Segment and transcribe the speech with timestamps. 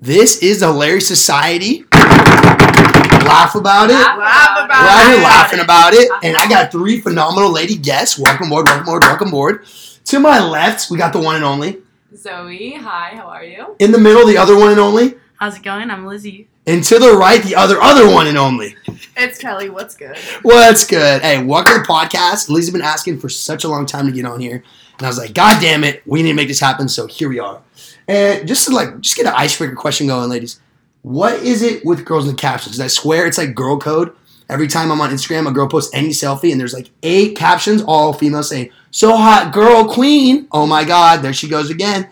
[0.00, 1.84] This is the Hilarious Society.
[1.92, 3.94] Laugh about it.
[3.94, 6.08] Laugh about We're out here laughing about it.
[6.08, 6.20] Uh-huh.
[6.22, 8.16] And I got three phenomenal lady guests.
[8.16, 9.66] Welcome aboard, welcome aboard, welcome aboard.
[10.04, 11.78] To my left, we got the one and only.
[12.14, 13.74] Zoe, hi, how are you?
[13.80, 15.16] In the middle, the other one and only.
[15.34, 15.90] How's it going?
[15.90, 16.46] I'm Lizzie.
[16.64, 18.76] And to the right, the other other one and only.
[19.16, 19.68] It's Kelly.
[19.68, 20.16] What's good?
[20.42, 21.22] What's good?
[21.22, 22.48] Hey, welcome to the podcast.
[22.48, 24.62] Lizzie's been asking for such a long time to get on here.
[24.98, 26.88] And I was like, God damn it, we need to make this happen.
[26.88, 27.62] So here we are.
[28.08, 30.60] And just to like, just get an icebreaker question going, ladies.
[31.02, 32.76] What is it with girls in the captions?
[32.76, 34.12] 'Cause I swear it's like girl code.
[34.50, 37.82] Every time I'm on Instagram, a girl posts any selfie, and there's like eight captions,
[37.82, 42.08] all female saying, "So hot, girl, queen." Oh my God, there she goes again.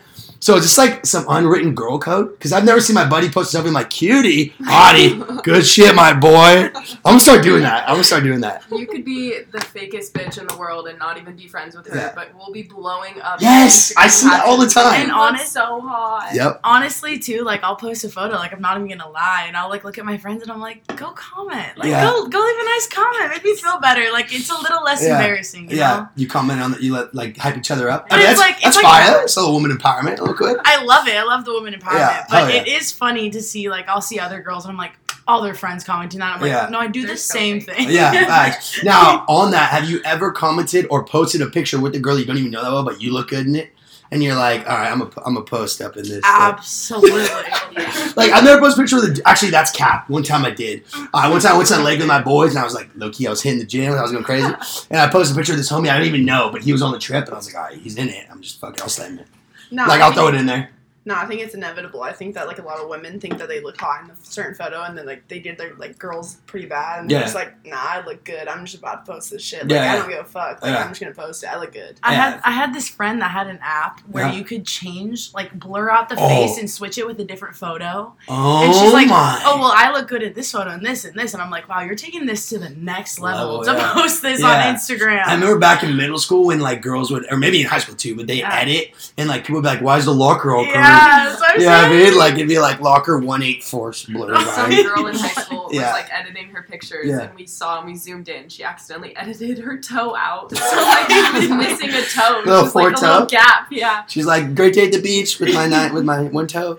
[0.47, 3.51] So it's just like some unwritten girl code because I've never seen my buddy post
[3.51, 7.83] something like "cutie, hottie, good shit, my boy." I'm gonna start doing that.
[7.89, 8.63] I'm gonna start doing that.
[8.71, 11.89] You could be the fakest bitch in the world and not even be friends with
[11.89, 12.13] her, Yeah.
[12.15, 13.41] but we'll be blowing up.
[13.41, 14.95] Yes, I see that all the time.
[14.95, 16.31] And And honest, honest- so hot.
[16.33, 16.61] Yep.
[16.63, 19.69] Honestly, too, like I'll post a photo, like I'm not even gonna lie, and I'll
[19.69, 22.05] like look at my friends and I'm like, go comment, like Yeah.
[22.05, 24.13] go go leave a nice comment, make me feel better.
[24.13, 25.17] Like it's a little less Yeah.
[25.17, 26.09] embarrassing, you Yeah, know.
[26.15, 26.83] you comment on that.
[26.85, 28.09] You let like hype each other up.
[28.09, 29.23] But I mean, it's that's, like- that's it's like- fire.
[29.25, 30.67] It's a little woman empowerment, real quick.
[30.67, 31.17] I love it.
[31.17, 32.61] I love the woman empowerment, Yeah, but yeah.
[32.63, 34.93] it is funny to see like I'll see other girls and I'm like,
[35.29, 36.37] all their friends commenting that.
[36.37, 36.69] I'm like, Yeah.
[36.71, 37.77] no, I do They're the so same fake.
[37.77, 37.91] thing.
[37.91, 38.83] Yeah, facts.
[38.85, 42.25] Now, on that, have you ever commented or posted a picture with the girl you
[42.25, 43.73] don't even know that well, but you look good in it,
[44.13, 46.21] and you're like, all right, I'm a, I'm a post up in this.
[46.25, 47.23] Absolutely.
[48.17, 49.29] like I've never posted a picture with a.
[49.29, 50.09] Actually, that's cap.
[50.09, 50.85] One time I did.
[51.13, 52.89] Uh, one time I went to the lake with my boys, and I was like,
[52.95, 54.47] low key, I was hitting the gym, I was going crazy,
[54.91, 56.83] and I posted a picture of this homie I didn't even know, but he was
[56.83, 58.27] on the trip, and I was like, all right, he's in it.
[58.31, 59.27] I'm just fucking, I'll send it.
[59.71, 60.71] No, Like I'll throw it in there.
[61.07, 62.03] No, I think it's inevitable.
[62.03, 64.17] I think that like a lot of women think that they look hot in a
[64.23, 67.19] certain photo, and then like they did their like girls pretty bad, and Yeah.
[67.19, 68.49] they're just like, nah, I look good.
[68.49, 69.63] I'm just about to post this shit.
[69.63, 69.97] Like Yeah, I yeah.
[69.97, 70.61] don't give a fuck.
[70.63, 70.83] Like Yeah.
[70.83, 71.47] I'm just gonna post it.
[71.47, 71.99] I look good.
[72.03, 72.31] I Yeah.
[72.33, 74.33] had I had this friend that had an app where Yeah.
[74.35, 76.29] you could change like blur out the Oh.
[76.29, 78.13] face and switch it with a different photo.
[78.29, 79.41] Oh And she's oh like, my.
[79.45, 81.69] "Oh well, I look good at this photo and this and this," and I'm like,
[81.69, 83.93] "Wow, you're taking this to the next level, Level, to yeah.
[83.95, 84.47] post this Yeah.
[84.69, 87.67] on Instagram." I remember back in middle school when like girls would, or maybe in
[87.69, 88.53] high school too, but they Yeah.
[88.53, 91.41] edit and like people would be like, "Why is the locker all curved?" Yeah, that's
[91.41, 92.05] what I'm Yeah, I saying.
[92.11, 94.35] mean, like it'd be like locker one eight four blur.
[94.41, 94.85] Some Right?
[94.85, 95.93] girl in high school Yeah.
[95.93, 97.21] was like editing her pictures, Yeah.
[97.23, 98.49] and we saw and we zoomed in.
[98.49, 102.43] She accidentally edited her toe out, so like she was missing a toe.
[102.45, 103.13] Little Just, like, a four-toe?
[103.13, 103.69] little gap.
[103.71, 104.05] Yeah.
[104.07, 106.79] She's like, "Great day at the beach with my night with my one toe."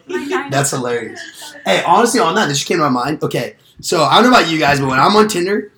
[0.49, 1.19] That's hilarious.
[1.65, 3.21] Hey, honestly, on that, this just came to my mind.
[3.23, 5.71] Okay, so I don't know about you guys, but when I'm on Tinder,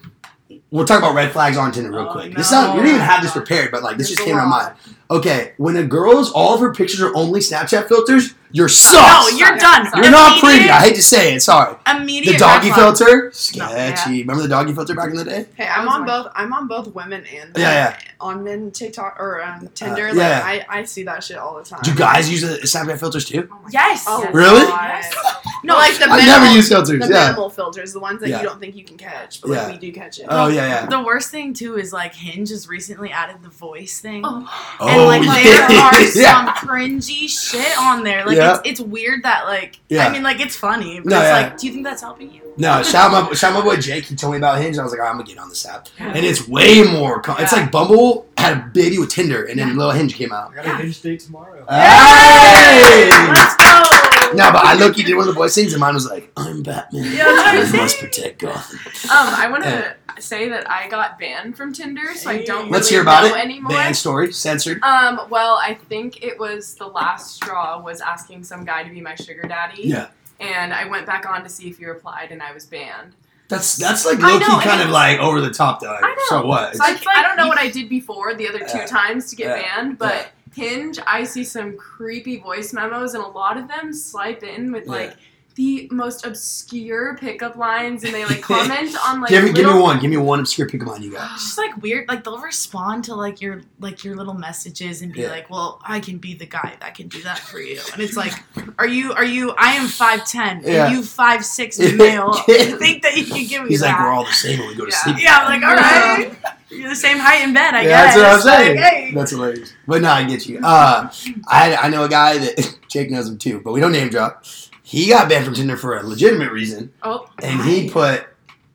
[0.72, 2.36] we'll talk about red flags on Tinder real Oh, quick.
[2.36, 4.36] This is not, we didn't even have this prepared, but like this There's just came
[4.38, 4.76] to my mind.
[5.12, 9.32] Okay, when a girl's all of her pictures are only Snapchat filters, you're sucks.
[9.32, 9.88] no, you're done.
[10.02, 10.70] You're not pretty.
[10.70, 11.42] I hate to say it.
[11.42, 11.76] Sorry.
[11.88, 12.98] Immediate The doggy red flag.
[12.98, 14.12] filter, sketchy.
[14.16, 14.22] yeah.
[14.22, 15.46] Remember the doggy filter back in the day?
[15.56, 16.32] Hey, I'm was on my- both.
[16.36, 18.00] I'm on both women and Yeah, yeah.
[18.20, 20.08] on men TikTok or um, Tinder.
[20.08, 20.42] Uh, like yeah.
[20.44, 21.82] I, I see that shit all the time.
[21.84, 23.48] Do guys use the Snapchat filters too?
[23.52, 24.06] Oh Yes.
[24.08, 24.34] Oh, Yes.
[24.34, 24.66] Really?
[24.66, 25.04] God.
[25.62, 27.06] No, like the I minimal, never use filters.
[27.06, 27.26] the Yeah.
[27.28, 28.38] minimal filters, the ones that Yeah.
[28.40, 30.26] you don't think you can catch, but like we do catch it.
[30.30, 30.86] Oh yeah, yeah.
[30.86, 34.22] The worst thing too is like Hinge has recently added the voice thing.
[34.26, 34.48] Oh.
[34.80, 35.68] and like yeah.
[35.68, 36.56] there are yeah.
[36.56, 38.26] some cringy shit on there.
[38.26, 38.60] Like Yeah.
[38.60, 40.08] it's it's weird that like Yeah.
[40.08, 41.34] I mean like it's funny, but No, it's yeah.
[41.34, 42.42] like, do you think that's helping you?
[42.58, 44.06] No, shout out my shout out my boy Jake.
[44.06, 44.76] He told me about Hinge.
[44.76, 46.84] And I was like, all right, I'm gonna get on this app, and it's way
[46.84, 47.22] more.
[47.22, 50.52] Com- It's like Bumble had a baby with Tinder, and then little Hinge came out.
[50.52, 51.66] I got a hinge date tomorrow.
[51.70, 53.10] Hey!
[53.10, 53.99] Let's go.
[54.34, 54.96] No, but I look.
[54.96, 57.04] He did one of the boys things, and mine was like, "I'm Batman.
[57.06, 57.84] Yeah, that's what I'm I saying.
[57.84, 62.30] must protect Gotham." Um, I want to say that I got banned from Tinder, so
[62.30, 63.44] I don't Let's really hear about know it.
[63.44, 63.72] anymore.
[63.72, 64.82] Band story censored.
[64.84, 69.02] Um, well, I think it was the last straw was asking some guy to be
[69.02, 69.84] my sugar daddy.
[69.84, 70.08] Yeah,
[70.40, 73.14] And I went back on to see if he replied, and I was banned.
[73.48, 75.80] that's that's like I low key know, kind and of it's- like over the top
[75.80, 75.96] though.
[75.96, 76.16] I know.
[76.28, 76.76] So what?
[76.76, 78.86] So I, It's like I don't know what I did before the other two Yeah.
[78.86, 79.62] times to get Yeah.
[79.64, 84.44] banned, but Hinge, I see some creepy voice memos, and a lot of them swipe
[84.44, 84.92] in with Yeah.
[84.92, 85.18] like
[85.56, 89.80] the most obscure pickup lines, and they like comment on like give me give me
[89.80, 90.00] one.
[90.00, 91.30] Give me one obscure pickup line you got.
[91.32, 92.08] Just like weird.
[92.08, 95.30] Like they'll respond to like your like your little messages and be Yeah.
[95.32, 98.16] like, "Well, I can be the guy that can do that for you." And it's
[98.16, 98.34] like,
[98.78, 99.12] "Are you?
[99.14, 99.52] Are you?
[99.58, 100.86] I am five ten, Yeah.
[100.88, 102.34] and you five six male.
[102.48, 104.70] you think that you can give me He's that?" like, we're all the same when
[104.70, 105.04] we go to Yeah.
[105.04, 105.16] sleep.
[105.20, 106.32] yeah, I'm like, all right,
[106.70, 108.16] you're the same height in bed, I yeah, guess.
[108.16, 108.76] that's what I'm saying.
[108.78, 109.12] Like, hey.
[109.14, 109.74] That's hilarious.
[109.88, 110.60] But no, I get you.
[110.64, 111.12] Uh,
[111.48, 114.46] I I know a guy that Jake knows him too, but we don't name drop.
[114.90, 118.26] He got banned from Tinder for a legitimate reason, Oh, and he put,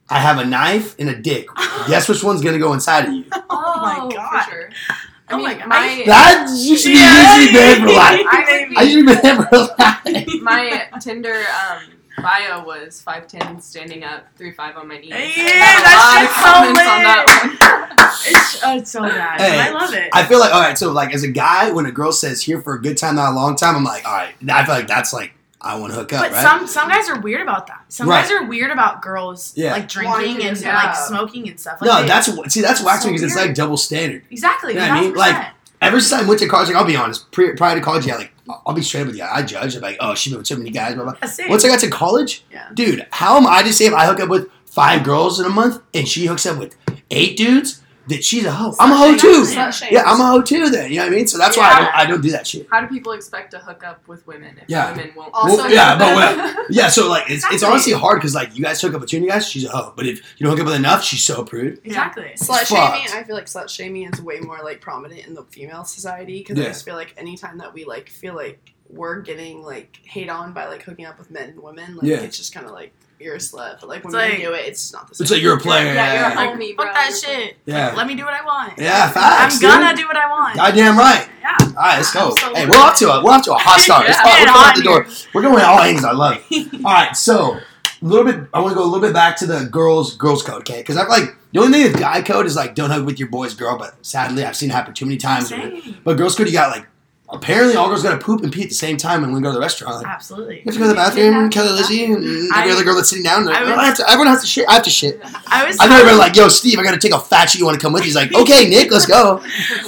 [0.09, 1.49] "I have a knife and a dick.
[1.89, 4.45] Guess which one's gonna go inside of you?" Oh my for God.
[4.49, 4.71] sure.
[4.89, 5.69] I Oh mean, my God.
[5.69, 7.37] my That you should be Yeah.
[7.37, 8.27] usually banned for life.
[8.31, 10.43] I would I be, should be banned for life.
[10.43, 11.83] my Tinder um,
[12.23, 15.11] bio was five ten, standing up, three five on my knees.
[15.11, 18.31] Yeah, I had a lot of that comments on that one.
[18.33, 19.41] It's, oh, it's so bad.
[19.41, 20.11] Hey, I love it.
[20.13, 20.79] I feel like all right.
[20.79, 23.33] So like as a guy, when a girl says "here for a good time, not
[23.33, 24.35] a long time," I'm like, all right.
[24.49, 25.33] I feel like that's like
[25.65, 26.43] I want to hook up, But right?
[26.43, 27.81] some some guys are weird about that.
[27.89, 28.23] Some Right.
[28.23, 29.73] guys are weird about girls Yeah.
[29.73, 31.79] like drinking and to- like smoking and stuff.
[31.81, 31.97] Like that.
[31.97, 34.23] no, they- that's see, that's whack So me because it's like double standard.
[34.31, 34.75] exactly.
[34.75, 35.15] You know what I mean?
[35.15, 35.47] Like,
[35.83, 38.17] Ever since I went to college, like I'll be honest, pre- prior to college, yeah,
[38.17, 39.25] like I'll I'll be straight with you.
[39.25, 41.15] I judge, I'm like, oh, she been with so many guys, blah blah.
[41.21, 41.39] That's.
[41.49, 42.63] Once I got to college, Yeah.
[42.73, 45.51] dude, how am I to say if I hook up with five girls in a
[45.51, 46.75] month and she hooks up with
[47.11, 48.75] eight dudes that she's a hoe?
[48.79, 49.45] I'm a hoe too.
[49.47, 49.57] shame.
[49.59, 49.89] Slut shame.
[49.93, 50.69] Yeah, I'm a hoe too.
[50.71, 51.27] Then you know what I mean.
[51.27, 52.67] So that's why I don't, I don't do that shit.
[52.71, 54.91] How do people expect to hook up with women if Yeah.
[54.93, 55.31] women won't?
[55.35, 56.37] Also, Well, yeah, but what?
[56.57, 59.11] what- Yeah, so like it's, it's honestly hard because like you guys hook up with
[59.11, 59.93] two new guys, she's a hoe.
[59.97, 61.81] But if you don't hook up with enough, she's so prude.
[61.85, 62.33] exactly.
[62.37, 63.07] Slut It's shaming.
[63.13, 66.59] I feel like slut shaming is way more like prominent in the female society because
[66.59, 66.65] Yeah.
[66.65, 68.61] I just feel like anytime that we like feel like
[68.91, 72.17] we're getting like hate on by like hooking up with men and women, like Yeah.
[72.19, 73.81] it's just kind of like you're a slut.
[73.81, 75.25] But like when It's men like- do it, it's not the same.
[75.25, 75.93] It's like you're a player.
[75.95, 76.55] Yeah, you're a yeah.
[76.57, 76.93] homie, Fuck bro.
[76.95, 77.57] that shit.
[77.67, 77.89] Yeah.
[77.89, 78.73] Like, let me do what I want.
[78.79, 80.57] Yeah, facts, I'm gonna do what I want.
[80.57, 81.29] Goddamn right.
[81.41, 81.57] Yeah.
[81.61, 82.29] All right, let's go.
[82.31, 82.61] Absolutely.
[82.61, 84.07] Hey, we're off to a we're off to a hot start.
[84.09, 84.23] Yeah.
[84.23, 84.31] go.
[84.33, 85.07] We're going out on the door.
[85.35, 86.05] We're going all angles.
[86.05, 86.75] I love it.
[86.85, 87.61] All right, so a
[88.03, 88.49] little bit.
[88.53, 90.79] I want to go a little bit back to the girls girls code, okay?
[90.81, 93.29] Because I'm like the only thing with guy code is like don't hug with your
[93.29, 95.49] boy's girl, but sadly I've seen it happen too many times.
[95.49, 95.97] Same.
[96.05, 96.87] But girls code, you got like
[97.31, 99.49] apparently all girls got to poop and pee at the same time when we go
[99.49, 99.97] to the restaurant.
[99.97, 100.57] Like, Absolutely.
[100.59, 103.09] you have to go to the bathroom, Kelly Lizzie, and every I- other girl that's
[103.09, 103.47] sitting down.
[103.47, 104.69] Like, I oh, was- "Oh, I have to, everyone has to shit.
[104.69, 105.21] I have to shit.
[105.47, 107.59] I was I've never been like, yo, Steve, I got to take a fat shit.
[107.61, 108.03] You want to come with?
[108.03, 108.07] Me?
[108.07, 109.43] He's like, okay, Nick, let's go.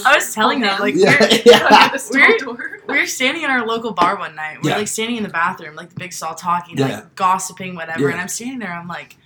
[0.04, 1.96] I was telling them like Yeah, we're, yeah.
[2.10, 2.56] We're-
[2.88, 4.58] we were standing in our local bar one night.
[4.62, 4.76] We're Yeah.
[4.78, 6.86] like standing in the bathroom, like the big stall, talking, Yeah.
[6.86, 8.00] like gossiping, whatever.
[8.02, 8.12] Yeah.
[8.12, 8.72] And I'm standing there.
[8.72, 9.16] I'm like,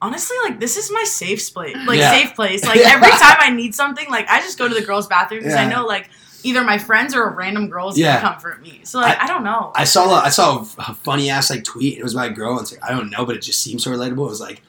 [0.00, 1.76] honestly, like this is my safe place.
[1.86, 2.12] Like Yeah.
[2.12, 2.64] safe place.
[2.64, 2.92] Like Yeah.
[2.94, 5.68] every time I need something, like I just go to the girls' bathroom because I
[5.68, 6.08] know like
[6.44, 8.20] either my friends or a random girl is Yeah.
[8.20, 8.80] gonna comfort me.
[8.84, 9.72] So like I, don't know.
[9.74, 11.98] I saw a, I saw a funny ass like tweet.
[11.98, 12.52] It was by a girl.
[12.52, 14.26] And it's like, I don't know, but it just seems so relatable.
[14.26, 14.62] It was like,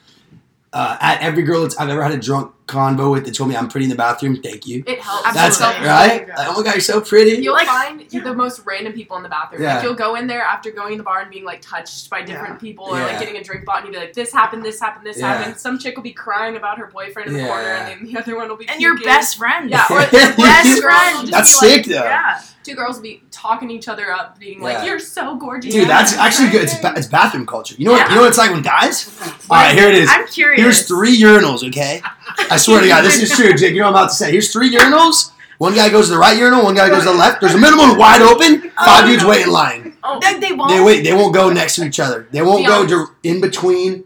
[0.74, 3.56] uh, at every girl that's I've ever had a drunk convo with that told me
[3.56, 4.42] I'm pretty in the bathroom.
[4.42, 4.83] Thank you.
[4.86, 5.33] It helps.
[5.33, 5.88] That's it, Absolutely.
[5.88, 6.27] right?
[6.30, 7.42] Like, oh my god, you're so pretty.
[7.42, 8.21] You'll Like- find yeah.
[8.24, 9.62] the most random people in the bathroom.
[9.63, 9.75] Yeah.
[9.75, 12.21] Like you'll go in there after going to the bar and being like touched by
[12.21, 12.60] different Yeah.
[12.60, 13.06] people or Yeah.
[13.07, 15.33] like getting a drink bought and you'll be like, This happened, this happened, this Yeah.
[15.38, 15.57] happened.
[15.60, 17.48] Some chick will be crying about her boyfriend in the Yeah.
[17.48, 19.69] corner and then the other one will be and your best friend.
[19.69, 21.15] Yeah, or Best their best friend.
[21.18, 21.27] friend.
[21.30, 22.04] That's be like, sick though.
[22.04, 22.39] Yeah.
[22.62, 25.74] Two girls will be talking each other up, being like, You're so gorgeous.
[25.74, 26.63] Dude, that's actually good.
[26.63, 27.74] It's, ba- it's bathroom culture.
[27.77, 28.00] You know what?
[28.01, 28.10] Yeah.
[28.10, 29.10] You know what it's like when guys.
[29.50, 30.10] All right, here it is.
[30.12, 30.62] I'm curious.
[30.62, 31.68] Here's three urinals.
[31.68, 32.01] Okay,
[32.52, 33.74] I swear to God, this is true, Jake.
[33.74, 34.31] You know what I'm about to say.
[34.31, 35.31] Here's three urinals.
[35.58, 36.64] One guy goes to the right urinal.
[36.64, 37.42] One guy goes to the left.
[37.42, 38.62] There's a minimum wide open.
[38.72, 39.30] Five Oh, dudes no.
[39.30, 39.98] wait in line.
[40.04, 40.72] Oh, They, they won't.
[40.72, 41.04] They wait.
[41.04, 42.28] They won't go next to each other.
[42.31, 42.90] They won't Be go honest.
[42.94, 44.06] dir- in between.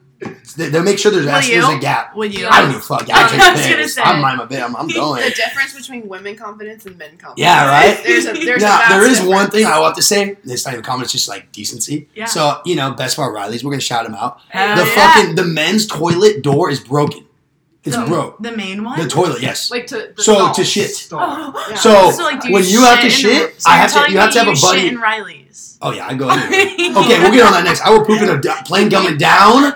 [0.55, 2.15] They, they'll make sure there's Will actually there's a gap.
[2.15, 2.47] Will you?
[2.47, 3.09] I don't give a fuck.
[3.09, 3.95] I oh, I take was gonna piss.
[3.95, 4.01] say.
[4.01, 4.63] I'm mind my bit.
[4.63, 7.39] I'm, I'm the difference between women confidence and men confidence.
[7.39, 8.01] Yeah, right.
[8.03, 10.37] There's a there's now, a vast there is one thing I want to say.
[10.45, 11.03] It's not even common.
[11.03, 12.07] It's just like decency.
[12.15, 12.25] Yeah.
[12.25, 13.63] So you know, Best Bar Riley's.
[13.65, 14.39] We're gonna shout him out.
[14.49, 14.95] Hell the yeah.
[15.13, 17.25] fucking the men's toilet door is broken.
[17.85, 18.37] It's the, broke.
[18.39, 18.97] The main one.
[18.99, 19.69] The toilet, yes.
[19.69, 20.55] like to So stalls.
[20.57, 21.09] to shit.
[21.11, 21.65] Oh.
[21.69, 21.75] Yeah.
[21.75, 24.39] So, So, like, when you have to shit, so I have to- you have to
[24.39, 24.99] have a buddy- Shit in
[25.81, 26.29] Oh yeah, I go.
[26.31, 27.03] Anywhere.
[27.03, 27.81] Okay, we'll get on that next.
[27.81, 29.73] I will poop in a d- plane coming down.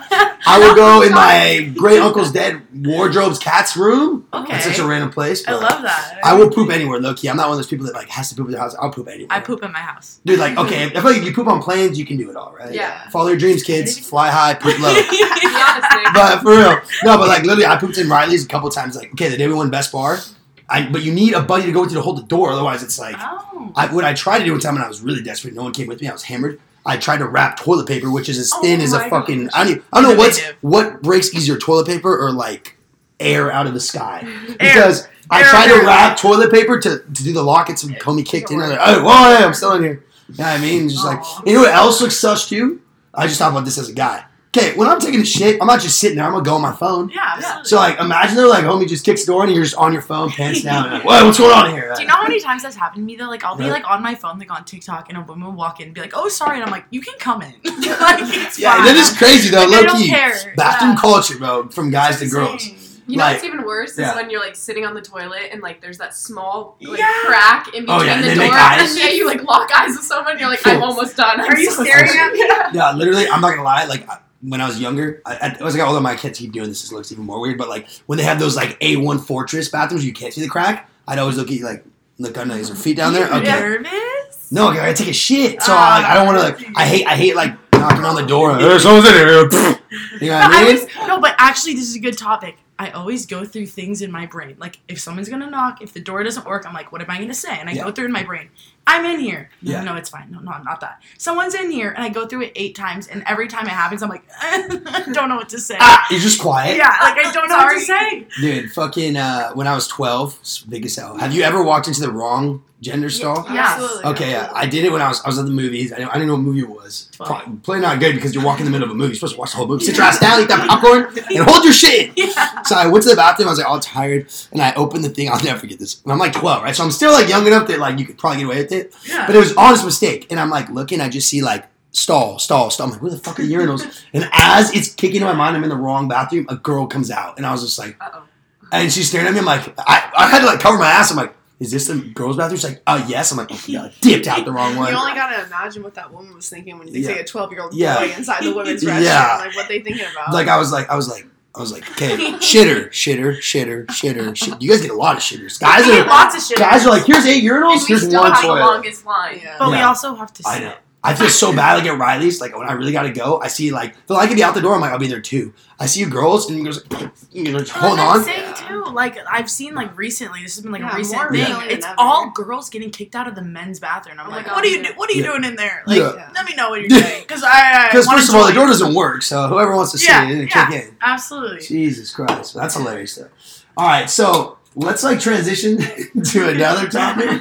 [0.49, 4.25] I will go in my great uncle's dead wardrobe's cat's room.
[4.33, 4.53] Okay.
[4.53, 5.47] That's such a random place.
[5.47, 6.19] I love that.
[6.23, 7.29] I will poop anywhere, low key.
[7.29, 8.75] I'm not one of those people that like has to poop in their house.
[8.79, 9.27] I'll poop anywhere.
[9.29, 10.19] I poop in my house.
[10.25, 12.53] Dude, like, okay, if, if like, you poop on planes, you can do it all,
[12.53, 12.73] right?
[12.73, 13.09] Yeah.
[13.09, 13.97] Follow your dreams, kids.
[14.09, 14.93] Fly high, poop low.
[14.93, 18.45] To be honest, Nick, but for real, no, but like literally, I pooped in Riley's
[18.45, 18.95] a couple times.
[18.95, 20.19] Like, okay, the day we won Best Bar,
[20.69, 22.51] I but you need a buddy to go with you to hold the door.
[22.51, 23.71] Otherwise, it's like oh.
[23.75, 25.73] I, what I tried to do one time when I was really desperate, no one
[25.73, 26.07] came with me.
[26.07, 26.59] I was hammered.
[26.85, 29.45] I tried to wrap toilet paper, which is as thin Oh as a fucking.
[29.47, 29.51] gosh.
[29.53, 32.77] I don't, even- I don't know what's what breaks easier, toilet paper or like
[33.19, 34.21] air out of the sky.
[34.47, 34.55] Air.
[34.59, 35.79] Because I Air, tried air.
[35.81, 38.61] to wrap toilet paper to, to do the lockets and Comey kicked in.
[38.61, 40.03] And I'm like, oh, well, yeah, I'm still in here.
[40.29, 40.87] You know what I mean?
[40.89, 41.41] Just like Aw.
[41.45, 42.81] you know what else looks sus too?
[43.13, 44.23] I just thought about this as a guy.
[44.57, 46.25] Okay, when I'm taking a shit, I'm not just sitting there.
[46.25, 47.09] I'm gonna go on my phone.
[47.09, 47.65] Yeah, absolutely.
[47.65, 50.01] So like, imagine though, like, homie just kicks the door and you're just on your
[50.01, 50.85] phone, pants down.
[50.85, 51.93] And like, Whoa, what's going on here?
[51.95, 53.27] Do you know how many times that's happened to me though?
[53.27, 53.71] Like I'll be Yeah.
[53.71, 56.01] like on my phone, like on TikTok, and a woman will walk in and be
[56.01, 58.85] like, "Oh, sorry," and I'm like, "You can come in." like it's Yeah, fine.
[58.85, 59.59] that is crazy though.
[59.65, 60.53] Like, low I don't key, care.
[60.55, 60.97] bathroom Yeah.
[61.01, 62.65] culture, bro, from guys to It's girls.
[63.09, 64.15] You know Like- what's even worse is yeah.
[64.17, 67.13] when you're like sitting on the toilet and like there's that small like Yeah.
[67.25, 68.97] crack in between Oh, yeah, the they door make and eyes.
[68.99, 71.39] yeah you like lock eyes with someone you're like I'm almost done.
[71.39, 72.39] I'm Are you so staring at me?
[72.39, 72.71] Yeah.
[72.73, 73.85] Yeah, literally, I'm not gonna lie.
[73.85, 76.51] Like I- when I was younger, I, I, as I got older, my kids keep
[76.51, 76.89] doing this.
[76.91, 77.57] It looks even more weird.
[77.57, 80.89] But like when they have those like A1 Fortress bathrooms, you can't see the crack.
[81.07, 81.83] I'd always look at you like,
[82.19, 83.27] look under his feet down there.
[83.27, 84.51] You Okay, Nervous?
[84.51, 85.61] no, okay, I gotta take a shit.
[85.61, 86.77] So Ah, like, I don't want to like.
[86.77, 88.57] I hate, I hate like knocking on the door.
[88.57, 89.49] There's someone's in here.
[90.19, 90.73] You know what No, I I mean?
[90.73, 92.57] was, no, but actually, this is a good topic.
[92.77, 94.55] I always go through things in my brain.
[94.59, 97.17] Like, if someone's gonna knock, if the door doesn't work, I'm like, what am I
[97.19, 97.57] gonna say?
[97.57, 97.85] And I Yeah.
[97.85, 98.49] go through in my brain.
[98.87, 99.49] I'm in here.
[99.61, 99.83] No, Yeah.
[99.83, 100.31] no, it's fine.
[100.31, 101.01] No, no, I'm not that.
[101.17, 104.01] Someone's in here, and I go through it eight times, and every time it happens,
[104.01, 104.67] I'm like, I
[105.13, 105.77] don't know what to say.
[105.79, 106.77] Ah, you're just quiet.
[106.77, 108.27] Yeah, like I don't know what to say.
[108.39, 111.17] Dude, fucking, uh, when I was 12, it's big as hell.
[111.17, 113.43] Have you ever walked into the wrong gender stall?
[113.51, 113.65] Yeah.
[113.73, 114.03] Absolutely.
[114.11, 115.91] Okay, yeah, I did it when I was I was at the movies.
[115.91, 117.09] I didn't, I didn't know what movie it was.
[117.11, 117.29] Twelve.
[117.29, 119.09] Probably, probably not good because you're walking in the middle of a movie.
[119.09, 119.83] You're supposed to watch the whole movie.
[119.83, 122.11] Sit your ass down, eat that popcorn, and hold your shit.
[122.17, 122.61] Yeah.
[122.63, 123.47] So I went to the bathroom.
[123.47, 125.27] I was like all tired, and I opened the thing.
[125.29, 126.01] I'll never forget this.
[126.03, 126.75] And I'm like 12, right?
[126.75, 128.76] So I'm still like young enough that like you could probably get away with it.
[129.05, 129.25] Yeah.
[129.27, 130.27] But it was an honest mistake.
[130.29, 131.01] And I'm like looking.
[131.01, 132.87] I just see like stall, stall, stall.
[132.87, 134.03] I'm like, where the fuck are urinals?
[134.13, 136.45] And as it's kicking in my mind, I'm in the wrong bathroom.
[136.49, 138.23] A girl comes out, and I was just like, Uh oh.
[138.71, 139.39] and she's staring at me.
[139.39, 141.11] I'm like, I, I had to like cover my ass.
[141.11, 142.57] I'm like, is this the girls' bathroom?
[142.57, 143.31] She's like, oh yes.
[143.31, 144.91] I'm like, oh, God, dipped out the wrong one.
[144.91, 147.11] You only gotta imagine what that woman was thinking when they Yeah.
[147.13, 147.97] a twelve year old Yeah.
[147.97, 149.03] boy inside the women's restroom.
[149.03, 149.37] Yeah.
[149.39, 150.33] Like what they thinking about.
[150.33, 151.25] like I was like, I was like,
[151.57, 154.61] I was like, okay, shitter, shitter, shitter, shitter, shit.
[154.61, 155.59] You guys get a lot of shitters.
[155.59, 156.57] Guys We are lots of shit.
[156.57, 159.39] guys are like, here's eight urinals, And we here's still one have the longest line.
[159.41, 159.55] yeah.
[159.57, 159.87] but we Yeah.
[159.87, 160.49] also have to sit.
[160.51, 160.73] I know.
[161.07, 162.41] I feel so bad like at Riley's.
[162.41, 164.61] Like when I really gotta go, I see like if I could be out the
[164.61, 165.53] door, I'm like I'll be there too.
[165.79, 166.79] I see you girls and you guys
[167.31, 168.23] you know just hold on.
[168.23, 168.83] saying too.
[168.93, 171.39] Like I've seen like recently, this has been like Yeah, a recent more thing.
[171.41, 171.95] recently than It's ever.
[171.97, 174.19] all girls getting kicked out of the men's bathroom.
[174.19, 175.29] I'm Oh like, God, what are you do- What are you Yeah.
[175.31, 175.83] doing in there?
[175.87, 176.29] Like, Yeah.
[176.35, 178.93] let me know what you're doing because I Because first of all, the door doesn't
[178.93, 180.69] work, so whoever wants to see Yeah, it, it yeah.
[180.69, 180.97] kick in.
[181.01, 181.61] Absolutely.
[181.65, 183.29] Jesus Christ, that's hilarious though.
[183.77, 185.77] All right, so let's like transition
[186.23, 187.39] to another topic.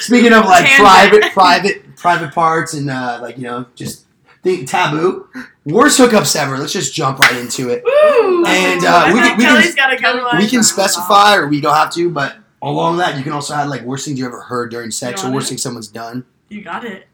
[0.00, 4.06] Speaking of like private, private, private parts and uh, like you know just
[4.42, 5.28] the taboo,
[5.66, 6.56] worst hookups ever.
[6.58, 7.82] Let's just jump right into it.
[7.84, 8.44] Woo!
[8.46, 10.38] And, uh, we can- we can- Kelly's gotta come.
[10.38, 13.68] we can specify or we don't have to, but along that you can also add
[13.68, 15.50] like worst things you ever heard during sex or worst it?
[15.50, 16.24] thing someone's done.
[16.48, 17.08] You got it.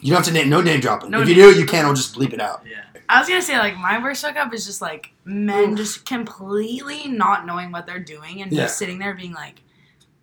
[0.00, 1.10] You don't have to name no name dropping.
[1.10, 1.84] No if you do, you can.
[1.86, 2.64] I'll just bleep it out.
[2.68, 2.82] Yeah.
[3.08, 7.46] I was gonna say like my worst hookup is just like men just completely not
[7.46, 8.64] knowing what they're doing and Yeah.
[8.64, 9.61] just sitting there being like,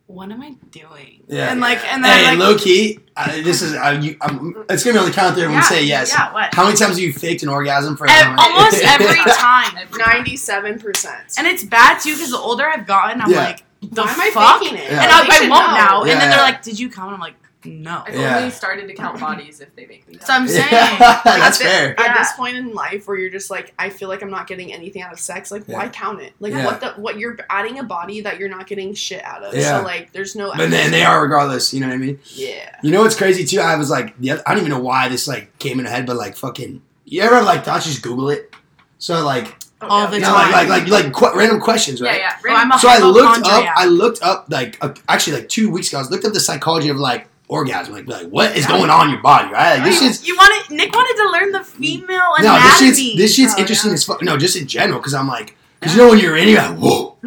[0.09, 1.51] "What am I doing?" Yeah.
[1.51, 4.83] And like, and then Hey, like, low key, uh, this is uh, you, um, it's
[4.83, 5.45] gonna be on the count there.
[5.45, 6.11] Everyone say yes.
[6.11, 6.33] Yeah.
[6.33, 6.53] What?
[6.53, 8.07] How many times have you faked an orgasm for?
[8.09, 9.87] Ev- almost every time.
[9.97, 11.35] Ninety seven percent.
[11.37, 13.43] And it's bad too because the older I've gotten, I'm Yeah.
[13.45, 14.59] like, the Why am I fuck?
[14.61, 14.91] faking it?
[14.91, 15.01] Yeah.
[15.03, 15.75] And They I, I should won't know.
[15.77, 16.01] now.
[16.01, 16.29] And then Yeah.
[16.31, 17.35] they're like, "Did you come?" And I'm like,
[17.65, 18.37] "No." I've Yeah.
[18.37, 20.17] only started to count bodies if they make me.
[20.25, 20.47] So I'm come.
[20.47, 21.99] saying, That's At fair.
[21.99, 22.17] At Yeah.
[22.17, 25.01] this point in life, where you're just like, I feel like I'm not getting anything
[25.01, 25.51] out of sex.
[25.51, 26.33] Like, why count it?
[26.39, 26.65] Like, Yeah.
[26.65, 29.53] what the what you're adding a body that you're not getting shit out of.
[29.53, 29.79] Yeah.
[29.79, 30.51] So like, there's no.
[30.55, 31.73] But then they are regardless.
[31.73, 32.19] You know what I mean?
[32.33, 32.75] Yeah.
[32.83, 33.59] You know what's crazy too?
[33.61, 35.91] I was like, the oth- I don't even know why this like came in my
[35.91, 38.53] head, but like fucking, you ever like thought just Google it?
[38.99, 40.21] So like, All the time.
[40.21, 42.19] know, like like like, like qu- random questions, right?
[42.19, 42.33] yeah.
[42.45, 43.65] Oh, I'm a So I looked up.
[43.77, 45.99] I looked up like uh, actually like two weeks ago.
[45.99, 47.93] I looked up the psychology of like orgasm.
[47.93, 49.75] Like, like what is going on in your body, right?
[49.75, 53.17] Like, this you, shit's you wanted Nick wanted to learn the female no, this shit's
[53.17, 53.95] this shit's Oh, interesting yeah.
[53.95, 54.21] as fuck.
[54.21, 56.77] No, just in general, because I'm like, because you know when you're in, you're like,
[56.77, 57.17] whoa,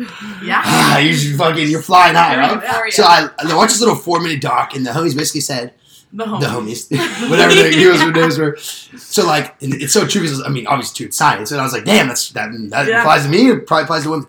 [0.42, 0.62] yeah.
[0.64, 2.92] ah, you're just fucking, you're flying high, right?
[2.92, 5.72] So I, I watched this little four minute doc, and the homies basically said,
[6.12, 6.88] The the homies.
[6.90, 8.56] homies, whatever the heroes who knows were.
[8.58, 11.64] So like, and it's so true because I mean, obviously, too, it's science, and I
[11.64, 13.00] was like, damn, that's that that Yeah.
[13.00, 13.48] applies to me.
[13.50, 14.26] It probably applies to women.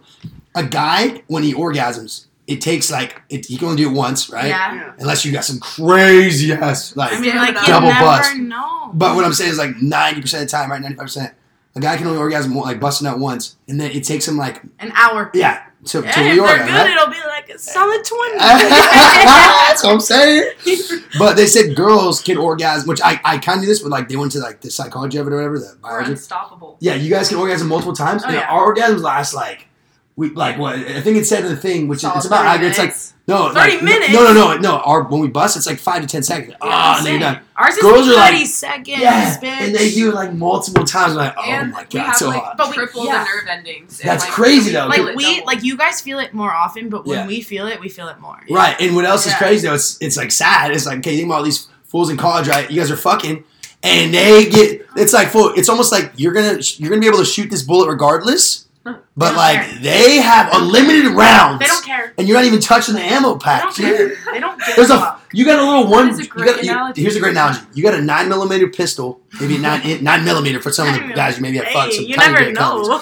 [0.56, 4.30] A guy when he orgasms, it takes like it, he can only do it once,
[4.30, 4.48] right?
[4.48, 4.76] Yeah.
[4.76, 4.94] Yeah.
[5.00, 7.14] Unless you got some crazy ass like.
[7.14, 8.36] I mean, like you Double never bust.
[8.38, 8.92] know.
[8.94, 10.82] but what I'm saying is like ninety percent of the time, right?
[10.82, 11.34] Ninety five percent.
[11.76, 14.62] A guy can only orgasm like busting out once, and then it takes him like
[14.80, 15.32] An hour.
[15.34, 16.92] yeah to, And to if the they're good, right?
[16.92, 18.38] it'll be like a solid twenty.
[18.38, 20.52] That's what I'm saying.
[21.20, 24.10] But they said girls can orgasm, which I, I kind of do this, but like
[24.10, 26.12] they went to like the psychology of it or whatever, the We're biology.
[26.14, 26.78] unstoppable.
[26.80, 28.48] Yeah, you guys can orgasm multiple times, Oh, and yeah.
[28.50, 29.68] our orgasms last like
[30.16, 32.56] we like what I think it said in the thing, which is Solid it's about
[32.58, 32.96] 30 it's like
[33.28, 34.14] no 30 like, no- minutes?
[34.14, 34.78] No, no, no, no.
[34.80, 36.54] Our when we bust, it's like five to ten seconds.
[36.62, 37.40] Ah, and then you're done.
[37.56, 39.44] Ours is Girls are like- thirty seconds, Yeah, bitch.
[39.46, 41.14] and they do it like multiple times.
[41.14, 42.58] I'm like, oh and my we god, have so like hot.
[42.58, 43.24] But we- triple yeah.
[43.24, 43.98] the nerve endings.
[44.00, 44.88] That's like, crazy, though.
[44.88, 45.46] like we double.
[45.48, 47.28] like you guys feel it more often, but when Yeah.
[47.28, 48.40] we feel it, we feel it more.
[48.50, 49.74] Right, and what else is crazy though?
[49.76, 50.72] It's it's like sad.
[50.72, 52.70] It's like okay, think about all these fools in college, right?
[52.70, 53.44] You guys are fucking,
[53.82, 54.86] and they get.
[54.96, 55.54] It's like full.
[55.56, 58.68] It's almost like you're gonna you're gonna be able to shoot this bullet regardless,
[59.18, 59.80] but like care.
[59.80, 61.60] they have unlimited rounds.
[61.60, 62.14] They don't care.
[62.18, 63.64] and you're not even touching the ammo They pack.
[63.64, 64.16] don't care.
[64.32, 66.10] They don't give There's a you got a little one.
[66.10, 66.64] a you got,
[66.96, 67.62] you- here's a great analogy.
[67.74, 71.38] You got a nine millimeter pistol, maybe nine nine millimeter for some of the guys
[71.38, 71.94] you maybe have fucked.
[71.94, 73.02] Hey, some you never of know.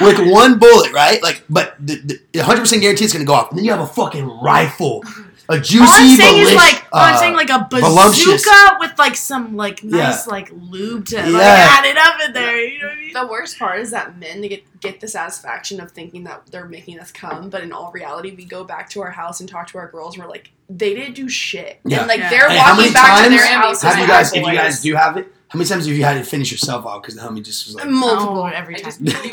[0.00, 1.22] with one bullet, right?
[1.22, 1.96] Like, but the,
[2.32, 3.50] the 100% guarantee it's gonna go off.
[3.50, 5.02] And then you have a fucking rifle,
[5.50, 5.78] a juicy.
[5.84, 8.42] all I'm saying is like, all I'm uh, saying like a voluptuous.
[8.44, 9.96] bazooka with like some like Yeah.
[10.04, 11.66] nice like lube to like Yeah.
[11.78, 12.56] add it up in there.
[12.64, 13.12] You know what I mean?
[13.12, 16.98] The worst part is that men get get the satisfaction of thinking that they're making
[17.00, 19.78] us come, but in all reality, we go back to our house and talk to
[19.78, 20.16] our girls.
[20.16, 21.98] We're like, they didn't do shit, Yeah.
[21.98, 22.30] and like Yeah.
[22.30, 23.82] they're Hey, how walking back to their house.
[23.82, 24.32] have you their guys?
[24.32, 26.86] If you guys do have it, How many times have you had to finish yourself
[26.86, 28.84] out because the homie just was like, multiple Oh, every time.
[28.84, 29.18] just you the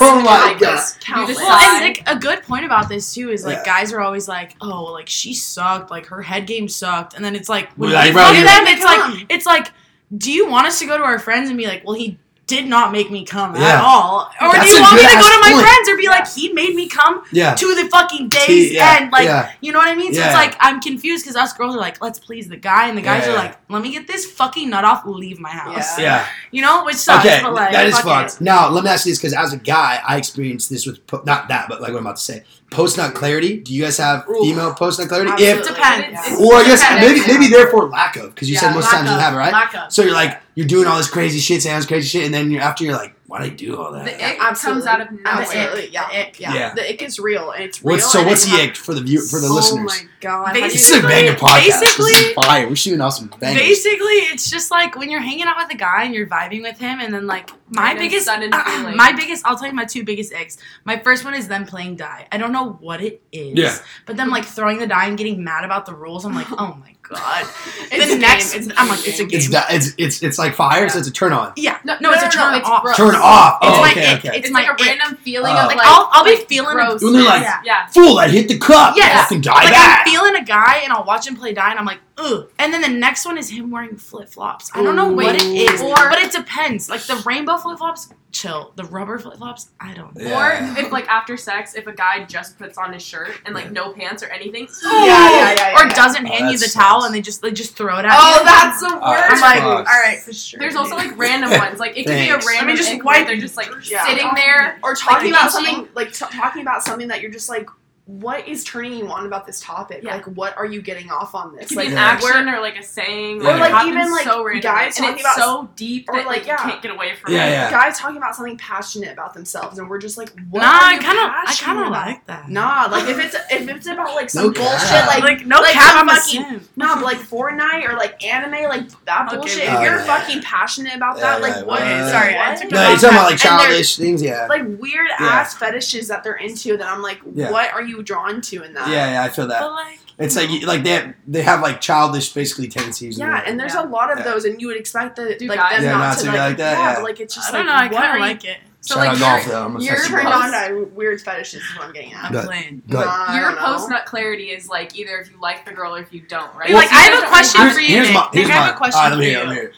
[0.00, 0.84] Oh my God.
[1.00, 1.36] Countless.
[1.38, 3.64] Well, and like a good point about this too is like Yeah.
[3.64, 7.34] guys are always like, oh, like she sucked, like her head game sucked, and then
[7.34, 9.12] it's like when Like, we bro, fuck you're- them, it's Come.
[9.14, 9.72] like it's like,
[10.16, 12.66] do you want us to go to our friends and be like, well, he did
[12.68, 15.40] not make me come at all, or That's do you want me to go to
[15.40, 15.62] my point.
[15.66, 18.98] friends or be like, he made me come yeah, to the fucking day's T- yeah,
[19.00, 19.50] end, like yeah.
[19.60, 20.14] you know what I mean?
[20.14, 20.26] So Yeah.
[20.26, 23.02] it's like I'm confused because us girls are like, let's please the guy, and the
[23.02, 23.42] guys Yeah, are yeah.
[23.42, 26.04] like, let me get this fucking nut off, leave my house, Yeah.
[26.04, 26.26] yeah.
[26.52, 27.26] you know, which sucks.
[27.26, 28.34] Okay, but like, that is fuck fucked.
[28.34, 28.40] it.
[28.42, 31.48] Now, let me ask you this because as a guy, I experienced this with not
[31.48, 32.44] that, but like what I'm about to say.
[32.70, 33.58] Post nut clarity.
[33.60, 34.42] Do you guys have Ooh.
[34.42, 35.30] female post nut clarity?
[35.30, 35.60] Absolutely.
[35.60, 36.06] If Depends.
[36.26, 37.26] It's- or I guess dependent.
[37.26, 39.36] maybe maybe therefore lack of because you said most lack times you of- have it
[39.36, 39.52] right.
[39.52, 39.92] lack of.
[39.92, 42.34] So you're like you're doing all this crazy shit, saying all this crazy shit, and
[42.34, 44.04] then you're after you're like, why did I do all that?
[44.06, 44.82] The ick Absolutely.
[44.82, 45.22] comes out of nowhere.
[45.26, 46.08] Absolutely, yeah.
[46.08, 46.40] The ick.
[46.40, 46.54] yeah.
[46.54, 46.74] Yeah.
[46.74, 47.92] The ick is real, and it's real.
[47.96, 48.18] What's so?
[48.20, 49.92] and What's the ha- ick for the view for the oh listeners?
[50.00, 50.44] Oh my god!
[50.54, 51.64] Basically- This is a banger podcast.
[51.66, 52.68] this basically- is fire.
[52.68, 53.62] We're shooting off some bangers.
[53.62, 56.78] Basically, it's just like when you're hanging out with a guy and you're vibing with
[56.78, 58.96] him, and then like my Random biggest, sudden uh, feeling.
[58.96, 60.56] my biggest, I'll tell you my two biggest icks.
[60.84, 62.28] My first one is them playing die.
[62.30, 63.76] I don't know what it is, Yeah.
[64.06, 66.24] but then like throwing the die and getting mad about the rules.
[66.24, 67.46] I'm like, oh my god.
[67.90, 68.62] It's the a next, game.
[68.70, 69.28] It's I'm like, it's a game.
[69.28, 69.38] game.
[69.38, 71.52] It's, da- it's it's it's like fire, so it's a turn on.
[71.56, 72.82] yeah, No, no, no it's a turn it's off.
[72.82, 72.96] gross.
[72.96, 73.58] Turn off.
[73.62, 74.18] It's oh, my okay, ick.
[74.24, 74.38] okay.
[74.38, 75.58] It's, It's like my a random feeling Oh.
[75.58, 77.02] of Like, like I'll- I'll be like, feeling gross.
[77.02, 77.60] When they're like- Yeah.
[77.64, 77.86] yeah.
[77.88, 78.18] Fool!
[78.18, 78.96] I hit the cup.
[78.96, 79.22] Yes.
[79.22, 80.04] Fucking die like back.
[80.06, 82.50] I'm feeling a guy and I'll watch him play die and I'm like, ugh.
[82.58, 84.70] And then the next one is him wearing flip flops.
[84.74, 86.88] I don't know what it is, Or- but it depends.
[86.88, 88.72] Like the rainbow flip flops, chill.
[88.76, 90.14] The rubber flip flops, I don't.
[90.16, 90.24] know.
[90.24, 90.74] Yeah.
[90.76, 93.70] Or if like after sex, if a guy just puts on his shirt and like
[93.70, 95.94] no pants or anything, Yeah, yeah, yeah, Or yeah.
[95.94, 98.12] doesn't Oh, hand you that the towel and they just they just throw it at
[98.14, 98.44] Oh, you.
[98.44, 99.02] that's the worst.
[99.02, 99.78] Oh, I'm like, fuck.
[99.88, 100.58] all right, for sure.
[100.58, 101.78] there's also like random ones.
[101.78, 104.06] Like it could be a random Let me just ick wipe they're just like Yeah.
[104.06, 104.78] sitting there.
[104.82, 107.68] or talking Like, about something like t- talking about something that you're just like
[108.08, 110.14] what is turning you on about this topic Yeah.
[110.14, 112.04] like what are you getting off on It this could like be an Yeah.
[112.04, 114.60] action or like a saying, Or, it like, even, like, so randomly.
[114.60, 116.52] guys and talking it's about- so deep or, that like, like, yeah.
[116.64, 117.50] you can't get away from Yeah, it.
[117.50, 117.70] yeah.
[117.72, 120.98] guys talking about something passionate about themselves and we're just like what nah, are I
[120.98, 122.48] kind of I kind of like that.
[122.48, 125.08] nah like if it's if it's about like some No bullshit cap.
[125.08, 128.68] like like no like cap, I'm a fucking- Nah, but like Fortnite or like anime,
[128.68, 129.64] like that Okay, bullshit.
[129.64, 129.78] yeah.
[129.78, 130.18] if you're Oh, yeah.
[130.20, 131.80] fucking passionate about that, like what?
[131.80, 131.80] what?
[131.80, 132.60] Sorry, I what?
[132.62, 134.22] took No, you're talking about like childish things.
[134.22, 134.46] Yeah.
[134.48, 138.62] like weird ass fetishes that they're into that I'm like, what are you drawn to
[138.62, 138.88] in that?
[138.88, 139.60] yeah, yeah, I feel that.
[139.60, 143.18] But like, It's like like they have, they have like childish basically tendencies.
[143.18, 144.24] Yeah, and there's a lot of Yeah.
[144.24, 146.26] those, and you would expect that Do like guys- them Yeah, not, not to to
[146.26, 146.94] like, be like that, Yeah, yeah.
[146.94, 147.96] but like it's just I don't like know.
[147.98, 148.58] I kind of like it.
[148.80, 149.64] So Shout like out you're, golf though.
[149.64, 150.24] I'm gonna you're touch You're you.
[150.24, 152.24] turned post- on to weird fetishes is what I'm getting at.
[152.26, 152.44] I'm Good.
[152.46, 152.82] playing.
[152.88, 153.04] Good.
[153.04, 156.00] Nah, your don't post nut clarity is like either if you like the girl or
[156.00, 156.70] if you don't, right?
[156.70, 158.76] Like, I have a question have- for you, Here's my, here's I have my, a
[158.76, 159.38] question All right, let me for hear.
[159.38, 159.48] it, you.
[159.48, 159.68] Let me hear.
[159.70, 159.74] it.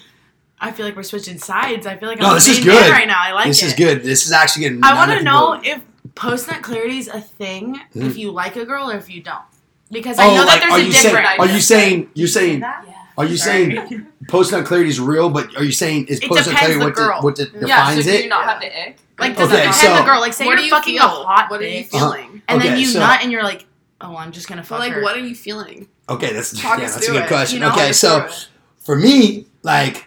[0.61, 1.87] I feel like we're switching sides.
[1.87, 2.90] I feel like No, I'm this is good.
[2.90, 3.16] right now.
[3.18, 3.66] I like this it.
[3.66, 4.02] is good.
[4.02, 4.85] This is actually getting.
[4.85, 5.81] I want to know if
[6.18, 7.81] post nut clarity is a thing.
[7.94, 8.07] Mhm.
[8.07, 9.42] If you like a girl or if you don't,
[9.90, 11.14] because I Oh, know that like, there's are a you saying?
[11.14, 11.38] difference.
[11.38, 12.11] Are you saying?
[12.14, 12.61] You're saying?
[12.61, 12.85] that?
[13.16, 13.74] Are you Sorry.
[13.74, 15.28] saying post nut clarity is real?
[15.31, 17.20] But are you saying is It post nut depends clarity the what, girl.
[17.20, 18.28] de- what de- Yeah, so defines do you it?
[18.28, 18.96] not have the ick?
[19.18, 20.20] Like, does Okay, it depend so- the girl?
[20.20, 21.11] Like, say what you're you fucking feeling?
[21.22, 22.42] a hot What are you bitch, feeling?
[22.48, 23.66] and then you so- nut, and you're like,
[24.00, 25.02] oh, I'm just gonna But fuck like, her.
[25.02, 25.88] what are you feeling?
[26.09, 27.57] Okay, that's Talk yeah, that's a good it, question.
[27.57, 27.72] you know?
[27.72, 28.28] okay, so
[28.85, 30.07] for me, like,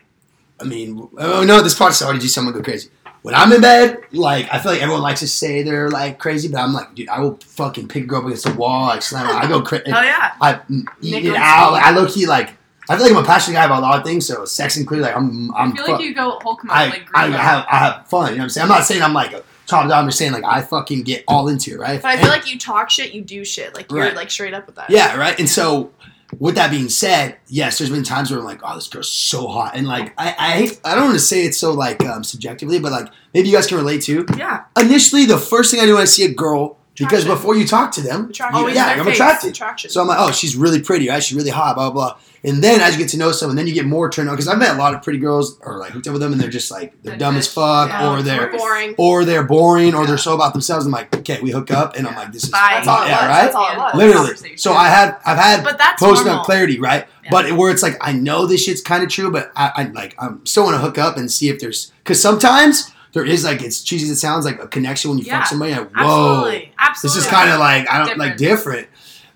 [0.62, 2.90] I mean, oh no, this part's already do someone go crazy.
[3.24, 6.48] When I'm in bed, like, I feel like everyone likes to say they're like crazy,
[6.48, 9.04] but I'm like, dude, I will fucking pick a girl up against the wall, like
[9.04, 9.34] slam her.
[9.34, 9.84] I go crazy.
[9.88, 10.34] Oh yeah.
[10.42, 11.74] I eat Nick it out.
[11.74, 11.84] Like.
[11.84, 12.52] I low key like.
[12.90, 14.26] I feel like I'm a passionate guy about a lot of things.
[14.26, 15.72] So sex included, like I'm, I'm.
[15.72, 17.40] I feel fu- like you go Hulk mode, I, like I green.
[17.40, 18.32] have, I have fun.
[18.32, 18.64] You know what I'm saying?
[18.64, 19.92] I'm not saying I'm like a top dog.
[19.92, 22.02] I'm just saying like I fucking get all into it, right?
[22.02, 23.76] But I And- feel like you talk shit, you do shit.
[23.76, 24.16] Like you're Right.
[24.16, 24.90] like straight up with that.
[24.90, 25.38] Yeah, right.
[25.40, 25.92] And so,
[26.40, 29.48] with that being said, yes, there's been times where I'm like, oh, this girl's so
[29.48, 32.24] hot, and like I, I hate, I don't want to say it so like um,
[32.24, 34.26] subjectively, but like maybe you guys can relate to.
[34.38, 34.64] Yeah.
[34.80, 37.30] Initially, the first thing I do when I see a girl, because Attraction.
[37.36, 38.62] before you talk to them, Attraction.
[38.62, 39.52] you- yeah, I'm attracted.
[39.52, 39.90] Attraction.
[39.90, 41.22] So I'm like, oh, she's really pretty, right?
[41.24, 42.14] She's really hot, blah blah.
[42.14, 42.20] blah.
[42.44, 44.48] And then as you get to know someone, then you get more turned on because
[44.48, 46.50] I've met a lot of pretty girls or like hooked up with them, and they're
[46.50, 48.96] just like they're They're dumb as fuck, yeah, or they're boring.
[48.98, 50.08] or they're boring, or Yeah.
[50.08, 50.86] they're so about themselves.
[50.88, 52.70] I'm like, okay, we hook up, and I'm like, this is Bye.
[52.84, 53.28] That's all it yeah, was.
[53.28, 53.44] right.
[53.44, 53.96] That's all it.
[53.96, 54.58] Literally.
[54.58, 56.44] So I had I've had But that's post normal.
[56.44, 57.08] clarity, right?
[57.24, 57.30] Yeah.
[57.30, 60.16] But where it's like I know this shit's kind of true, but I, I like
[60.18, 63.62] I'm still want to hook up and see if there's because sometimes there is like
[63.62, 65.42] it's cheesy as it sounds like a connection when you Yeah.
[65.42, 65.74] fuck somebody.
[65.74, 66.74] Like, whoa, Absolutely.
[66.80, 67.20] Absolutely.
[67.20, 68.88] this is kind of like I don't like Different.
[68.88, 68.88] different.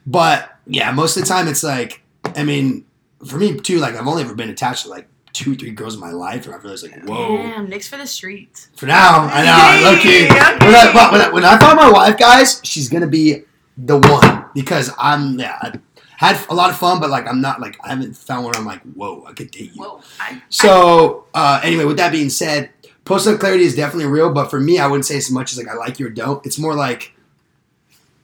[0.07, 2.01] But yeah, most of the time it's like
[2.35, 2.83] I mean
[3.25, 3.79] for me too.
[3.79, 6.55] Like I've only ever been attached to like two three girls in my life, and
[6.55, 7.37] I realized like whoa.
[7.37, 8.69] Damn, Nick's for the streets.
[8.75, 9.43] For now, I
[9.81, 9.91] know.
[9.91, 10.25] Low key.
[10.25, 13.43] Hey, When I, but when, I, when I find my wife, guys, she's gonna be
[13.77, 15.57] the one because I'm yeah.
[15.61, 15.79] I
[16.17, 18.55] had a lot of fun, but like I'm not like I haven't found one.
[18.55, 19.83] I'm like, whoa, I could date you.
[19.83, 20.01] Whoa.
[20.49, 22.69] So uh, anyway, with that being said,
[23.03, 25.57] post nut clarity is definitely real, but for me, I wouldn't say as much as
[25.57, 26.45] like I like you or don't.
[26.45, 27.13] It's more like,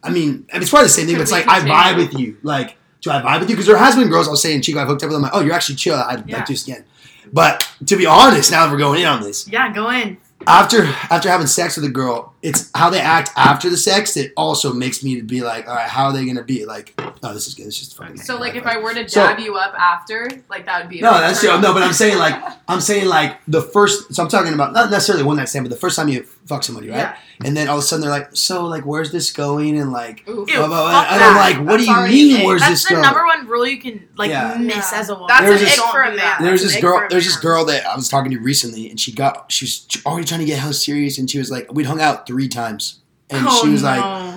[0.04, 2.38] I mean, it's probably the same thing, but it's like I vibe with you.
[2.44, 3.56] Like, do I vibe with you?
[3.56, 5.16] Because there has been girls I'll say in Chico I've hooked up with.
[5.18, 5.96] I'm like, oh, you're actually chill.
[5.96, 6.38] I'd Yeah.
[6.38, 6.86] like to again.
[7.34, 10.18] But to be honest, now that we're going in on this, Yeah, go in.
[10.48, 14.34] after after having sex with a girl, it's how they act after the sex that
[14.36, 16.66] also makes me to be like, all right, how are they gonna be?
[16.66, 17.68] Like, oh, this is good.
[17.68, 18.18] It's just fucking.
[18.18, 21.04] So like if I were to So- you up after, like that would be a
[21.04, 21.62] No, that's turn true.
[21.62, 22.36] No, but I'm saying like
[22.68, 24.14] I'm saying like the first.
[24.14, 26.64] So I'm talking about not necessarily one night stand, but the first time you fuck
[26.64, 26.98] somebody, right?
[26.98, 27.18] Yeah.
[27.46, 29.80] And then all of a sudden they're like, so like, where's this going?
[29.80, 30.50] And like, Oof.
[30.50, 31.06] Ew, blah, blah, blah.
[31.10, 32.42] and I'm like, what do you already mean?
[32.42, 32.46] ick.
[32.46, 34.58] Where's That's this the number one rule you can like Yeah.
[34.60, 35.00] miss Yeah.
[35.00, 35.28] as a woman.
[35.30, 36.44] That's There's an this- ick for a man.
[36.44, 37.08] There's this girl.
[37.10, 40.26] There's this girl that I was talking to recently, and she got she was already
[40.28, 43.46] trying to get hella serious, and she was like, we'd hung out three times, and
[43.50, 44.31] oh, she was like, no.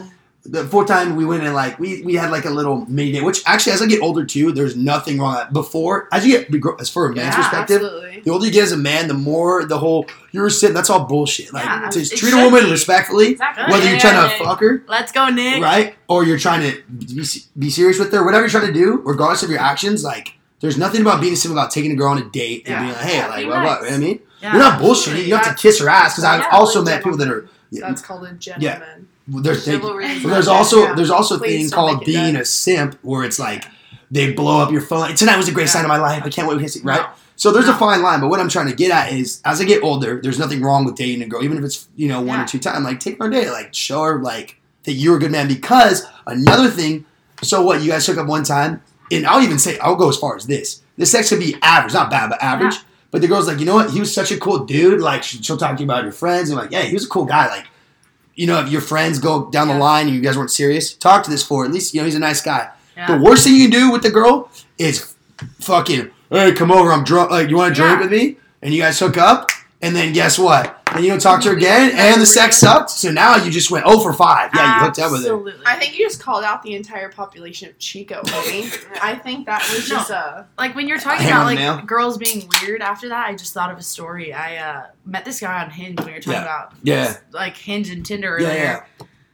[0.46, 3.24] The fourth time we went and like we we had like a little mini date.
[3.24, 5.32] Which actually, as I get older too, there's nothing wrong.
[5.34, 5.52] With that.
[5.54, 8.20] Before, as you get as for a man's Yeah, perspective, Absolutely.
[8.20, 10.74] the older you get as a man, the more the whole you're sitting.
[10.74, 11.52] That's all bullshit.
[11.54, 12.70] Like Yeah, to treat a woman be.
[12.70, 13.72] respectfully, Exactly.
[13.72, 14.84] whether you're trying to fuck her.
[14.86, 15.62] Let's go, Nick.
[15.62, 15.94] right?
[16.08, 17.24] Or you're trying to be,
[17.58, 20.76] be serious with her, whatever you're trying to do, regardless of your actions, like there's
[20.76, 23.26] nothing about being simple about taking a girl on a date and being like, hey,
[23.28, 23.90] like, be what, what, nice.
[23.90, 24.20] what I mean?
[24.42, 25.26] We're not bullshitting.
[25.26, 27.48] You have to kiss her ass because I've also met people that are.
[27.72, 29.08] That's called a gentleman.
[29.26, 29.88] There's thank you.
[29.88, 30.94] Chivalry is But there's also yeah.
[30.94, 33.64] there's also a Please thing called being a simp where it's like
[34.10, 35.14] they blow up your phone.
[35.14, 35.70] Tonight was a great Yeah.
[35.70, 36.22] sign of my life.
[36.24, 37.00] I can't wait to see right.
[37.00, 37.06] No.
[37.36, 39.64] So there's a fine line, but what I'm trying to get at is, as I
[39.64, 42.38] get older, there's nothing wrong with dating a girl, even if it's you know one
[42.40, 42.84] or two times.
[42.84, 45.48] Like take her date, like show her like that you're a good man.
[45.48, 47.06] Because another thing,
[47.42, 47.82] so what?
[47.82, 50.46] You guys hook up one time, and I'll even say I'll go as far as
[50.46, 50.82] this.
[50.96, 52.76] The sex could be average, not bad, but average.
[53.10, 53.90] But the girl's like, you know what?
[53.90, 55.00] He was such a cool dude.
[55.00, 57.08] Like she- she'll talk to you about your friends and like, yeah, he was a
[57.08, 57.48] cool guy.
[57.48, 57.66] Like,
[58.34, 59.80] you know, if your friends go down the Yeah.
[59.80, 62.14] line and you guys weren't serious, talk to this for at least you know he's
[62.14, 62.68] a nice guy.
[62.96, 63.06] Yeah.
[63.16, 65.14] The worst thing you can do with the girl is
[65.60, 66.92] fucking, hey, come over.
[66.92, 67.30] I'm drunk.
[67.30, 68.36] Like, you want to drink with me?
[68.62, 69.50] And you guys hook up,
[69.82, 70.83] and then guess what?
[70.94, 72.90] Then you don't talk to her again, and the sex sucked.
[72.90, 74.50] So now you just went 0 for 5.
[74.54, 75.34] Yeah, you hooked up with her.
[75.34, 75.66] Absolutely.
[75.66, 78.98] I think you just called out the entire population of Chico, homie.
[79.02, 79.96] I think that was No.
[79.96, 80.46] just a.
[80.58, 81.80] like when you're talking Hammer about like nail.
[81.86, 84.32] girls being weird after that, I just thought of a story.
[84.32, 86.42] I uh, met this guy on Hinge when we were talking Yeah.
[86.42, 87.16] about Yeah.
[87.32, 88.86] like Hinge and Tinder Yeah, earlier.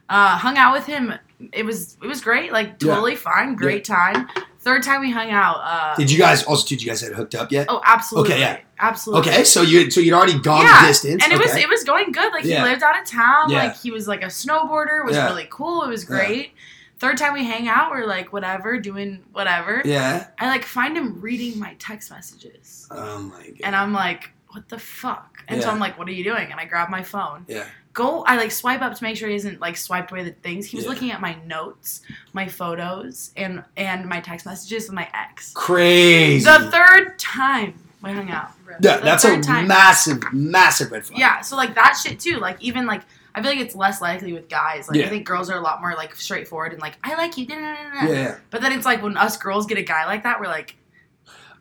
[0.09, 1.15] Uh, hung out with him.
[1.53, 2.53] It was it was great.
[2.53, 2.95] Like Yeah.
[2.95, 3.55] totally fine.
[3.55, 4.29] Great time.
[4.63, 5.57] Third time we hung out.
[5.63, 6.67] Uh, Did you guys also?
[6.69, 7.67] Did you guys had hooked up yet?
[7.71, 8.33] Oh, absolutely.
[8.35, 8.59] Okay, yeah.
[8.81, 9.31] Absolutely.
[9.31, 11.23] Okay, so you so you'd already gone Yeah, the distance.
[11.23, 12.33] and it was it was going good.
[12.33, 12.65] Like Yeah.
[12.65, 13.51] he lived out of town.
[13.51, 13.65] Yeah.
[13.65, 15.01] Like he was like a snowboarder.
[15.01, 15.83] It was really cool.
[15.85, 16.53] It was great.
[16.99, 19.81] Third time we hang out, we're like whatever, doing whatever.
[19.87, 20.27] yeah.
[20.39, 23.57] I like find him reading my text messages, Oh my god.
[23.65, 25.43] and I'm like, what the fuck?
[25.49, 26.51] And so I'm like, what are you doing?
[26.51, 27.45] And I grab my phone.
[27.49, 27.65] Yeah.
[27.93, 28.23] Go.
[28.25, 30.67] I like swipe up to make sure he isn't like swiped away the things.
[30.67, 32.03] He was looking at my notes,
[32.35, 35.53] my photos, and and my text messages with my ex.
[35.55, 36.45] Crazy.
[36.45, 38.51] The third time we hung out.
[38.81, 39.67] yeah, the that's a time.
[39.69, 41.19] massive, massive red flag.
[41.19, 42.39] Yeah, so like that shit too.
[42.39, 43.03] Like even like
[43.35, 44.89] I feel like it's less likely with guys.
[44.89, 45.07] Like Yeah.
[45.07, 47.47] I think girls are a lot more like straightforward and like I like you.
[47.47, 48.13] da, da, da, da.
[48.13, 48.37] Yeah.
[48.51, 50.77] But then it's like when us girls get a guy like that, we're like,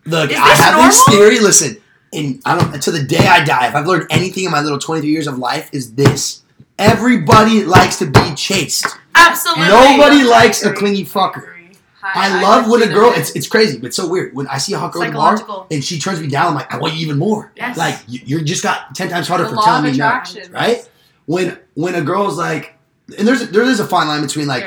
[0.05, 0.89] Look, I have normal?
[0.91, 1.39] this theory.
[1.39, 1.77] Listen,
[2.13, 3.67] and I don't to the day I die.
[3.67, 6.41] If I've learned anything in my little 23 years of life, is this:
[6.79, 8.87] everybody likes to be chased.
[9.13, 9.67] absolutely.
[9.67, 11.55] Nobody likes a clingy fucker.
[12.01, 13.11] I, love when a girl.
[13.13, 15.45] It's it's crazy, but it's so weird when I see a hot girl at the
[15.45, 16.47] bar and she turns me down.
[16.47, 17.51] I'm like, I want you even more.
[17.55, 17.77] Yes.
[17.77, 20.21] Like you, you're just got ten times harder the for telling me no.
[20.51, 20.89] Right?
[21.25, 22.77] When when a girl's like,
[23.17, 24.63] and there's there is a fine line between like.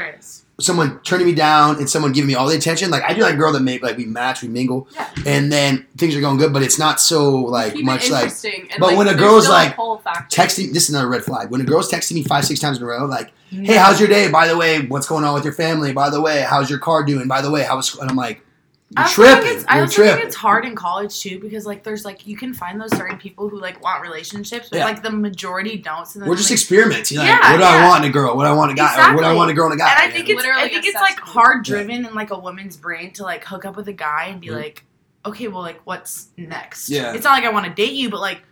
[0.61, 2.91] Someone turning me down and someone giving me all the attention.
[2.91, 5.09] Like I do like a girl that make like we match, we mingle, Yeah.
[5.27, 8.31] and then things are going good, but it's not so like Keep much like
[8.79, 10.73] but like, when a girl's like, texting.
[10.73, 11.51] This is another red flag.
[11.51, 13.33] When a girl's texting me five six times in a row, like.
[13.51, 14.31] "Hey, how's your day?
[14.31, 15.93] By the way, what's going on with your family?
[15.93, 17.29] By the way, how's your car doing?
[17.29, 18.41] By the way, how was?" And I'm like,
[18.97, 21.65] I "You're also think it's- I You're also think it's hard in college too because
[21.67, 24.85] like there's like you can find those certain people who like want relationships, but Yeah.
[24.85, 26.07] like the majority don't.
[26.07, 27.19] So then, We're just like, experimenting.
[27.19, 28.37] Like, Yeah, what do I want in a girl?
[28.37, 29.11] What do I want in a guy?
[29.11, 29.91] Or what do I want in a girl and a guy?
[29.91, 30.33] and I think know?
[30.35, 33.45] it's Literally I think it's like hard driven in like a woman's brain to like
[33.45, 34.57] hook up with a guy and be Mhm.
[34.57, 34.85] like,
[35.25, 36.89] okay, well, like what's next?
[36.91, 37.13] Yeah.
[37.15, 38.43] It's not like I want to date you, but like,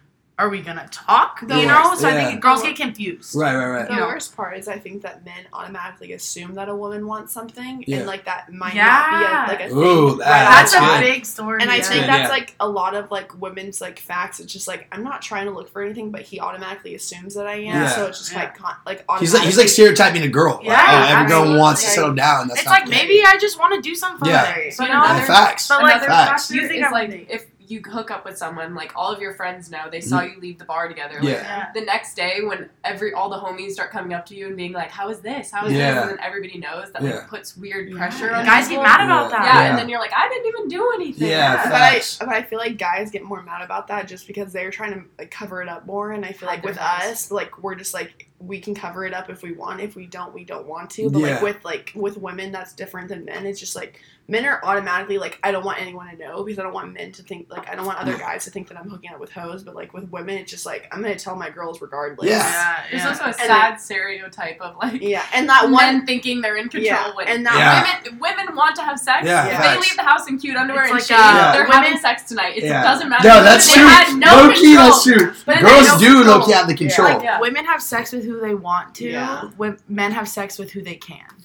[0.41, 1.41] are we gonna talk?
[1.47, 1.83] The you know?
[1.91, 3.37] worst- So I think girls get confused.
[3.37, 3.89] right, right, right.
[3.89, 4.07] The Yeah.
[4.07, 7.99] worst part is I think that men automatically assume that a woman wants something, Yeah.
[7.99, 8.87] and like that might Yeah.
[8.87, 9.11] not
[9.49, 9.77] be a, like a thing.
[9.79, 11.61] Ooh, right that's That's, a big story.
[11.61, 14.41] And I think good, that's like a lot of like women's like facts.
[14.41, 17.47] It's just like I'm not trying to look for anything, but he automatically assumes that
[17.47, 17.65] I am.
[17.83, 17.89] Yeah.
[17.91, 18.39] So it's just Yeah.
[18.41, 20.55] like con- like He's like he's like stereotyping a girl.
[20.57, 22.49] Like, Yeah, oh, every girl wants to settle down.
[22.49, 24.41] That's it's not like maybe I just want to do something Yeah.
[24.43, 24.63] with her.
[24.79, 25.05] But you know?
[25.05, 25.27] another- case.
[25.29, 25.69] facts.
[25.69, 26.49] But like, Facts.
[26.49, 29.33] factor You think I'm like if you hook up with someone, like all of your
[29.35, 30.35] friends know they saw mm-hmm.
[30.35, 31.15] you leave the bar together.
[31.15, 31.43] Like, Yeah.
[31.43, 31.73] yeah.
[31.73, 34.73] The next day, when every all the homies start coming up to you and being
[34.73, 35.51] like, "How is this?
[35.51, 35.95] How is Yeah.
[35.95, 37.27] this?" and then everybody knows that like Yeah.
[37.29, 37.97] puts weird Yeah.
[37.97, 39.39] pressure on Guys get mad about Yeah.
[39.39, 39.45] that.
[39.45, 39.71] Yeah, Yeah.
[39.71, 42.59] and then you're like, "I didn't even do anything." Yeah, But I, but I feel
[42.59, 45.69] like guys get more mad about that just because they're trying to like cover it
[45.69, 49.05] up more, and I feel like with us, like we're just like we can cover
[49.05, 49.81] it up if we want.
[49.81, 51.11] If we don't, we don't want to.
[51.11, 51.35] But Yeah.
[51.35, 53.47] like with like with women, that's different than men.
[53.47, 56.63] It's just like men are automatically like I don't want anyone to know because I
[56.63, 58.89] don't want men to think like I don't want other guys to think that I'm
[58.89, 59.63] hooking up with hoes.
[59.63, 62.29] But like with women, it's just like I'm gonna tell my girls regardless.
[62.31, 62.39] Yeah.
[62.41, 63.09] Yeah, There's yeah.
[63.09, 66.07] also a And sad stereotype of like Yeah, and that men one.
[66.07, 68.11] thinking they're in control Yeah, when and that Yeah.
[68.13, 69.27] women women want to have sex.
[69.27, 69.67] Yeah, if facts.
[69.69, 71.99] they leave the house in cute underwear It's and like, shave, uh, they're women- having
[71.99, 72.57] sex tonight.
[72.57, 72.83] It Yeah.
[72.83, 73.27] doesn't matter.
[73.29, 73.87] No, that's they true.
[73.87, 74.55] had no low control.
[74.61, 75.33] key, that's true.
[75.47, 76.39] But Girls had no do control.
[76.39, 77.09] low key have the control.
[77.09, 77.41] Like, yeah.
[77.41, 79.09] Women have sex with who they want to.
[79.11, 79.43] Yeah.
[79.57, 81.25] When men have sex with who they can.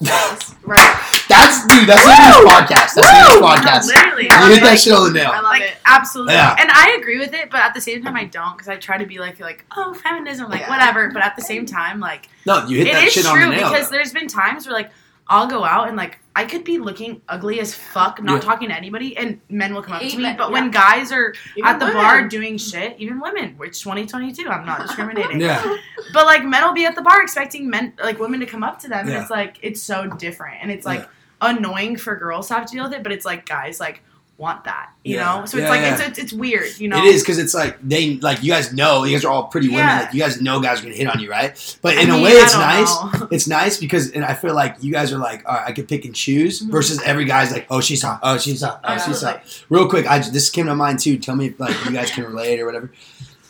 [0.62, 1.22] right.
[1.28, 1.88] That's dude.
[1.88, 2.75] That's a huge podcast.
[2.76, 3.86] That's a huge podcast.
[3.86, 4.24] Literally.
[4.24, 5.30] You hit that Like- shit on the nail.
[5.32, 5.74] I love like it.
[5.86, 6.56] absolutely Yeah.
[6.58, 8.98] and i agree with it but at the same time i don't because i try
[8.98, 10.70] to be like like oh feminism like Yeah.
[10.70, 13.34] whatever but at the same time like No, you hit it that is shit on
[13.38, 13.70] the true nail.
[13.70, 13.96] because though.
[13.96, 14.90] there's been times where like
[15.28, 18.40] i'll go out and like i could be looking ugly as fuck not Yeah.
[18.40, 20.52] talking to anybody and men will come up Eight to me men- but yeah.
[20.52, 22.02] when guys are Even at the women.
[22.02, 25.76] bar doing shit even women which 2022 i'm not discriminating Yeah,
[26.12, 28.78] but like men will be at the bar expecting men like women to come up
[28.80, 29.14] to them Yeah.
[29.14, 31.08] and it's like it's so different and it's like
[31.40, 34.02] annoying for girls to have to deal with it but it's like guys like
[34.38, 35.24] want that you Yeah.
[35.40, 35.94] know so it's Yeah, like yeah.
[35.94, 38.70] It's, it's it's weird you know it is because it's like they like you guys
[38.70, 39.86] know you guys are all pretty women.
[39.86, 41.78] Like you guys know guys are gonna hit on you, right?
[41.80, 42.94] But I in a way, it's nice.
[43.20, 43.28] know.
[43.32, 45.88] It's nice because and I feel like you guys are like, all right, I could
[45.88, 46.70] pick and choose Mhm.
[46.70, 49.42] versus every guy's like, oh, she's hot, oh, she's hot, oh, she's hot.
[49.70, 51.16] Real quick, I this came to mind too.
[51.16, 52.90] Tell me if like you guys can relate or whatever.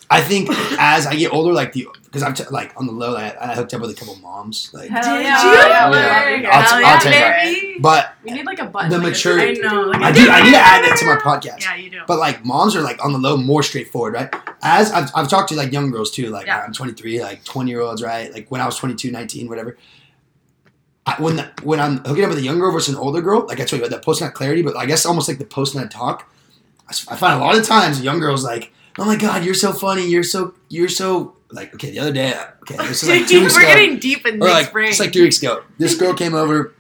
[0.09, 3.17] I think as I get older, like the because I'm t- like on the low,
[3.17, 5.11] I, I hooked up with a couple moms, like, Did you?
[5.11, 6.37] Yeah, oh Yeah.
[6.37, 6.49] yeah.
[6.51, 7.13] I'll t- Hell I'll yeah, take
[7.75, 7.83] that.
[7.83, 8.89] but We need like a button.
[8.91, 9.83] The like a- maturity- I know.
[9.83, 11.61] Like, I do I need to add that to my podcast.
[11.63, 12.01] Yeah, you do.
[12.07, 14.33] But like moms are like on the low, more straightforward, right?
[14.63, 16.63] As I've, I've talked to like young girls too, like Yeah.
[16.65, 18.33] I'm 23, like 20 year olds, right?
[18.33, 19.77] Like when I was 22, 19, whatever.
[21.05, 23.47] I, when the, when I'm hooking up with a young girl versus an older girl,
[23.47, 25.45] like I told you about that post nut clarity, but I guess almost like the
[25.45, 26.29] post nut talk.
[26.89, 30.07] I find a lot of times young girls like, oh my god, you're so funny,
[30.09, 31.91] you're so you're so like okay.
[31.91, 33.59] The other day, okay, this is like two We're ago.
[33.61, 34.89] getting deep in Or Nick's like brain.
[34.89, 35.63] it's like three weeks ago.
[35.79, 36.73] This girl came over.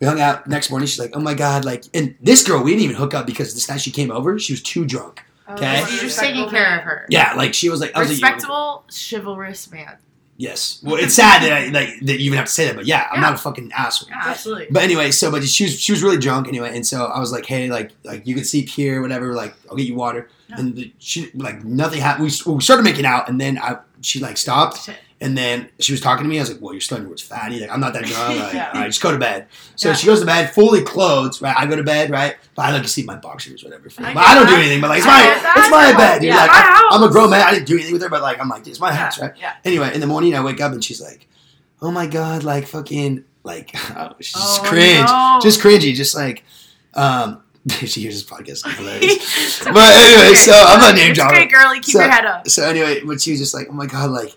[0.00, 0.86] We hung out next morning.
[0.88, 3.54] She's like, "Oh my god!" Like, and this girl, we didn't even hook up because
[3.54, 4.38] this night she came over.
[4.38, 5.22] She was too drunk.
[5.46, 5.80] Oh, Okay.
[5.80, 7.06] what a You're just taking care of her.
[7.08, 9.96] Yeah, like she was like, I was like, Respectable, chivalrous man.
[10.46, 10.80] Yes.
[10.82, 13.06] Well, it's sad that I, like that you even have to say that, but yeah,
[13.10, 13.28] I'm Yeah.
[13.28, 14.08] not a fucking asshole.
[14.10, 14.66] Yeah, absolutely.
[14.70, 17.30] But anyway, so but she was she was really drunk anyway, and so I was
[17.32, 19.34] like, hey, like like you can sleep here, whatever.
[19.34, 20.28] Like I'll get you water.
[20.48, 20.58] Yeah.
[20.58, 22.24] And the, she like nothing happened.
[22.46, 24.90] We, we started making out, and then I she like stopped.
[25.22, 26.38] And then she was talking to me.
[26.38, 27.60] I was like, well, you're starting towards fatty.
[27.60, 28.38] Like I'm not that drunk.
[28.42, 28.70] Like, Yeah.
[28.74, 29.46] all right, just go to bed.
[29.76, 29.94] So Yeah.
[29.94, 31.40] she goes to bed, fully clothed.
[31.40, 32.10] Right, I go to bed.
[32.10, 33.84] Right, but I like to sleep my boxers, whatever.
[33.96, 34.80] But I I, don't do anything.
[34.82, 36.18] But like it's my it's my bed.
[36.20, 36.28] Dude.
[36.28, 37.40] Yeah, like my I, I'm a grown man.
[37.46, 39.32] I didn't do anything with her, but like I'm like it's my house, right?
[39.38, 39.54] Yeah.
[39.64, 41.28] Anyway, in the morning I wake up and she's like,
[41.80, 45.38] "Oh my god, like fucking like oh, she's Oh, cringe, no.
[45.42, 46.44] just cringy, just like
[46.94, 47.42] um."
[47.86, 49.62] she hears this podcast, hilarious.
[49.62, 51.36] But anyway, so I'm not name dropping.
[51.48, 51.78] great, girly.
[51.78, 52.48] Keep So- your head up.
[52.48, 54.36] So anyway, but she was just like, "Oh my god, like,"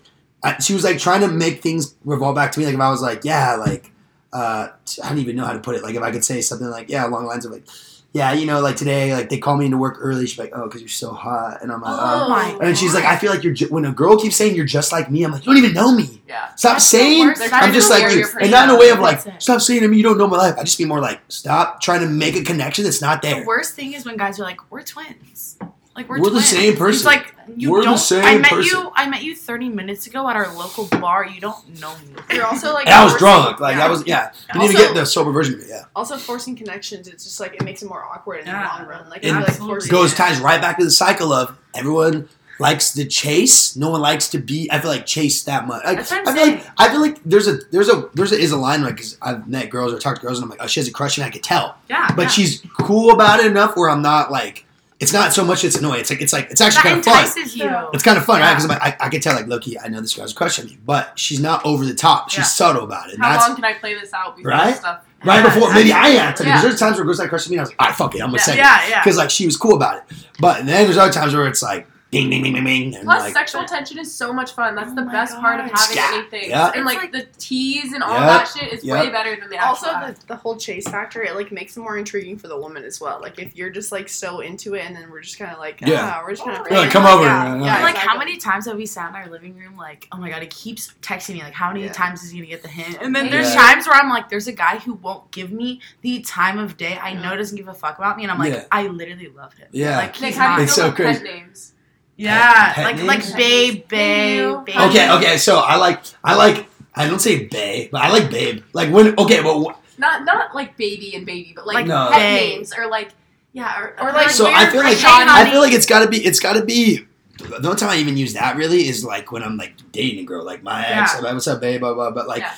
[0.60, 2.66] she was like trying to make things revolve back to me.
[2.66, 3.90] Like if I was like, "Yeah, like,"
[4.32, 4.68] uh,
[5.02, 5.82] I don't even know how to put it.
[5.82, 7.64] Like if I could say something like, "Yeah," along the lines of like,
[8.12, 10.64] "Yeah, you know, like today, like they call me into work early." She's like, "Oh,
[10.64, 13.30] because you're so hot," and I'm like, "Oh." Oh my And she's like, I feel
[13.30, 13.54] like you're.
[13.54, 15.74] Ju- when a girl keeps saying you're just like me, I'm like, you don't even
[15.74, 16.22] know me.
[16.28, 16.54] Yeah.
[16.56, 17.34] Stop That's saying.
[17.52, 19.40] I'm just like, you, and not in a way of like, it.
[19.42, 20.56] stop saying to me you don't know my life.
[20.58, 23.46] I just be more like, stop trying to make a connection that's not The there.
[23.46, 25.58] worst thing is when guys are like, "We're twins."
[25.96, 26.48] Like we're, We're the twins.
[26.48, 27.06] same It's person.
[27.06, 27.96] like you We're don't.
[27.98, 28.80] same I met person.
[28.80, 28.92] you.
[28.94, 31.24] I met you 30 minutes ago at our local bar.
[31.26, 32.14] You don't know me.
[32.34, 33.60] You're also like And I was drunk.
[33.60, 33.86] Like Yeah.
[33.86, 34.30] I was, yeah.
[34.52, 35.66] Didn't even get the sober version of it.
[35.70, 35.84] Yeah.
[35.94, 38.62] Also, forcing connections, it's just like it makes it more awkward in Yeah.
[38.76, 39.08] the long run.
[39.10, 40.16] Like, It like goes Yeah.
[40.18, 42.28] ties right back to the cycle of everyone
[42.58, 43.76] likes to chase.
[43.76, 44.68] No one likes to be.
[44.72, 45.84] I feel like chase that much.
[45.84, 46.66] Like, That's what I'm I feel like.
[46.78, 49.46] I feel like there's a there's a there's a is a line like because I've
[49.48, 51.24] met girls or talked to girls and I'm like oh she has a crush and
[51.26, 51.76] I could tell.
[51.88, 52.28] Yeah, but yeah.
[52.28, 54.64] she's cool about it enough where I'm not like
[54.98, 56.00] it's not so much it's annoying.
[56.00, 57.26] It's like it's like it's actually kind of fun.
[57.54, 57.88] you.
[57.92, 58.54] It's kind of fun, right?
[58.54, 60.78] Because like, I, I can tell like low key, I know this girl's crushing me,
[60.86, 62.30] but she's not over the top.
[62.30, 62.44] She's Yeah.
[62.44, 63.18] subtle about it.
[63.18, 64.74] How that's long can I play this out before Right?
[64.76, 65.02] stuff?
[65.24, 66.46] right Yeah, before maybe I exactly.
[66.46, 67.86] am because there's times where girls like crush on me and I was like, all
[67.88, 69.02] right, fuck it, I'm gonna say it yeah, yeah.
[69.02, 70.16] because like she was cool about it.
[70.40, 73.32] But then there's other times where it's like ding ding ding ding ding Plus, like
[73.32, 74.74] sexual tension is so much fun.
[74.76, 76.10] That's Oh the my best part of having Yeah.
[76.14, 76.50] anything.
[76.50, 76.70] Yeah.
[76.74, 78.26] And like, It's the tease and all Yeah.
[78.26, 79.00] that shit is Yeah.
[79.02, 81.80] way better than the actual Also, the, the whole chase factor, it like makes it
[81.80, 83.20] more intriguing for the woman as well.
[83.20, 85.80] Like if you're just like so into it, and then we're just kind of like,
[85.80, 86.12] Yeah.
[86.18, 87.24] ah, we're just kind of You're like, come over.
[87.24, 87.82] Yeah, Yeah, yeah, yeah.
[87.84, 90.42] Like how many times have we sat in our living room like oh my god
[90.42, 91.92] he keeps texting me like how many Yeah.
[91.92, 93.60] times is he gonna get the hint and then there's Yeah.
[93.60, 96.98] times where i'm like there's a guy who won't give me the time of day
[97.02, 98.64] i know doesn't give a fuck about me and i'm like Yeah.
[98.72, 99.96] i literally love him Yeah.
[99.98, 101.24] like he's how do It's feel so crazy.
[101.24, 101.72] names?
[102.16, 103.08] Yeah Pet like names?
[103.08, 107.44] like babe Thank babe babe okay okay so I like I like I don't say
[107.46, 111.24] babe but I like babe like when okay but wh- Not not like baby and
[111.24, 112.08] baby, but like, Like No.
[112.10, 112.58] pet babe.
[112.58, 113.10] names or like
[113.52, 115.08] yeah, or, Or, like, so I feel like Hey.
[115.08, 117.06] I feel like it's got to be it's got to be
[117.38, 120.24] the only time I even use that really is like when I'm like dating a
[120.24, 121.18] girl, like my ex, Yeah.
[121.18, 122.10] I'm like, what's up, babe, blah blah.
[122.10, 122.52] But like, Yeah.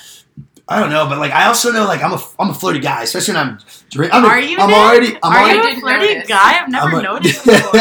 [0.71, 3.01] I don't know, but like I also know like I'm a I'm a flirty guy,
[3.01, 4.13] especially when I'm drink.
[4.13, 4.57] I'm, Are you?
[4.59, 4.77] I'm Nick?
[4.77, 5.17] already.
[5.23, 5.55] I'm Are already.
[5.57, 6.27] you I a didn't flirty notice.
[6.29, 6.59] guy?
[6.61, 7.79] I've never a- noticed before.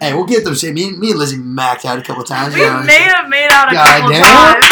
[0.00, 0.72] Hey, we'll get them shit.
[0.72, 2.54] Me, and- me and Lizzie macked out a couple times.
[2.54, 4.62] we you know, may have made out a God couple damn.
[4.62, 4.66] times.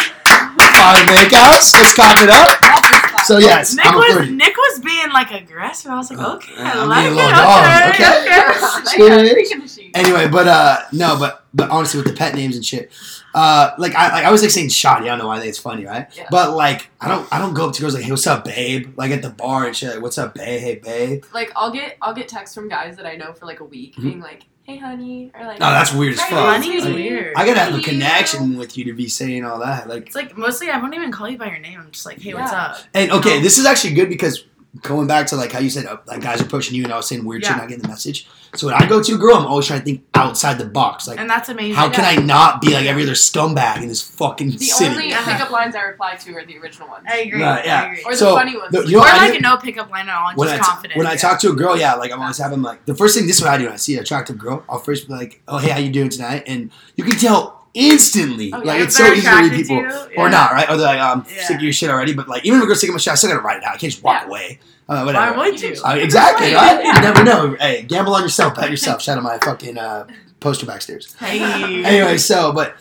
[0.80, 1.74] Five makeouts.
[1.74, 3.24] Let's cock it up.
[3.24, 4.32] So yes, Nick I'm a was flirty.
[4.32, 5.90] Nick was being like aggressive.
[5.90, 7.12] I was like, Oh, okay, yeah, I like it.
[7.12, 9.44] a dog, Okay, okay?
[9.44, 9.66] okay.
[9.68, 9.90] Shit.
[9.94, 12.90] Anyway, but uh, no, but but honestly, with the pet names and shit,
[13.34, 15.04] uh, like I like, I was like saying shoddy.
[15.06, 16.06] I don't know why I think it's funny, right?
[16.16, 16.26] Yeah.
[16.30, 18.94] But like I don't I don't go up to girls like, hey, what's up, babe?
[18.96, 19.94] Like at the bar and shit.
[19.94, 20.60] Like, what's up, babe?
[20.60, 21.24] Hey, babe.
[21.32, 23.96] Like I'll get I'll get texts from guys that I know for like a week
[23.96, 24.02] Mhm.
[24.02, 26.30] being like, "Hey, honey," or like, No, that's weird as fuck.
[26.30, 27.34] Honey is Like, weird.
[27.36, 29.88] I gotta have a connection with you to be saying all that.
[29.88, 31.78] Like, It's like mostly I won't even call you by your name.
[31.80, 32.78] I'm just like, hey, what's up?
[32.94, 33.42] and okay, No.
[33.42, 34.44] this is actually good because
[34.82, 36.96] going back to like how you said uh, like guys are pushing you and I
[36.96, 37.56] was saying weird shit, Yeah.
[37.58, 38.28] not getting the message.
[38.54, 41.06] So when I go to a girl, I'm always trying to think outside the box.
[41.06, 41.74] Like, And that's amazing.
[41.74, 44.90] how can I not be like every other scumbag in this fucking The city?
[44.90, 47.04] The only pickup lines I reply to are the original ones.
[47.08, 47.40] I agree.
[47.42, 47.82] Right, yeah.
[47.82, 48.02] I agree.
[48.04, 48.72] Or the So, funny ones.
[48.72, 50.56] the- you know or I like do- a no pickup line at all, when I
[50.56, 50.98] just t- confident.
[50.98, 53.26] when I talk to a girl, yeah, like I'm always having like the first thing.
[53.28, 53.64] This is what I do.
[53.64, 56.08] When I see an attractive girl, I'll first be like, "Oh, hey, how you doing
[56.10, 58.52] tonight?" And you can tell instantly.
[58.52, 58.64] Oh, yeah.
[58.64, 60.68] like it's so easy to read people, you, or not, right?
[60.68, 61.44] Or they're like, "I'm Yeah.
[61.46, 63.12] sick of your shit already." But like, even if a girl's sick of my shit,
[63.12, 63.74] I still gotta write it out.
[63.74, 64.28] I can't just walk Yeah.
[64.28, 64.58] away.
[64.88, 65.36] Uh, whatever.
[65.36, 65.76] Why would you?
[65.84, 66.84] Uh, exactly, Right.
[66.84, 67.56] You never know.
[67.60, 69.00] Hey, gamble on yourself, bet yourself.
[69.02, 70.06] Shout out my fucking uh,
[70.40, 71.14] poster backstairs.
[71.18, 71.38] Hey.
[71.84, 72.74] Anyway, so but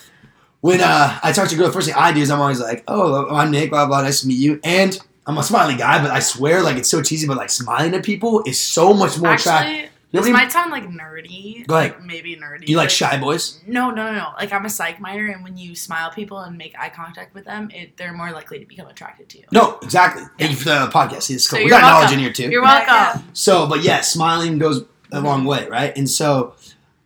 [0.61, 2.59] when uh, I talk to a girl, the first thing I do is I'm always
[2.59, 6.01] like, "Oh, I'm Nick, blah blah, nice to meet you." And I'm a smiling guy,
[6.01, 9.19] but I swear, like it's so cheesy, but like smiling at people is so much
[9.19, 9.91] more attractive.
[10.11, 11.67] Actually, this what might sound like nerdy.
[11.67, 11.91] Go ahead.
[11.91, 12.67] Like maybe nerdy.
[12.67, 13.59] You like shy boys?
[13.67, 14.29] No, no, no, no.
[14.37, 17.45] Like I'm a psych minor, and when you smile people and make eye contact with
[17.45, 19.43] them, it, they're more likely to become attracted to you.
[19.51, 20.23] No, exactly.
[20.39, 21.23] Thank you for the podcast.
[21.23, 21.65] See, it's So cool.
[21.65, 22.49] we you're got knowledge in here too.
[22.49, 23.23] You're welcome.
[23.33, 25.95] So, but yeah, smiling goes a long way, right?
[25.95, 26.55] And so,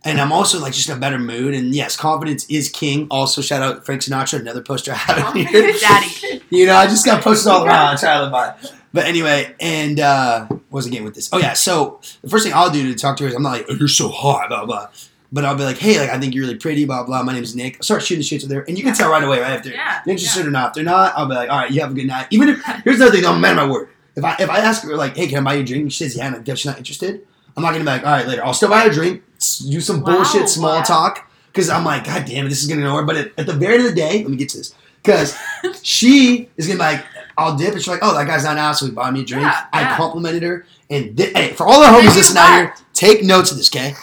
[0.04, 1.54] and I'm also like just in a better mood.
[1.54, 3.06] And yes, confidence is king.
[3.10, 5.72] Also, shout out Frank Sinatra, another poster I have in here.
[5.80, 6.40] Daddy.
[6.50, 7.96] You know, I just got posters all around.
[7.96, 8.54] I try to by.
[8.92, 11.28] But anyway, and uh, what was the game with this?
[11.32, 13.50] Oh yeah, so the first thing I'll do to talk to her is I'm not
[13.52, 14.88] like, oh, you're so hot, blah blah.
[15.32, 17.24] But I'll be like, hey, like I think you're really pretty, blah blah.
[17.24, 17.76] My name's Nick.
[17.76, 19.56] I'll start shooting the shit with her, and you can tell right away, right?
[19.56, 20.00] If they're Yeah.
[20.06, 20.68] interested or not.
[20.68, 22.28] If they're not, I'll be like, all right, you have a good night.
[22.30, 23.88] Even if here's another thing, I'm a man of my word.
[24.14, 25.90] If I if I ask her like, hey, can I buy you a drink?
[25.90, 27.26] She says yeah, and I guess she's not interested.
[27.56, 28.44] I'm not gonna be like, all right, later.
[28.44, 29.22] I'll still buy her a drink,
[29.68, 30.82] do some Wow, bullshit small wow.
[30.82, 33.04] talk, because I'm like, god damn it, this is gonna go nowhere.
[33.04, 35.36] But at, at the very end of the day, let me get to this, because
[35.82, 37.04] she is gonna be like,
[37.36, 39.24] I'll dip, and she's like, oh, that guy's not out, so he bought me a
[39.24, 39.42] drink.
[39.44, 39.96] Yeah, I yeah.
[39.96, 43.56] complimented her, and thi- hey, for all the homies listening out here, take notes of
[43.56, 43.94] this, okay?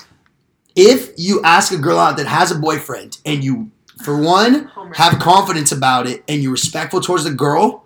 [0.76, 3.72] If you ask a girl out that has a boyfriend, and you,
[4.04, 7.84] for one, have confidence about it and you're respectful towards the girl,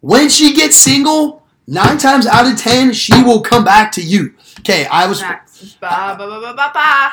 [0.00, 4.34] when she gets single, nine times out of ten, she will come back to you.
[4.60, 5.76] Okay, I was, Facts.
[5.80, 7.10] Ba ba ba ba ba ba.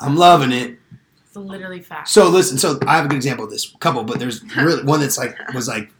[0.00, 0.78] I'm loving it.
[1.26, 2.12] It's literally facts.
[2.12, 5.00] So listen, so I have a good example of this, couple, but there's really one
[5.00, 5.90] that's like was like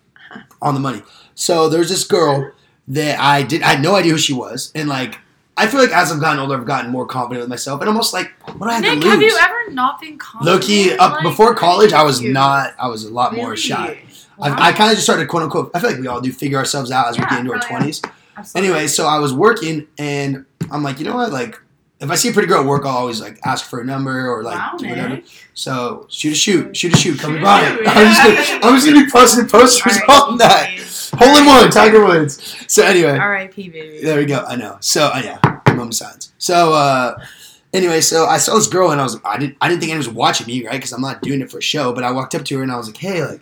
[0.63, 1.03] on the money.
[1.35, 2.53] So there's this girl
[2.89, 5.19] that I did, I had no idea who she was, and like
[5.57, 8.13] I feel like as I've gotten older, I've gotten more confident with myself, and almost
[8.15, 9.13] like what do I have Nick, to lose?
[9.13, 10.61] have you ever not been confident?
[10.63, 12.33] Low key, up Like, before college, I was you?
[12.33, 12.75] not.
[12.79, 13.57] I was a lot more Really?
[13.57, 14.03] shy.
[14.39, 14.55] Wow.
[14.57, 15.73] I, I kind of just started quote unquote.
[15.75, 17.69] I feel like we all do figure ourselves out as we get into our oh,
[17.69, 18.01] twenties.
[18.37, 18.71] Absolutely.
[18.71, 21.33] Anyway, so I was working, and I'm like, you know what?
[21.33, 21.61] Like,
[22.01, 24.31] if I see a pretty girl at work, I'll always like ask for a number
[24.31, 25.21] or like wow, do whatever.
[25.55, 27.69] So shoot a shoot, shoot a shoot, come Shoot by.
[27.69, 30.67] shoot, I'm just gonna, I'm just gonna be posting posters All on right, that.
[30.77, 30.85] baby.
[31.25, 32.55] Hole in one, Tiger Woods.
[32.69, 33.69] So anyway, R.I.P.
[33.71, 34.01] baby.
[34.05, 34.45] there we go.
[34.47, 34.77] I know.
[34.81, 35.41] So uh, yeah,
[35.75, 36.33] moment of silence.
[36.39, 37.19] So uh,
[37.73, 40.07] anyway, so I saw this girl and I was I didn't I didn't think anyone
[40.07, 41.93] was watching me right because I'm not doing it for a show.
[41.93, 43.41] But I walked up to her and I was like, hey, like.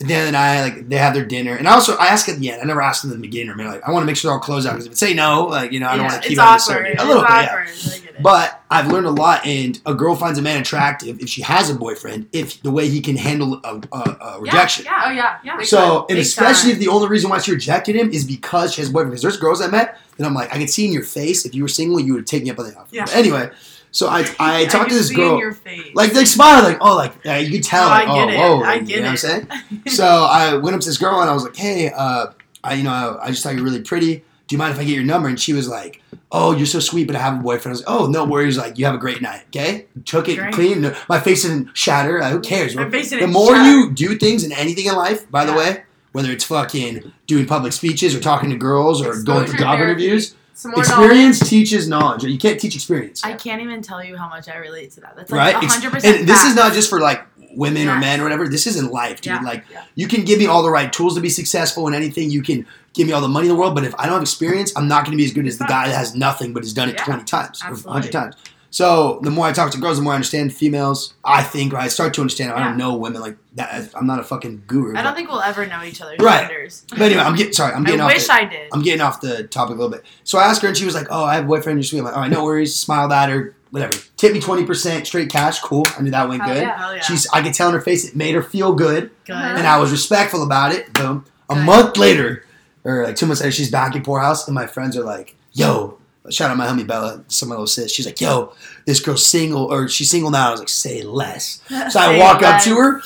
[0.00, 2.50] And then I like they have their dinner, and I also I ask at the
[2.52, 2.62] end.
[2.62, 3.50] I never asked them in the beginning.
[3.50, 4.98] I mean, like I want to make sure they're all closed out because if it
[4.98, 6.60] say no, like you know, I don't Yeah, want to keep on the awkward.
[6.60, 6.92] circuit.
[6.92, 7.44] It's A little bit, yeah.
[7.46, 7.66] awkward.
[7.68, 8.22] I get it.
[8.22, 11.68] But I've learned a lot, and a girl finds a man attractive if she has
[11.68, 13.98] a boyfriend, if the way he can handle a, a,
[14.36, 14.84] a rejection.
[14.84, 15.56] Yeah, Oh yeah, yeah.
[15.56, 16.80] Big So, and especially time.
[16.80, 19.10] if the only reason why she rejected him is because she has a boyfriend.
[19.10, 21.56] Because there's girls I met that I'm like, I can see in your face if
[21.56, 22.88] you were single, you would take me up on the offer.
[22.92, 23.04] Yeah.
[23.04, 23.50] But anyway,
[23.90, 25.94] so I I talked can to this girl, In your face.
[25.94, 28.30] like they smile, like oh, like yeah, you could tell, No, like I get oh,
[28.30, 28.38] it.
[28.58, 29.02] whoa, I you get know it.
[29.02, 29.48] what I'm saying?
[29.88, 32.26] so I went up to this girl and I was like, hey, uh,
[32.64, 34.24] I you know I, I just thought you're really pretty.
[34.46, 35.28] Do you mind if I get your number?
[35.28, 36.00] And she was like,
[36.32, 37.66] oh, you're so sweet, but I have a boyfriend.
[37.66, 38.56] I was like, oh, no worries.
[38.56, 39.44] Like you have a great night.
[39.48, 40.80] Okay, took it clean.
[40.80, 42.22] No- My face didn't shatter.
[42.22, 42.74] Uh, who cares?
[42.74, 43.68] My face the didn't more shatter.
[43.68, 47.74] you do things in anything in life, by the way, whether it's fucking doing public
[47.74, 49.82] speeches or talking to girls or going for Exposure job therapy.
[50.06, 52.24] interviews, Some more experience teaches knowledge.
[52.24, 55.14] You can't teach experience, I can't even tell you how much I relate to that.
[55.14, 55.54] That's right?
[55.54, 55.92] like Ex- 100.
[55.92, 58.48] percent and this is not just for like women or men or whatever.
[58.48, 59.34] This is in life, dude.
[59.34, 59.40] Yeah.
[59.42, 59.84] Like Yeah.
[59.94, 62.28] you can give me all the right tools to be successful in anything.
[62.30, 64.22] You can give me all the money in the world, but if I don't have
[64.22, 66.64] experience, I'm not going to be as good as the guy that has nothing but
[66.64, 67.04] has done it Yeah.
[67.04, 68.34] 20 times or 100 times.
[68.78, 71.14] So the more I talk to girls, the more I understand females.
[71.24, 72.52] I think I start to understand.
[72.52, 73.90] I don't know women like that.
[73.92, 74.96] I'm not a fucking guru.
[74.96, 76.46] I don't think we'll ever know each other's Right.
[76.48, 76.84] genders.
[76.90, 77.74] But anyway, I'm getting sorry.
[77.74, 78.12] I'm getting I off.
[78.14, 78.68] wish the, I did.
[78.72, 80.04] I'm getting off the topic a little bit.
[80.22, 81.80] So I asked her, and she was like, "Oh, I have a boyfriend.
[81.80, 83.56] You're sweet." I'm like, "All right, no worries." Smiled at her.
[83.72, 83.94] Whatever.
[84.16, 85.58] Tip me twenty percent straight cash.
[85.58, 85.84] Cool.
[85.98, 86.62] I knew that went Hell good.
[86.62, 86.94] yeah.
[86.94, 87.00] Yeah.
[87.02, 87.26] She's.
[87.32, 89.34] I could tell in her face it made her feel good, good.
[89.34, 90.92] and I was respectful about it.
[90.92, 91.24] Boom.
[91.50, 91.64] A Good.
[91.64, 92.44] month later,
[92.84, 95.97] or like two months later, she's back in poorhouse, and my friends are like, "Yo."
[96.30, 97.92] Shout out my homie Bella, some of those sis.
[97.92, 98.52] She's like, "Yo,
[98.86, 101.60] this girl's single, or she's single now." I was like, "Say less."
[101.90, 103.02] So I walk up to her,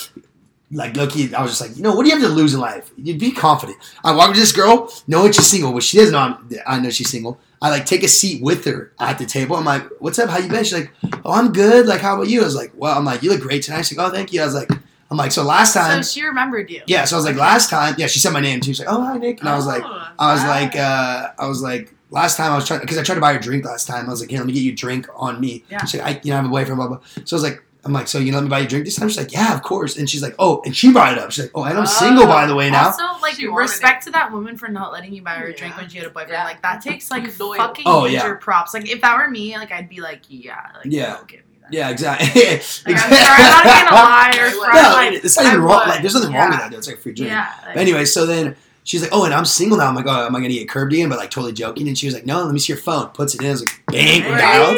[0.71, 1.35] like low key.
[1.35, 2.91] I was just like, you know, what do you have to lose in life?
[2.97, 3.79] You'd be confident.
[4.05, 6.19] I walk up to this girl, knowing she's single, but she doesn't know.
[6.19, 7.39] I'm, I know she's single.
[7.61, 9.55] I like take a seat with her at the table.
[9.57, 10.31] I'm like, "What's up?
[10.31, 10.91] How you been?" She's like,
[11.25, 11.87] "Oh, I'm good.
[11.87, 13.97] Like, how about you?" I was like, "Well, I'm like, you look great tonight." She's
[13.97, 14.69] like, "Oh, thank you." I was like,
[15.11, 16.03] "I'm like, so last time.
[16.03, 16.83] So she remembered you.
[16.87, 18.73] yeah." So I was like, "Last time, yeah." She said my name too.
[18.75, 21.47] She's like, "Oh, hi, Nick," and I was like, Oh, I was like, uh, I
[21.47, 23.65] was like, last time I was trying because I tried to buy her a drink
[23.65, 24.07] last time.
[24.07, 25.65] I was like, here, let me get you a drink on me.
[25.71, 25.85] Yeah.
[25.85, 27.01] She's like, I, you know, I have a boyfriend, blah blah.
[27.25, 28.95] So I was like, I'm like, so you let me buy you a drink this
[28.95, 29.09] time?
[29.09, 29.97] She's like, yeah, of course.
[29.97, 31.33] And she's like, oh, and she brought it up.
[31.33, 32.87] She's like, oh, and I'm single by the way now.
[32.87, 35.53] Also, like She wanted respect to that woman for not letting you buy her a
[35.53, 35.81] drink Yeah.
[35.81, 36.31] when she had a boyfriend.
[36.33, 36.45] Yeah.
[36.45, 37.57] Like that takes like loyal.
[37.57, 38.35] fucking Oh, major yeah.
[38.41, 38.73] props.
[38.73, 41.15] Like if that were me, like I'd be like, yeah, like Yeah.
[41.17, 41.73] don't give me that.
[41.73, 42.27] Yeah, exactly.
[42.29, 44.51] Like, I'm sorry, I'm not being a liar.
[44.51, 45.79] No, front, No, like, it's not even I wrong.
[45.81, 45.89] would.
[45.89, 46.71] Like, there's nothing wrong with that.
[46.71, 46.79] Though.
[46.79, 47.31] It's like a free drink.
[47.33, 47.53] Yeah.
[47.65, 48.55] like- But anyway, so then
[48.85, 49.87] she's like, oh, and I'm single now.
[49.89, 51.09] I'm like, oh, am I gonna get curbed again?
[51.09, 51.89] But like totally joking.
[51.89, 53.09] And she was like, no, let me see your phone.
[53.09, 53.49] Puts it in.
[53.49, 54.77] I was like, bang, we're dialed.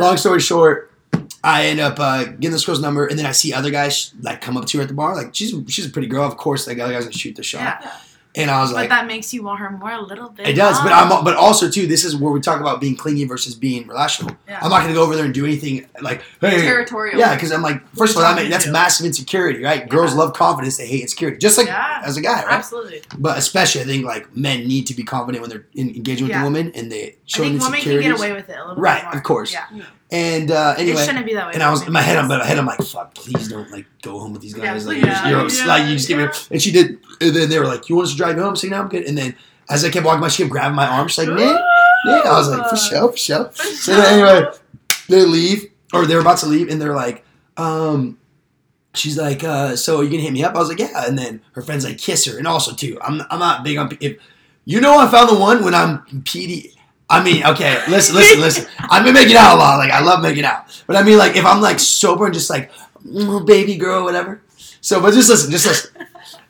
[0.00, 0.90] Long story short,
[1.44, 4.40] I end up uh, getting this girl's number, and then I see other guys like
[4.40, 5.14] come up to her at the bar.
[5.14, 6.66] Like she's she's a pretty girl, of course.
[6.66, 7.92] Like other guys gonna shoot the shot, Yeah.
[8.36, 10.48] And I was But like, but that makes you want her more a little bit.
[10.48, 10.80] it does.
[10.80, 10.92] But?
[10.92, 11.86] I'm but also too.
[11.86, 14.36] This is where we talk about being clingy versus being relational.
[14.48, 14.58] Yeah.
[14.62, 16.60] I'm not gonna go over there and do anything like hey.
[16.62, 17.18] Territorial.
[17.18, 18.72] Yeah, because I'm like, first of all, that, talking that's to?
[18.72, 19.88] massive insecurity, right?
[19.88, 22.02] Girls love confidence; they hate insecurity, just like Yeah.
[22.04, 22.52] as a guy, right?
[22.52, 23.02] Absolutely.
[23.18, 26.34] But especially, I think like men need to be confident when they're in, engaging with
[26.34, 26.42] Yeah.
[26.42, 28.20] a woman, and they I showing think women can insecurities.
[28.20, 29.10] get away with it a little Right, bit more.
[29.12, 29.52] Right, of course.
[29.52, 29.66] Yeah.
[30.12, 31.54] And uh, anyway, it shouldn't be that way.
[31.54, 33.70] and I was in my head, I'm in my head, I'm like, fuck, please don't
[33.70, 34.86] like go home with these Yeah, guys.
[34.86, 35.06] like, please.
[35.24, 36.26] you're, you're Yeah, like, you just give me.
[36.50, 36.98] And she did.
[37.20, 38.50] And then they were like, you want us to drive you home?
[38.50, 39.04] I'm saying, no, I'm good.
[39.04, 39.34] And then
[39.70, 41.08] as I kept walking by, she kept grabbing my arm.
[41.08, 41.56] She's like, Nick,
[42.06, 42.26] Nick.
[42.26, 43.44] I was like, for sure, for sure.
[43.50, 44.50] For So then anyway,
[45.08, 47.24] they leave, or they're about to leave, and they're like,
[47.56, 48.18] um,
[48.94, 50.54] she's like, uh, so are you gonna hit me up?
[50.54, 51.06] I was like, yeah.
[51.08, 53.96] And then her friends like kiss her, and also too, I'm I'm not big on
[54.00, 54.18] if
[54.66, 56.72] you know I found the one when I'm PD.
[57.14, 58.66] I mean, okay, listen, listen, listen.
[58.78, 59.78] I've been making out a lot.
[59.78, 62.50] Like I love making out, but I mean, like if I'm like sober and just
[62.50, 62.72] like
[63.06, 64.42] mm, baby girl, whatever.
[64.80, 66.06] So, but just listen, just listen.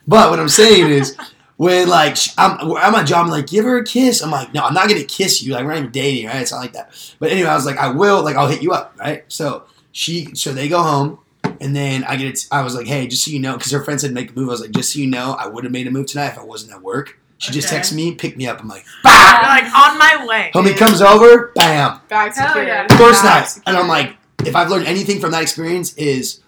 [0.07, 1.15] But what I'm saying is,
[1.57, 4.21] when like I'm, I'm job, I'm like, give her a kiss.
[4.21, 5.53] I'm like, no, I'm not gonna kiss you.
[5.53, 6.41] Like we're not even dating, right?
[6.41, 7.15] It's not like that.
[7.19, 8.23] But anyway, I was like, I will.
[8.23, 9.23] Like I'll hit you up, right?
[9.27, 11.19] So she, so they go home,
[11.61, 12.47] and then I get it.
[12.51, 14.49] I was like, hey, just so you know, because her friend said make a move.
[14.49, 16.39] I was like, just so you know, I would have made a move tonight if
[16.39, 17.19] I wasn't at work.
[17.37, 18.61] She just texts texted me, picked me up.
[18.61, 20.51] I'm like, You're like on my way.
[20.53, 22.87] homie comes over, bam, Back Hell yeah.
[22.97, 24.15] first Yeah, night, and I'm like,
[24.45, 26.41] if I've learned anything from that experience is.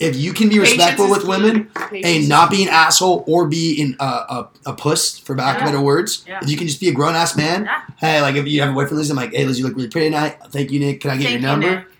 [0.00, 3.80] If you can be respectful with women, Patience and not be an asshole or be
[3.80, 5.66] in a, uh, a, a puss for lack of Yeah.
[5.66, 6.24] better words.
[6.26, 6.40] Yeah.
[6.42, 7.64] If you can just be a grown ass man.
[7.66, 7.82] Yeah.
[7.98, 9.88] Hey, like if you have a boyfriend, Liz, I'm like, hey Liz, you look really
[9.90, 10.38] pretty tonight.
[10.48, 11.00] Thank you, Nick.
[11.02, 11.86] Can I get Thank your you, number?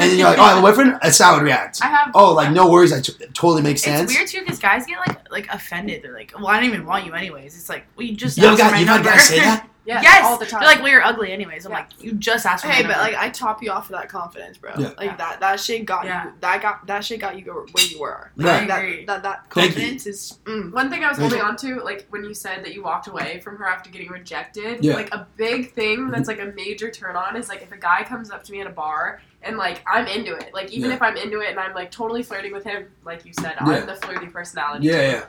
[0.00, 0.98] And then you're like, oh, I have a boyfriend.
[1.02, 1.80] That's how I would react.
[1.82, 2.12] I have.
[2.14, 2.92] Oh, like no worries.
[2.92, 4.10] I t- totally makes sense.
[4.10, 6.02] It's weird too because guys get like like offended.
[6.02, 8.46] They're like, "Well, I don't even want you anyways." It's like, "Well, you just You
[8.46, 9.68] asked got for you number." guys say that?
[9.88, 10.60] Yes, yes, all the time.
[10.60, 11.78] They're like, "Well, you're ugly anyways." I'm Yeah.
[11.78, 14.08] like, "You just asked for Hey, but number." like I top you off of that
[14.10, 14.72] confidence, bro.
[14.78, 14.88] Yeah.
[14.98, 15.16] Like Yeah.
[15.16, 16.24] that that shit got Yeah.
[16.26, 18.30] you that got that shit got you go where you were.
[18.36, 19.04] Like, I agree.
[19.06, 20.70] that, that that confidence is mm.
[20.72, 21.72] One thing I was Thank holding you.
[21.74, 24.84] on to, like when you said that you walked away from her after getting rejected,
[24.84, 24.94] Yeah.
[24.94, 28.04] like a big thing that's like a major turn on is like if a guy
[28.04, 30.96] comes up to me at a bar and like I'm into it, like even Yeah.
[30.96, 33.72] if I'm into it and I'm like totally flirting with him, like you said, Yeah.
[33.72, 34.86] I'm the flirty personality.
[34.88, 35.16] Yeah, too.
[35.16, 35.24] yeah.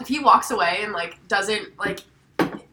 [0.00, 2.00] If he walks away and like doesn't like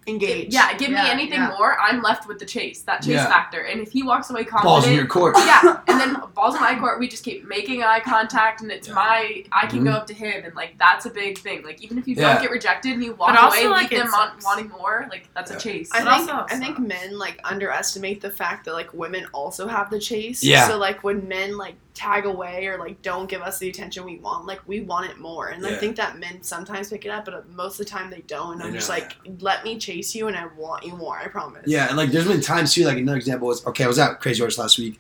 [0.08, 0.54] engaged.
[0.54, 1.50] yeah, give Yeah, me anything yeah.
[1.58, 3.28] more, I'm left with the chase, that chase Yeah.
[3.28, 3.62] factor.
[3.62, 5.36] And if he walks away confident, Balls in your court.
[5.40, 8.88] yeah, and then balls in my court, we just keep making eye contact, and it's
[8.88, 8.94] Yeah.
[8.94, 9.86] my I can Mhm.
[9.86, 11.64] go up to him, and like that's a big thing.
[11.64, 12.34] Like even if you Yeah.
[12.34, 15.28] don't get rejected and you walk also, away, like, leave them on, wanting more, like
[15.34, 15.58] that's Yeah.
[15.58, 15.90] a chase.
[15.94, 19.90] I think also- I think men like underestimate the fact that like women also have
[19.90, 20.44] the chase.
[20.44, 20.68] Yeah.
[20.68, 24.18] So like when men like tag away or like don't give us the attention we
[24.18, 25.48] want, like we want it more.
[25.48, 25.70] And Yeah.
[25.70, 28.54] I think that men sometimes pick it up, but most of the time they don't.
[28.56, 31.18] And I'm just like, let me chase you, and I want you more.
[31.18, 31.64] I promise.
[31.66, 32.84] Yeah, and like there's been times too.
[32.86, 33.86] Like another example was okay.
[33.86, 35.00] I was at Crazy Horse last week.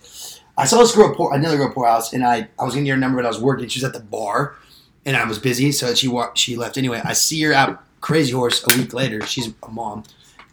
[0.57, 2.91] I saw this girl pour another girl poor house, and I I was gonna get
[2.91, 3.67] her number, but I was working.
[3.67, 4.55] She was at the bar,
[5.05, 6.37] and I was busy, so she walked.
[6.37, 7.01] She left anyway.
[7.03, 9.25] I see her at Crazy Horse a week later.
[9.25, 10.03] She's a mom,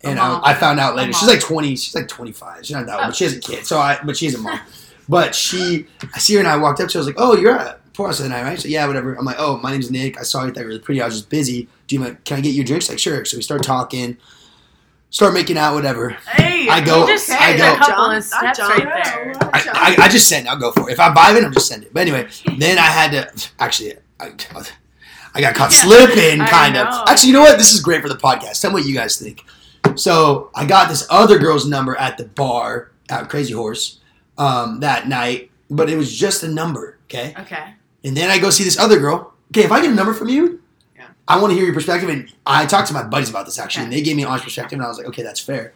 [0.02, 0.40] and A mom.
[0.44, 1.12] I, I found out later.
[1.12, 1.76] She's like twenty.
[1.76, 2.66] She's like twenty five.
[2.66, 3.64] She's not that old, but she has a kid.
[3.64, 4.58] So I, but she's a mom.
[5.08, 6.98] but she, I see her, and I walked up to her.
[6.98, 9.14] I was like, "Oh, you're at pour house the other night, right?" So yeah, whatever.
[9.14, 10.18] I'm like, "Oh, my name's Nick.
[10.18, 10.50] I saw you.
[10.52, 11.02] Thought you were really pretty.
[11.02, 11.68] I was just busy.
[11.86, 13.62] Do you mind, can I get you a drink?" She's like, "Sure." So we start
[13.62, 14.16] talking
[15.10, 16.08] start making out, whatever.
[16.26, 18.82] Hey, I go- You just I skipped go- a couple of steps jump.
[18.82, 19.32] right there.
[19.52, 20.48] I, I, I just send.
[20.48, 20.92] I'll go for it.
[20.94, 21.92] If I'm vibing, I'm just send it.
[21.92, 23.94] But anyway, then I had to actually.
[24.18, 24.30] I,
[25.34, 26.86] I got caught slipping, kind of.
[27.08, 27.58] Actually, you know what?
[27.58, 28.60] This is great for the podcast.
[28.60, 29.44] Tell me what you guys think.
[29.96, 33.98] So I got this other girl's number at the bar at Crazy Horse
[34.38, 36.98] um, that night, but it was just a number.
[37.04, 37.74] Okay, Okay.
[38.04, 39.34] and then I go see this other girl.
[39.50, 40.60] Okay, if I get a number from you,
[40.96, 41.04] Yeah.
[41.28, 42.08] I want to hear your perspective.
[42.08, 44.44] And I talked to my buddies about this actually, and they gave me an honest
[44.44, 45.74] perspective, and I was like, okay, that's fair.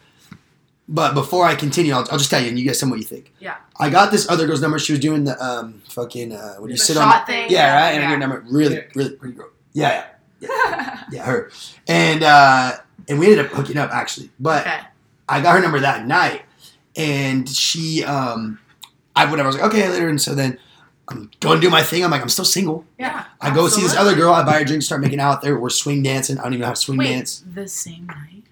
[0.89, 3.01] But before I continue, I'll, I'll just tell you, and you guys tell me what
[3.01, 3.33] you think.
[3.41, 3.57] Yeah.
[3.79, 4.79] I got this other girl's number.
[4.79, 7.27] She was doing the um fucking uh, when you The sit on.
[7.27, 7.51] thing.
[7.51, 7.91] Yeah, right.
[7.93, 8.17] And Yeah.
[8.17, 8.45] number.
[8.49, 9.49] Really, really pretty girl.
[9.73, 10.05] Yeah,
[10.41, 11.51] yeah, yeah, her.
[11.89, 12.77] And uh,
[13.09, 14.63] and we ended up hooking up actually, but.
[14.67, 14.79] Okay.
[15.29, 16.43] I got her number that night,
[16.97, 18.59] and she, um,
[19.15, 19.45] I whatever.
[19.45, 20.09] I was like, okay, later.
[20.09, 20.59] And so then
[21.09, 22.05] I'm going to do my thing.
[22.05, 22.85] I'm like, I'm still single.
[22.99, 23.25] Yeah.
[23.41, 24.13] I go see this absolutely.
[24.13, 24.33] other girl.
[24.35, 25.59] I buy her drink, start making out there.
[25.59, 26.39] We're swing dancing.
[26.39, 27.45] I don't even know how to swing Wait, dance.
[27.47, 28.43] the same night.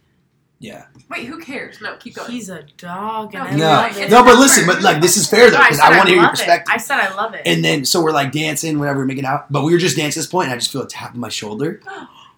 [0.60, 0.86] Yeah.
[1.10, 1.80] Wait, who cares?
[1.82, 2.30] No, keep going.
[2.30, 3.34] He's a dog.
[3.34, 4.10] And No, I No, love it.
[4.10, 6.06] no, but listen, but like this is fair though No, because said I want to
[6.08, 6.38] hear your love it.
[6.38, 6.72] perspective.
[6.74, 7.42] I said I love it.
[7.44, 9.52] And then so we're like dancing, whatever, we're making out.
[9.52, 11.20] But we were just dancing at this point, and I just feel a tap on
[11.20, 11.80] my shoulder.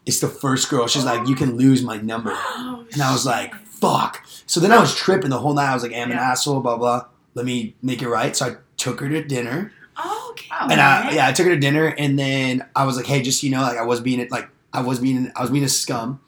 [0.07, 0.87] It's the first girl.
[0.87, 3.27] She's like, "You can lose my number," oh, and I was shit.
[3.33, 5.71] like, "Fuck." So then I was tripping the whole night.
[5.71, 6.31] I was like, "I'm an Yeah.
[6.33, 7.05] asshole." Blah blah.
[7.35, 8.35] Let me make it right.
[8.37, 9.73] So I took her to dinner.
[9.99, 10.49] oh, okay.
[10.71, 13.41] And I yeah, I took her to dinner, and then I was like, hey, just
[13.41, 15.65] so you know, like I was being it like I was being I was being
[15.65, 16.21] a scum.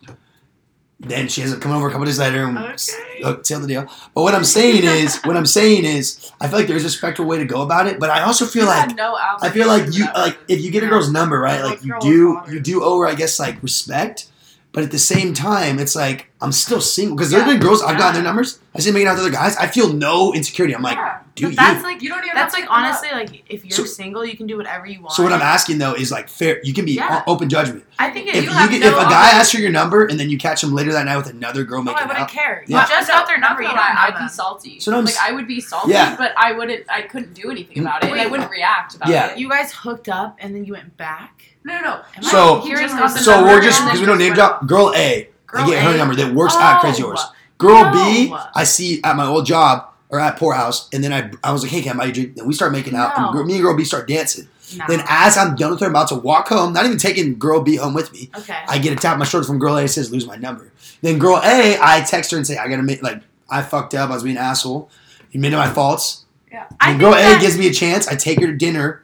[1.01, 3.23] Then she ends up coming over a couple days later and Okay.
[3.23, 3.87] uh, seal the deal.
[4.17, 7.25] But what I'm saying is, what I'm saying is, I feel like there's a respectful
[7.25, 8.01] way to go about it.
[8.01, 10.73] But I also feel You had like no I feel like you like if you
[10.73, 13.63] get a girl's number right, like you do you do owe her, I guess, like
[13.63, 14.27] respect.
[14.73, 17.53] But at the same time, it's like I'm still single because there's Yeah.
[17.55, 18.59] been girls I've gotten their numbers.
[18.75, 19.57] I see them making out with other guys.
[19.57, 20.75] I feel no insecurity.
[20.77, 21.17] I'm like, Yeah.
[21.35, 21.57] do But you?
[21.57, 22.85] that's like You don't even that's have like to pick them up.
[22.85, 25.15] honestly like if you're So- single, you can do whatever you want.
[25.15, 26.61] so what I'm asking though is like fair.
[26.63, 27.23] You can be Yeah.
[27.27, 27.85] open judgment.
[27.99, 29.73] I think it, if you you have get, no if a guy asks for your
[29.73, 32.07] number and then you catch him later that night with another girl Oh, making I
[32.07, 32.63] wouldn't out, care.
[32.69, 32.83] Yeah.
[32.83, 33.63] You just got their number.
[33.63, 34.81] You Not don't gonna lie, know I'd be salty.
[34.81, 36.15] So I'm like s- I would be salty, Yeah.
[36.17, 36.85] but I wouldn't.
[36.91, 37.81] I couldn't do anything mm.
[37.81, 39.29] about it, and I wouldn't react about Yeah.
[39.31, 39.39] it.
[39.39, 41.43] You guys hooked up and then you went back.
[41.69, 42.01] No, no, no.
[42.17, 44.67] Am So- So so we're just because we don't name drop.
[44.67, 45.97] Girl A, Girl I get her A.
[45.97, 46.81] number that works at oh.
[46.81, 47.07] Crazy Oh.
[47.07, 47.27] Horse.
[47.59, 47.93] Girl No.
[47.93, 51.63] B, I see at my old job or at Poorhouse, and then I I was
[51.63, 52.37] like, hey, can I buy you a drink?
[52.37, 53.25] Then we start making out, No.
[53.27, 54.49] and girl, me and Girl B start dancing.
[54.77, 54.85] No.
[54.89, 57.61] Then as I'm done with her, I'm about to walk home, not even taking Girl
[57.63, 58.31] B home with me.
[58.39, 58.57] okay.
[58.69, 60.71] I get a tap on my shoulder from Girl A says lose my number.
[61.03, 64.11] Then Girl A, I text her and say I gotta make like I fucked up,
[64.11, 64.91] I was being an asshole.
[65.31, 66.25] You made my faults.
[66.53, 68.09] I And think girl A that- gives me a chance.
[68.09, 69.03] I take her to dinner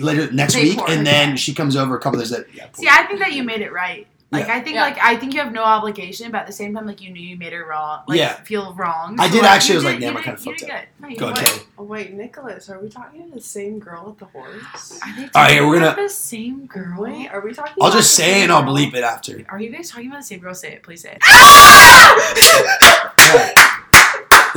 [0.00, 2.46] later next Day week, four, and then she comes over a couple days later.
[2.52, 4.06] Yeah, See, I think that you made it right.
[4.32, 4.56] Like Yeah.
[4.56, 4.82] I think Yeah.
[4.82, 7.22] like I think you have no obligation, but at the same time, like you knew
[7.22, 8.00] you made her wrong.
[8.08, 8.32] Like Yeah.
[8.42, 9.14] feel wrong.
[9.20, 10.52] I So, did like, actually, I was like, did- damn, you I kinda did- you
[10.58, 10.80] fucked up.
[11.00, 11.10] good.
[11.10, 11.48] No, Go ahead.
[11.48, 11.62] good.
[11.78, 14.98] Oh wait, Nicholas, are we talking to the same girl at the horse?
[15.00, 16.96] Are they All right, talking we're about gonna- the same girl.
[17.02, 17.74] Wait, are we talking?
[17.80, 19.44] I'll just say it and I'll bleep it after.
[19.48, 20.54] Are you guys talking about the same girl?
[20.56, 21.22] Say it, please say it.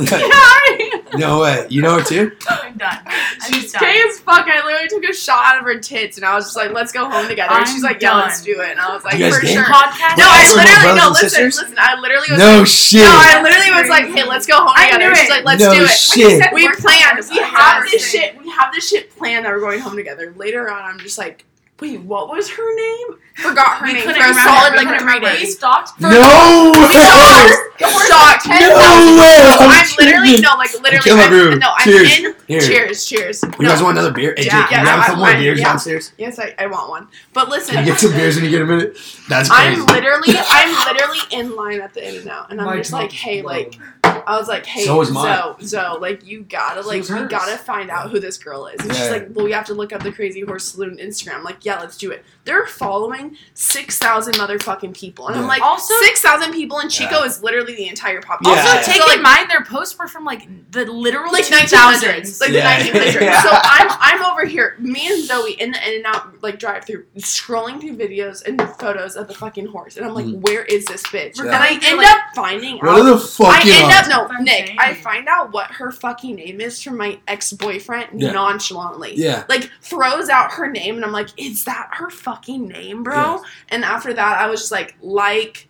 [1.16, 1.66] no way.
[1.68, 2.32] You know her too?
[2.48, 2.98] I'm done.
[3.06, 3.82] I'm She's done.
[3.82, 4.46] gay as fuck.
[4.46, 6.92] I literally took a shot out of her tits, and I was just like, "Let's
[6.92, 9.14] go home together." And she's I'm like, "Yeah, let's do it." And I was like,
[9.14, 9.54] You guys "For date?
[9.54, 10.16] sure." Podcast.
[10.18, 11.08] No, I literally brothers no.
[11.10, 11.58] Listen, sisters?
[11.62, 11.76] listen.
[11.78, 12.38] I literally was.
[12.38, 13.00] No like, shit.
[13.02, 15.62] No, I literally was like, "Hey, let's go home I together." knew She's like, "Let's
[15.62, 16.52] no do it." shit.
[16.54, 17.18] We We're planned.
[17.30, 18.38] We have this shit.
[18.38, 20.32] We have this shit planned that we're going home together.
[20.36, 21.44] Later on, I'm just like,
[21.80, 25.08] "Wait, what was her name?" Forgot her We name for couldn't a solid like couldn't
[25.08, 25.20] three.
[25.20, 25.56] We days.
[25.56, 27.50] stalked for No way.
[27.80, 28.46] Shocked.
[28.48, 29.40] No way.
[29.40, 31.02] I'm I'm literally no, like literally.
[31.02, 31.58] Kill I'm, groove.
[31.58, 32.18] no, I'm Cheers.
[32.18, 32.34] in.
[32.46, 32.60] Here.
[32.60, 33.42] Cheers, cheers.
[33.58, 34.34] You guys want another beer?
[34.34, 34.66] AJ, Yeah.
[34.66, 35.64] can you Yeah, have a couple more beers yeah.
[35.64, 36.12] downstairs?
[36.18, 37.08] Yes, I, I want one.
[37.32, 38.98] But listen, Can you get some beers when you get a minute?
[39.28, 39.80] That's crazy.
[39.80, 43.40] I'm literally, I'm literally in line at the In-N-Out, and I'm My just like, hey,
[43.42, 43.48] low.
[43.48, 45.08] like, I was like, hey, So is.
[45.08, 48.80] Zoe, Zoe, like, you gotta, like, is we gotta find out who this girl is.
[48.80, 48.94] And Yeah.
[49.00, 51.44] she's like, well, we have to look up the Crazy Horse Saloon Instagram.
[51.44, 52.24] Like, yeah, let's do it.
[52.44, 57.20] They're following six thousand motherfucking people, and I'm like, Also- six thousand people, in Chico
[57.20, 57.24] Yeah.
[57.26, 58.60] is literally the entire population.
[58.66, 58.82] Also, Yeah.
[58.82, 62.02] take So, like, in mind their posts were from like the literal like 2000s.
[62.02, 62.82] 1900s, like Yeah.
[62.82, 63.20] the 1900s.
[63.20, 63.42] Yeah.
[63.42, 67.80] So I'm I'm over here, me and Zoe in the In-N-Out like drive through, scrolling
[67.80, 70.40] through videos and photos of the fucking horse, and I'm like, Mhm.
[70.40, 71.36] where is this bitch?
[71.36, 71.44] Yeah.
[71.44, 73.04] And I end Like- up finding What are out.
[73.04, 74.08] the fucking I end up odds?
[74.08, 74.60] no That's Nick.
[74.62, 74.76] insane.
[74.80, 78.32] I find out what her fucking name is from my ex boyfriend Yeah.
[78.32, 79.12] nonchalantly.
[79.16, 79.44] Yeah.
[79.48, 83.14] Like throws out her name, and I'm like, is that her fucking name, bro?
[83.16, 83.38] Yeah.
[83.70, 85.68] And after that, I was just like, like,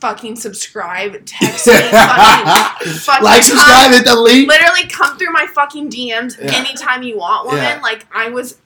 [0.00, 4.48] fucking subscribe, text me, fucking, fucking like, subscribe, hit the link.
[4.48, 6.52] literally come through my fucking DMs Yeah.
[6.54, 7.62] anytime you want, woman.
[7.62, 7.80] Yeah.
[7.82, 8.58] Like I was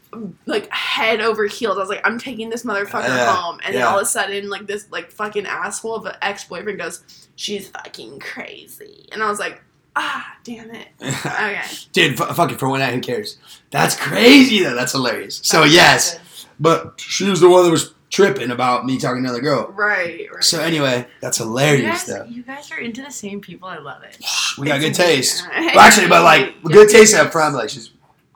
[0.46, 1.76] like head over heels.
[1.76, 3.34] I was like, I'm taking this motherfucker Yeah.
[3.36, 6.44] home, and then all of a sudden, like this like fucking asshole of an ex
[6.44, 7.02] boyfriend goes,
[7.36, 9.62] she's fucking crazy, and I was like.
[9.98, 10.88] ah, damn it.
[11.00, 11.62] Okay.
[11.92, 12.92] Dude, f- fuck it for one night.
[12.94, 13.38] Who cares?
[13.70, 14.74] That's crazy though.
[14.74, 15.40] That's hilarious.
[15.42, 16.18] So yes,
[16.60, 19.68] but she was the one that was tripping about me talking to another girl.
[19.72, 20.44] Right, right.
[20.44, 22.24] So anyway, that's You hilarious guys, though.
[22.24, 23.68] you guys are into the same people.
[23.68, 24.16] I love it.
[24.58, 25.44] We got good taste.
[25.54, 27.54] Well, actually, but like yeah, good taste up front.
[27.54, 27.90] Like she's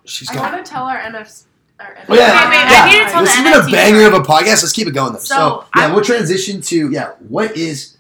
[0.05, 1.45] she's I gotta tell our NF.
[1.79, 2.93] Our Oh yeah, Wait, wait, I yeah.
[2.99, 4.63] need to tell this has been a banger of a podcast.
[4.63, 5.19] Let's keep it going though.
[5.21, 7.13] So, So, yeah, I'm- we'll transition to yeah.
[7.29, 7.97] What is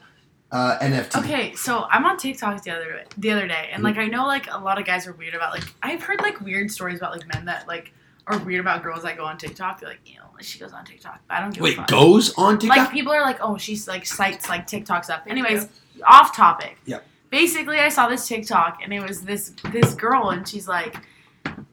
[0.52, 1.20] uh, NFT?
[1.24, 4.52] Okay, so I'm on TikTok the other the other day, and like I know like
[4.52, 7.26] a lot of guys are weird about like I've heard like weird stories about like
[7.32, 7.94] men that like
[8.30, 9.80] are weird about girls that go on TikTok.
[9.80, 11.88] They're like, you know, she goes on TikTok, but I don't give a Wait, fuck.
[11.88, 12.76] goes on TikTok?
[12.76, 15.24] Like people are like, oh, she's like sites like TikToks up.
[15.26, 15.68] Anyways,
[16.06, 16.78] off topic.
[16.86, 17.00] Yeah.
[17.30, 20.96] Basically, I saw this TikTok and it was this this girl and she's like,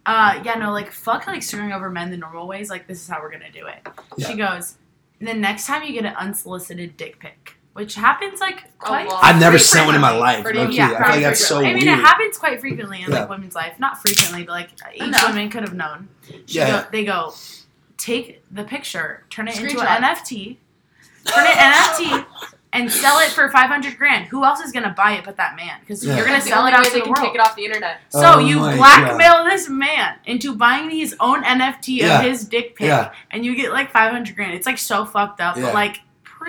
[0.05, 2.69] uh, yeah, no, like fuck like screwing over men the normal ways.
[2.69, 3.87] Like this is how we're gonna do it.
[4.17, 4.27] Yeah.
[4.27, 4.77] She goes,
[5.19, 9.07] the next time you get an unsolicited dick pic, which happens like quite.
[9.21, 10.43] I've never seen one in my life.
[10.43, 10.77] Pretty- low-key.
[10.77, 11.99] yeah, I feel like that's so I mean, weird.
[11.99, 13.19] it happens quite frequently in Yeah.
[13.19, 13.79] like women's life.
[13.79, 15.27] Not frequently, but like each Enough.
[15.27, 16.09] woman could have known.
[16.47, 16.81] She Yeah.
[16.81, 17.33] go, they go,
[17.97, 19.87] take the picture, turn it into Screenshot.
[19.97, 20.57] an NFT,
[21.25, 22.25] turn it NFT,
[22.73, 24.25] and sell it for five hundred grand.
[24.25, 25.77] Who else is gonna buy it but that man?
[25.79, 26.15] Because Yeah.
[26.15, 27.25] you're gonna That's the sell only it out way to they the can world.
[27.25, 28.01] take it off the internet.
[28.09, 32.19] So Oh you my blackmail this man into buying his own NFT Yeah.
[32.19, 33.11] of his dick pic, Yeah.
[33.31, 34.53] and you get like five hundred grand.
[34.53, 35.63] It's like so fucked up, Yeah.
[35.65, 36.01] but like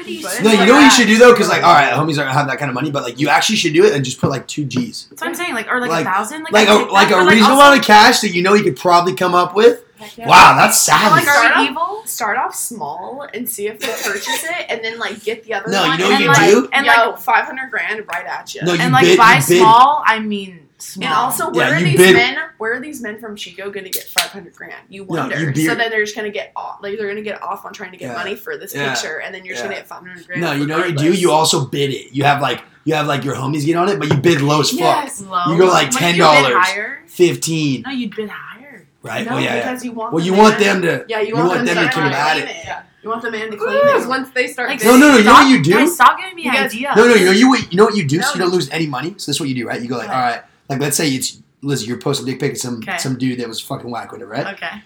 [0.02, 0.22] pretty.
[0.22, 2.26] But- No, you know what you should do though, because like, all right, homies don't
[2.28, 4.30] have that kind of money, but like, you actually should do it and just put
[4.30, 6.68] like two G's, That's what I'm saying, like or like, Like- a thousand, like like
[6.68, 8.62] I a take like that, a reasonable also- amount of cash that you know you
[8.64, 9.82] could probably come up with.
[10.16, 10.28] yeah.
[10.28, 11.26] Wow, that's But, savage.
[11.26, 12.02] like, Start off- evil?
[12.06, 15.70] Start off small and see if they purchase it, and then like get the other
[15.70, 15.98] No, you one.
[15.98, 16.68] know and what you like, do?
[16.72, 18.62] And, Yo, like- five hundred grand right at you.
[18.62, 19.58] No, you and like bid, by you bid.
[19.58, 21.06] small, I mean small.
[21.08, 22.38] And also, where Yeah, are these bid- men?
[22.58, 24.74] Where are these men from Chico going to get five hundred grand?
[24.88, 25.50] You No, wonder.
[25.50, 26.78] you so then they're just going to get off.
[26.82, 28.14] Like they're going to get off on trying to get Yeah.
[28.14, 28.92] money for this Yeah.
[28.92, 30.40] picture, and then you're just going to get five hundred grand.
[30.40, 31.12] No, you know what you do?
[31.12, 32.12] You also bid it.
[32.12, 34.60] You have like you have like your homies get on it, but you bid low
[34.60, 34.78] as fuck.
[34.80, 35.20] Yes.
[35.20, 35.44] Low.
[35.52, 36.62] You go, like, What if you bid $10.
[36.62, 37.02] higher?
[37.06, 38.86] Fifteen, No, you'd bid higher.
[39.02, 39.26] right?
[39.26, 39.62] No, well, yeah, yeah.
[39.70, 40.12] because you want.
[40.12, 41.04] Well, the you man- want them to.
[41.08, 42.44] Yeah, you, you want, want them, them to to claim combat it.
[42.44, 42.56] it.
[42.64, 42.82] Yeah.
[43.02, 44.08] You want the man to claim Because it.
[44.08, 45.70] once they start Like, No, no, no, you know what you do?
[45.72, 46.92] Guys, stop giving me You guys- ideas.
[46.96, 48.86] No, no, you know you you know what you do so you don't lose any
[48.86, 49.10] money.
[49.18, 49.80] So this is what you do, right?
[49.80, 50.14] You go like, Okay.
[50.14, 52.98] all right, like let's say it's Liz, you're posting dick pic of some Okay.
[52.98, 54.46] some dude that was fucking whack with it, right?
[54.54, 54.82] Okay.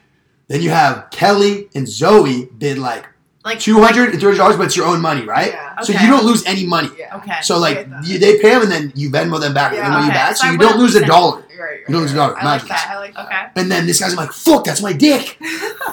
[0.49, 3.07] Then you have Kelly and Zoe bid like
[3.45, 5.51] Like two hundred and thirty dollars, but it's your own money, right?
[5.53, 5.77] Yeah.
[5.83, 5.93] okay.
[5.93, 6.89] So you don't lose any money.
[6.99, 7.17] Yeah.
[7.19, 7.39] Okay.
[7.43, 9.91] So like you, they pay them and then you Venmo them back, Yeah.
[9.91, 11.45] Venmo you back, so so you don't lose a dollar.
[11.83, 12.37] Right, right, You don't lose a dollar.
[12.39, 12.69] I like Imagine.
[12.69, 12.89] that.
[12.91, 13.27] I like that.
[13.27, 13.61] Okay.
[13.61, 15.39] And then this guy's like, "Fuck, that's my dick."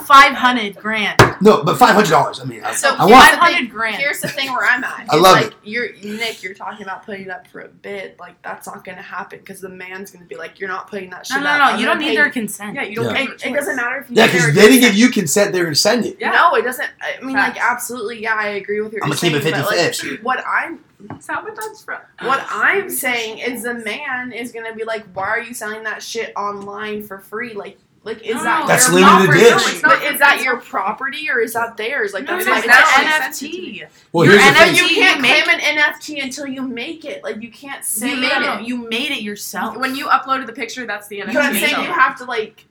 [0.05, 1.19] Five hundred grand.
[1.41, 2.39] No, but five hundred dollars.
[2.39, 3.11] I mean, I, So I here's want.
[3.11, 3.95] Five the thing- hundred grand.
[3.97, 4.99] Here's the thing where I'm at.
[4.99, 5.53] I It's love like it.
[5.63, 6.43] You're Nick.
[6.43, 8.19] You're talking about putting it up for a bid.
[8.19, 10.89] Like that's not going to happen because the man's going to be like, "You're not
[10.89, 11.57] putting that shit No, no, up.
[11.57, 11.63] no.
[11.65, 12.75] I'm You don't need their consent.
[12.75, 13.23] Yeah, you don't Yeah.
[13.23, 14.15] It, it doesn't matter if you.
[14.15, 14.97] Yeah, get because their they didn't give consent.
[14.97, 15.53] you consent.
[15.53, 16.17] They're gonna send it.
[16.19, 16.31] Yeah.
[16.31, 16.89] No, it doesn't.
[17.01, 18.21] I mean, like absolutely.
[18.21, 19.03] Yeah, I agree with your.
[19.03, 20.15] I'm gonna keep it saying, 50 but, like, 50.
[20.17, 21.99] What I'm That's how it does from.
[22.21, 26.03] what I'm saying is the man is gonna be like, why are you selling that
[26.03, 27.53] shit online for free?
[27.53, 29.39] Like, like is No, that That's your limited property?
[29.41, 29.55] edition.
[29.59, 32.13] No, it's not But is that your property or is that theirs?
[32.13, 33.85] Like No, that's no, like it's an NFT.
[34.13, 34.75] Well, Your here's NFT thing.
[34.75, 37.23] you can't you make- claim an NFT until you make it.
[37.23, 38.61] Like you can't say You made it.
[38.67, 39.77] You made it yourself.
[39.77, 41.27] When you uploaded the picture, that's the NFT.
[41.27, 41.83] You know I'm saying?
[41.83, 42.65] You have to like,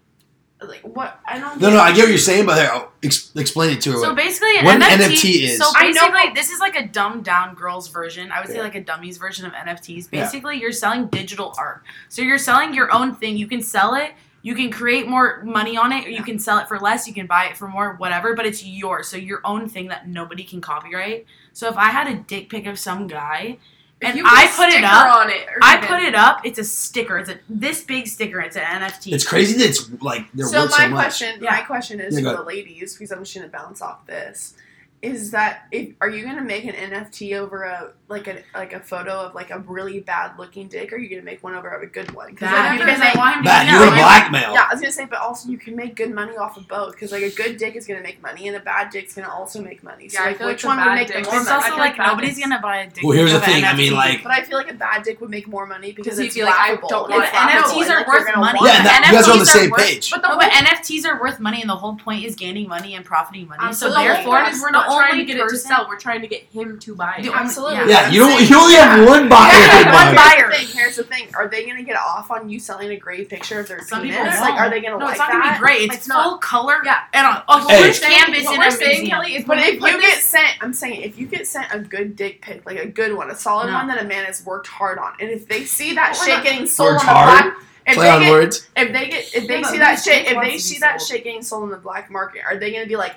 [0.66, 1.20] like what?
[1.26, 1.60] I don't.
[1.60, 3.98] No, no, I get what you're saying, but here, I'll ex- explain it to her.
[3.98, 5.58] So basically, an What an NFT, NFT is.
[5.58, 8.32] So I know- basically, this is like a dumbed down girls version.
[8.32, 10.08] I would say like a dummies version of NFTs.
[10.10, 10.24] Yeah.
[10.24, 11.82] Basically, you're selling digital art.
[12.08, 13.36] So you're selling your own thing.
[13.36, 14.12] You can sell it.
[14.42, 17.06] You can create more money on it, or you can sell it for less.
[17.08, 18.34] You can buy it for more, whatever.
[18.34, 19.08] But it's yours.
[19.08, 21.26] So your own thing that nobody can copyright.
[21.52, 23.58] So if I had a dick pic of some guy,
[24.00, 25.46] If and you put I a put it up, on it.
[25.48, 25.88] or I something.
[25.88, 26.40] put it up.
[26.44, 27.18] It's a sticker.
[27.18, 28.40] It's a this big sticker.
[28.40, 29.12] It's an NFT.
[29.12, 30.90] it's crazy that it's like they're So worth my so much.
[31.04, 31.50] question, Yeah.
[31.50, 34.54] my question is Yeah, for the ladies, because I'm just gonna bounce off this.
[35.00, 38.80] Is that if are you gonna make an NFT over a like a like a
[38.80, 41.68] photo of like a really bad looking dick, or are you gonna make one over
[41.68, 42.34] of a good one?
[42.34, 43.98] Bad, like, you because can I make, want him to Bad, be you're gonna known.
[44.00, 44.52] blackmail.
[44.54, 46.94] yeah, I was gonna say, but also you can make good money off of both,
[46.94, 49.62] because like a good dick is gonna make money, and a bad dick's gonna also
[49.62, 50.08] make money.
[50.08, 51.34] So Yeah, I like, feel like which the one would bad make the dick- more
[51.36, 51.54] It's money?
[51.54, 53.04] also I feel like like nobody's gonna buy a dick.
[53.04, 55.20] Well, here's the of thing, I mean, like- But I feel like a bad dick
[55.20, 56.88] would make more money because Because it's you'd be like, I laughable.
[56.88, 58.58] don't It's want laughable, NFTs and, are like, worth you're gonna money.
[58.58, 58.82] want Yeah, it.
[58.82, 60.10] that- you guys are on the NFTs are same worth- page.
[60.10, 63.04] But the but NFTs are worth money, and the whole point is gaining money and
[63.04, 63.72] profiting money.
[63.74, 65.86] So So therefore, point we're not the trying to get it to sell.
[65.88, 67.26] We're trying to get him to buy it.
[67.32, 67.90] Absolutely.
[67.90, 68.30] Yeah, I'm you don't.
[68.38, 69.52] saying- You only have one buyer.
[69.52, 70.50] Yeah, one buyer.
[70.50, 70.76] Here's the thing.
[70.78, 71.28] Here's the thing.
[71.34, 74.16] Are they gonna get off on you selling a great picture of their Some penis?
[74.18, 75.42] people Like, are they gonna No, like it's not that?
[75.42, 75.82] gonna be great.
[75.82, 76.24] It's, It's not.
[76.24, 76.76] full color.
[76.84, 76.98] Yeah.
[77.12, 77.84] and a, a Hey.
[77.84, 79.06] huge canvas what in we're a saying.
[79.08, 81.66] Kelly, is But if we put you get sent, I'm saying if you get sent
[81.72, 83.74] a good dick pic, like a good one, a solid No.
[83.74, 86.34] one that a man has worked hard on, and if they see that But we're
[86.36, 87.54] shit getting sold on the black,
[87.86, 88.68] if Play they on get, words.
[88.76, 91.08] if they get, if they Yeah, see that whose shit, if they see that sold?
[91.10, 93.14] shit getting sold on the black market, are they gonna be like,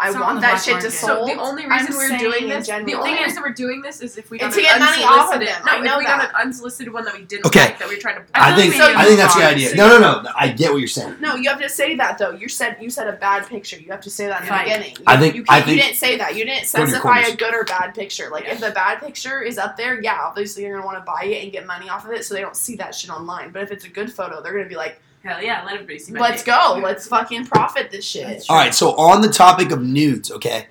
[0.00, 0.90] I Some want that black shit to market.
[0.92, 1.28] sold.
[1.28, 4.00] So the only I'm reason we're doing in this, the only reason we're doing this
[4.00, 5.62] is if we got And to an get money off of unsolicited, them.
[5.66, 7.60] no, I know if we got an unsolicited one that we didn't Okay.
[7.64, 8.22] like, that we were trying to.
[8.32, 9.74] I I think like I think that's the idea.
[9.74, 10.30] No, no, no.
[10.36, 11.16] I get what you're saying.
[11.18, 12.30] No, you have to say that though.
[12.30, 13.76] You said you said a bad picture.
[13.76, 14.64] You have to say that in the Right.
[14.66, 14.90] beginning.
[14.98, 16.36] You, I think- you, I think- you didn't say that.
[16.36, 18.28] You didn't Go to your specify a good or bad picture.
[18.30, 21.24] Like if the bad picture is up there, yeah, obviously you're gonna want to buy
[21.24, 23.50] it and get money off of it, so they don't see that shit online.
[23.50, 26.12] But if it's a good photo, they're gonna be like, Hell yeah, let everybody see.
[26.12, 26.54] my "Let's dick.
[26.54, 28.74] go, let's fucking profit this shit." All right.
[28.74, 30.66] So on the topic of nudes, okay,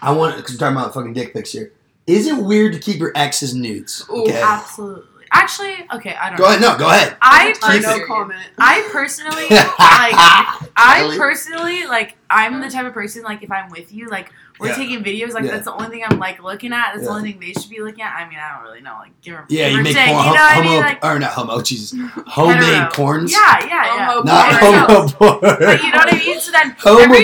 [0.00, 1.72] I want because we're talking about fucking dick pics here.
[2.06, 4.06] Is it weird to keep your ex's nudes?
[4.10, 4.40] Ooh, Okay.
[4.40, 5.02] Absolutely.
[5.32, 6.48] Actually, okay, I don't Go know.
[6.50, 6.60] ahead.
[6.60, 7.16] No, go ahead.
[7.20, 7.60] I Keep it.
[7.62, 8.48] no personally, comment.
[8.58, 11.18] I personally, like, I Really?
[11.18, 14.74] personally, like, I'm the type of person, like, if I'm with you, like, we're Yeah.
[14.76, 15.52] taking videos, like, Yeah.
[15.52, 16.92] that's the only thing I'm, like, looking at.
[16.92, 17.10] That's Yeah.
[17.10, 18.14] the only thing they should be looking at.
[18.16, 20.18] I mean, I don't really know, like, give or, Yeah, give you make take, porn,
[20.26, 20.80] you know what I mean?
[20.80, 22.90] Like, or not homo, oh, Jesus, homemade hetero.
[22.90, 23.30] porns.
[23.30, 24.04] Yeah, yeah, yeah.
[24.06, 24.74] Homo Not porn.
[24.74, 25.38] homo porn.
[25.40, 26.40] But you know what I mean?
[26.40, 27.14] So then, Homo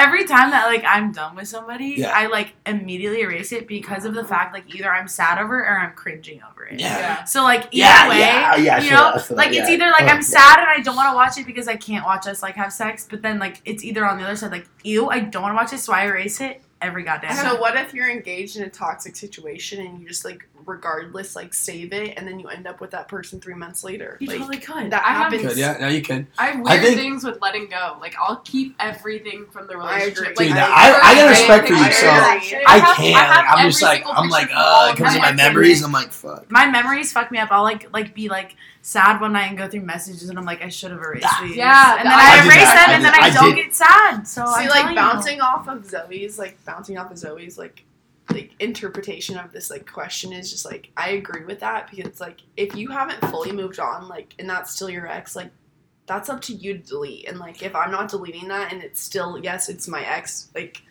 [0.00, 0.26] every time, made.
[0.26, 2.12] every time that like I'm done with somebody, Yeah.
[2.14, 5.66] I like immediately erase it because of the fact like either I'm sad over it
[5.66, 6.80] or I'm cringing over it.
[6.80, 6.98] Yeah.
[6.98, 7.24] Yeah.
[7.24, 9.86] So like either Yeah, way, yeah, uh, yeah, you know, that, like that, it's either
[9.90, 12.26] like Oh, I'm sad and I don't want to watch it because I can't watch
[12.26, 15.08] us like have sex, but then like it's either on the other side like ew,
[15.08, 17.44] I don't want to watch it, so I erase it every goddamn time.
[17.44, 21.52] So what if you're engaged in a toxic situation and you just like regardless like
[21.54, 24.16] save it and then you end up with that person three months later?
[24.20, 24.90] You like totally could.
[24.92, 25.42] that I have- happens.
[25.42, 26.26] Good, yeah, no, you can.
[26.38, 27.96] I have I weird think- things with letting go.
[28.00, 30.32] Like I'll keep everything from the relationship.
[30.32, 30.48] agree.
[30.48, 32.64] Like, Dude, I- I, I got respect for you, I so agree.
[32.66, 33.14] I can't.
[33.14, 35.82] like, I'm just like, I'm like, picture uh, it comes to my my memories.
[35.82, 36.50] I'm like, fuck.
[36.50, 37.48] my memories fuck me up.
[37.50, 40.62] I'll like like be like sad one night and go through messages and I'm like
[40.62, 41.56] I should have erased these.
[41.56, 43.64] Yeah, and then I I, erase them and then I, I don't did.
[43.66, 44.26] get sad.
[44.26, 47.84] So See, I'm like bouncing off of Zoe's, like bouncing off of Zoe's, like
[48.32, 52.40] like interpretation of this like question is just like I agree with that because like
[52.56, 55.50] if you haven't fully moved on, like and that's still your ex, like
[56.06, 57.28] that's up to you to delete.
[57.28, 60.82] And like if I'm not deleting that and it's still yes, it's my ex, like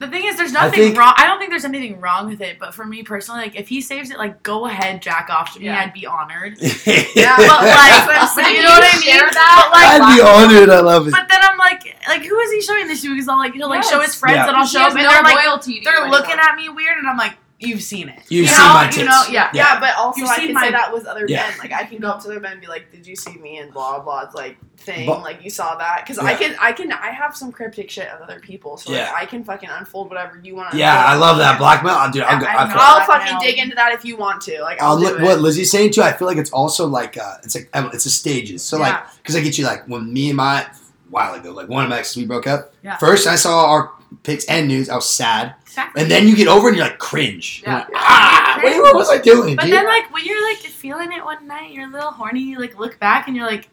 [0.00, 1.14] The thing is, there's I nothing think- wrong.
[1.16, 2.58] I don't think there's anything wrong with it.
[2.58, 5.60] But for me personally, like if he saves it, like go ahead, jack off to
[5.60, 5.66] me.
[5.66, 5.78] Yeah.
[5.80, 6.58] I'd be honored.
[6.60, 8.56] Yeah, But like, I'm but saying.
[8.56, 9.02] you know what I mean?
[9.02, 10.68] Share that, like, I'd be honored.
[10.68, 11.12] I love it.
[11.12, 13.10] but then I'm like, like who is he showing this to?
[13.14, 14.48] Because I'll like, he'll like show his friends Yeah.
[14.48, 16.50] and I'll show has them, and no they're like, loyalty they're looking anymore.
[16.50, 18.18] at me weird, and I'm like, you've seen it.
[18.28, 18.74] You've You seen know?
[18.74, 19.04] my You tits.
[19.08, 19.50] know, yeah.
[19.54, 21.46] Yeah, but also You've I seen can my- say that with other Yeah.
[21.48, 21.58] men.
[21.58, 23.58] Like I can go up to their men and be like, "Did you see me?"
[23.58, 24.22] and blah blah.
[24.22, 25.06] It's like thing.
[25.06, 28.08] But- like you saw that because I can, I can, I have some cryptic shit
[28.08, 29.04] of other people, so Yeah.
[29.12, 30.74] like I can fucking unfold whatever you want.
[30.74, 31.94] Yeah, I love that blackmail.
[31.94, 32.22] I'll do.
[32.22, 32.46] I'll go.
[32.46, 32.70] I I know.
[32.72, 34.60] feel- I'll fucking dig into that if you want to.
[34.60, 35.22] Like I'll I'll do look, it.
[35.22, 36.02] what Lizzie's saying too.
[36.02, 38.62] I feel like it's also like uh, it's like it's a stages.
[38.62, 40.66] So like, because I get you like when me and my a
[41.08, 42.72] while ago, like one of my exes we broke up.
[42.82, 42.96] Yeah.
[42.98, 43.92] First, I saw our
[44.24, 44.88] pics and news.
[44.90, 46.02] I was sad, Exactly.
[46.02, 47.62] and then you get over and you're like cringe.
[47.64, 47.78] Yeah.
[47.78, 49.72] like, ah, what, what was I doing, But dude?
[49.74, 52.40] then, like, when you're like feeling it one night, you're a little horny.
[52.40, 53.68] You like look back and you're like,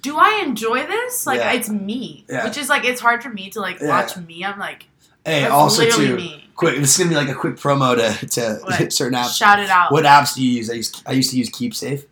[0.00, 1.26] "Do I enjoy this?
[1.26, 1.52] Like, Yeah.
[1.52, 2.44] it's me." Yeah.
[2.44, 4.44] Which is like, it's hard for me to like watch me.
[4.44, 4.86] I'm like,
[5.24, 6.43] hey, also too me.
[6.54, 6.76] Quick.
[6.78, 8.92] This is gonna be like a quick promo to to What?
[8.92, 9.36] certain apps.
[9.36, 10.70] Shout it out, What apps do you use?
[10.70, 12.00] I used I used to use KeepSafe.
[12.00, 12.08] dude.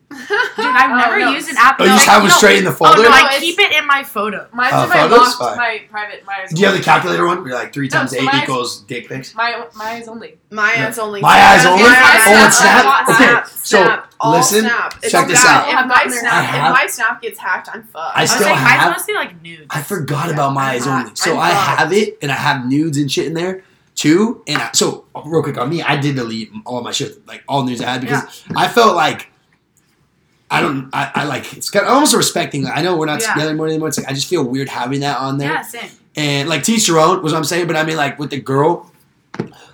[0.58, 1.30] I've Oh, never no.
[1.32, 1.76] used an app.
[1.80, 2.34] Oh, you just have them no.
[2.36, 3.02] straight in the Oh folder.
[3.02, 4.46] no, No, I keep it in my photo.
[4.52, 5.40] Mine's Uh, in my photos?
[5.40, 7.38] locked, my private, my Do you have the calculator one?
[7.38, 9.34] Where you're like three No, times so eight my eyes- equals dick pics.
[9.34, 10.38] My my eyes only.
[10.50, 10.86] my Yeah.
[10.88, 11.20] eyes only.
[11.22, 11.82] My eyes only?
[11.84, 12.54] Oh, eyes.
[12.58, 13.48] Snap?
[13.48, 13.50] Snap, Okay,
[14.20, 14.64] so, listen,
[15.10, 15.68] check this out.
[15.68, 18.16] If my snap, if my snap gets hacked, I'm fucked.
[18.16, 19.66] I I still have- mine's like nudes.
[19.70, 21.10] I forgot about my I'm eyes only.
[21.14, 21.78] So I'm I fucked.
[21.78, 23.62] have it, and I have nudes and shit in there
[23.94, 24.42] too.
[24.46, 27.64] And I, so real quick on me, I did delete all my shit, like all
[27.64, 29.28] news I had because I felt like
[30.50, 30.90] I don't.
[30.92, 32.66] I, I like it's kind of almost respecting.
[32.66, 33.32] I know we're not Yeah.
[33.32, 33.68] together anymore.
[33.68, 33.88] anymore.
[33.88, 35.50] It's like I just feel weird having that on there.
[35.52, 35.90] Yeah, same.
[36.14, 37.66] And like teach your own was what I'm saying.
[37.66, 38.92] But I mean like with the girl,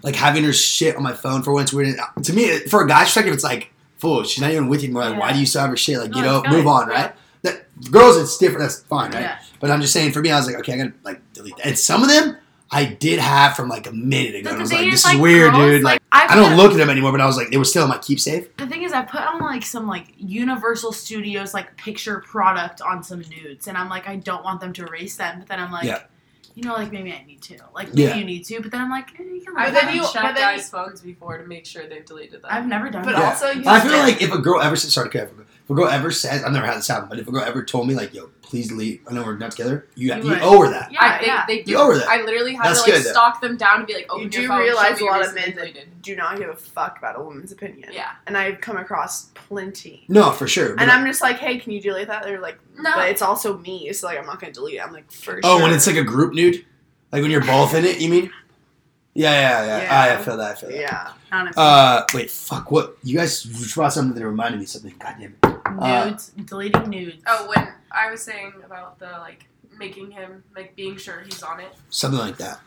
[0.05, 1.97] like having her shit on my phone for once weird.
[2.23, 4.23] To me, for a guy's perspective, it's like fool.
[4.23, 5.11] She's not even with you anymore.
[5.11, 5.99] Like, why do you still have her shit?
[5.99, 6.53] Like No, up, good.
[6.53, 7.13] move on, right?
[7.43, 8.61] That girls, it's different.
[8.61, 9.23] That's fine, right?
[9.23, 9.39] Yeah.
[9.59, 11.67] But I'm just saying, for me, I was like, okay, I gotta like delete that.
[11.67, 12.37] And some of them
[12.71, 14.51] I did have from like a minute ago.
[14.51, 15.83] And I was like, this is like, weird, girls, dude.
[15.83, 17.83] Like, I I don't look at them anymore, but I was like, they were still
[17.85, 18.55] in my keep safe.
[18.59, 23.03] The thing is, I put on like some like Universal Studios like picture product on
[23.03, 25.39] some nudes, and I'm like, I don't want them to erase them.
[25.39, 26.03] But then I'm like, Yeah.
[26.55, 28.17] you know, like maybe I need to, like maybe Yeah.
[28.17, 28.61] you need to.
[28.61, 29.95] But then I'm like, eh, you can I've leave then that.
[29.95, 32.51] you- checked but guys' phones before to make sure they've deleted them.
[32.53, 33.19] I've never done But that.
[33.21, 33.29] Yeah.
[33.31, 35.33] also, you I feel have like if a girl ever says, sorry, to cut
[35.65, 37.63] if a girl ever says, I've never had this happen, but if a girl ever
[37.65, 40.39] told me like, yo, please delete, I know we're not together, you, You you, would.
[40.41, 40.91] owe her that.
[40.91, 41.45] Yeah, I, they, yeah.
[41.47, 41.73] they do.
[41.73, 42.09] You over that.
[42.09, 44.31] I literally had That's to like good, stalk them down and be like, open you
[44.31, 45.89] your do phone, realize a lot of men that deleted.
[46.03, 47.91] do not give a fuck about a woman's opinion.
[47.93, 48.13] Yeah.
[48.27, 50.05] And I've come across plenty.
[50.09, 50.75] No, for sure.
[50.79, 52.23] And I'm just like, hey, can you delete that?
[52.23, 52.91] They're like, No.
[52.97, 54.83] but it's also me, so like I'm not gonna delete it.
[54.83, 55.63] I'm like, for oh, sure.
[55.67, 56.65] when it's like a group nude?
[57.13, 58.31] Like when you're both in it, you mean?
[59.15, 59.83] Yeah, yeah, yeah.
[59.83, 60.01] Yeah.
[60.01, 60.79] I, I feel that, I feel that.
[60.79, 61.13] yeah.
[61.33, 61.55] Honestly.
[61.63, 62.97] Uh, wait, fuck, what?
[63.03, 63.45] You guys
[63.75, 64.95] brought something that reminded me of something.
[64.99, 65.58] God damn it.
[65.81, 67.23] Uh, nudes, deleting nudes.
[67.27, 69.47] Oh, when I was saying about the like
[69.79, 71.69] making him like being sure he's on it.
[71.91, 72.61] Something like that.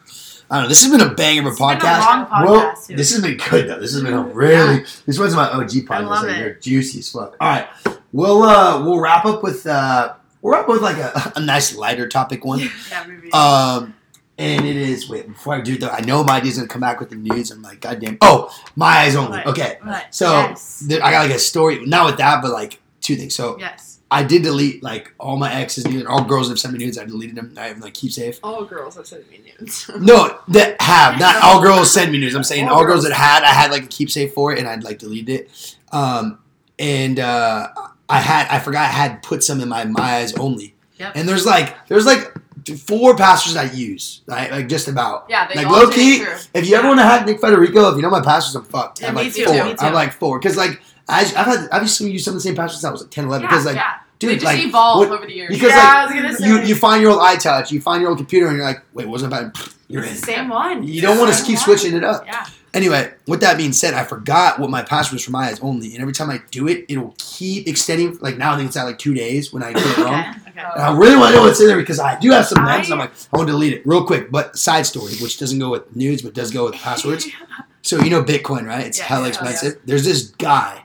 [0.50, 0.70] I don't know.
[0.70, 2.00] This has been a banger of a It's been a podcast.
[2.32, 2.96] long Well, podcast, too.
[2.96, 3.80] this has been good though.
[3.80, 4.84] This has been a really.
[5.06, 6.08] This was my OG podcast.
[6.08, 6.40] love like, it.
[6.40, 7.36] They're juicy as fuck.
[7.40, 7.68] All right,
[8.12, 11.76] we'll uh we'll wrap up with uh we'll wrap up with like a, a nice
[11.76, 12.60] lighter topic one.
[12.90, 13.32] yeah, maybe.
[13.32, 13.94] Um,
[14.38, 15.94] and it is wait before I do that.
[15.94, 17.52] I know my idea's gonna come back with the news.
[17.52, 18.18] I'm like, goddamn.
[18.22, 19.38] Oh, my eyes only.
[19.40, 19.48] What?
[19.48, 20.14] Okay, What?
[20.14, 20.80] so yes.
[20.86, 21.86] there, I got like a story.
[21.86, 23.36] Not with that, but like two things.
[23.36, 24.00] So yes.
[24.10, 26.98] I did delete like all my exes nudes, all girls that have sent me nudes.
[26.98, 27.54] I deleted them.
[27.58, 28.40] I have like keep safe.
[28.44, 29.90] All girls have sent me nudes.
[30.00, 32.36] No, that have not all girls send me news.
[32.36, 33.10] I'm saying All all girls girls.
[33.10, 35.76] that had, I had like a keepsafe for it, and I'd like deleted it.
[35.94, 36.40] Um,
[36.78, 37.68] and uh,
[38.10, 40.76] I had, I forgot I had put some in my my eyes only.
[40.98, 41.14] Yep.
[41.16, 42.34] And there's like, there's like
[42.78, 44.52] four pastors I use, right?
[44.52, 45.26] Like just about.
[45.30, 46.26] Yeah, they Like, low key.
[46.54, 49.02] If you ever want to hack Nick Federico, if you know my pastors, I'm fucked.
[49.02, 49.54] Yeah, me like too, four.
[49.54, 50.82] me I'm like four because like
[51.12, 53.26] I, I've had I've use some of the same passwords since I was like 10,
[53.26, 54.00] 11 because like yeah.
[54.20, 55.50] dude they just like evolve what- over the years.
[55.50, 56.48] because Yeah, like I was gonna say.
[56.48, 59.08] you you find your old iTouch, you find your old computer, and you're like, wait,
[59.08, 60.10] wasn't about you're in.
[60.14, 60.84] The same one.
[60.84, 61.64] You don't want to keep one.
[61.66, 62.26] switching it up.
[62.26, 62.46] Yeah.
[62.74, 65.92] Anyway, with that being said, I forgot what my password is for my eyes only,
[65.94, 68.18] and every time I do it, it'll keep extending.
[68.22, 70.14] Like now, I think it's at like two days when I do it wrong.
[70.14, 70.30] Okay.
[70.52, 70.62] Okay.
[70.76, 72.78] And I really want to know what's in there because I do have some I...
[72.78, 74.32] I'm like, I want to delete it real quick.
[74.32, 77.28] But side story, which doesn't go with nudes, but does go with passwords.
[77.84, 78.86] So you know Bitcoin, right?
[78.86, 79.08] It's Yes.
[79.08, 79.82] hella Oh, expensive.
[79.86, 80.84] There's this guy.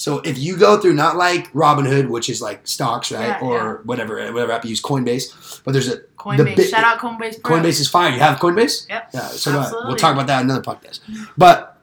[0.00, 3.82] So if you go through not like Robinhood, which is like stocks, right, Yeah, or
[3.84, 6.56] whatever, whatever app you use, Coinbase, but there's a Coinbase.
[6.56, 7.42] bit- Shout out Coinbase.
[7.42, 7.58] Pro.
[7.58, 8.14] Coinbase is fine.
[8.14, 8.88] You have Coinbase?
[8.88, 9.10] Yep.
[9.12, 9.26] Yeah.
[9.26, 9.58] So.
[9.58, 9.88] Absolutely.
[9.88, 11.00] we'll talk about that in another podcast.
[11.36, 11.76] But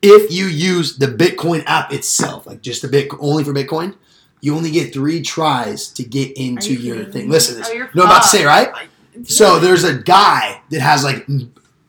[0.00, 3.94] if you use the Bitcoin app itself, like just the Bit only for Bitcoin,
[4.40, 7.28] you only get three tries to get into you your kidding thing.
[7.28, 7.68] Listen to this.
[7.70, 8.70] Oh, I'm about to say, right?
[9.24, 11.28] So there's a guy that has like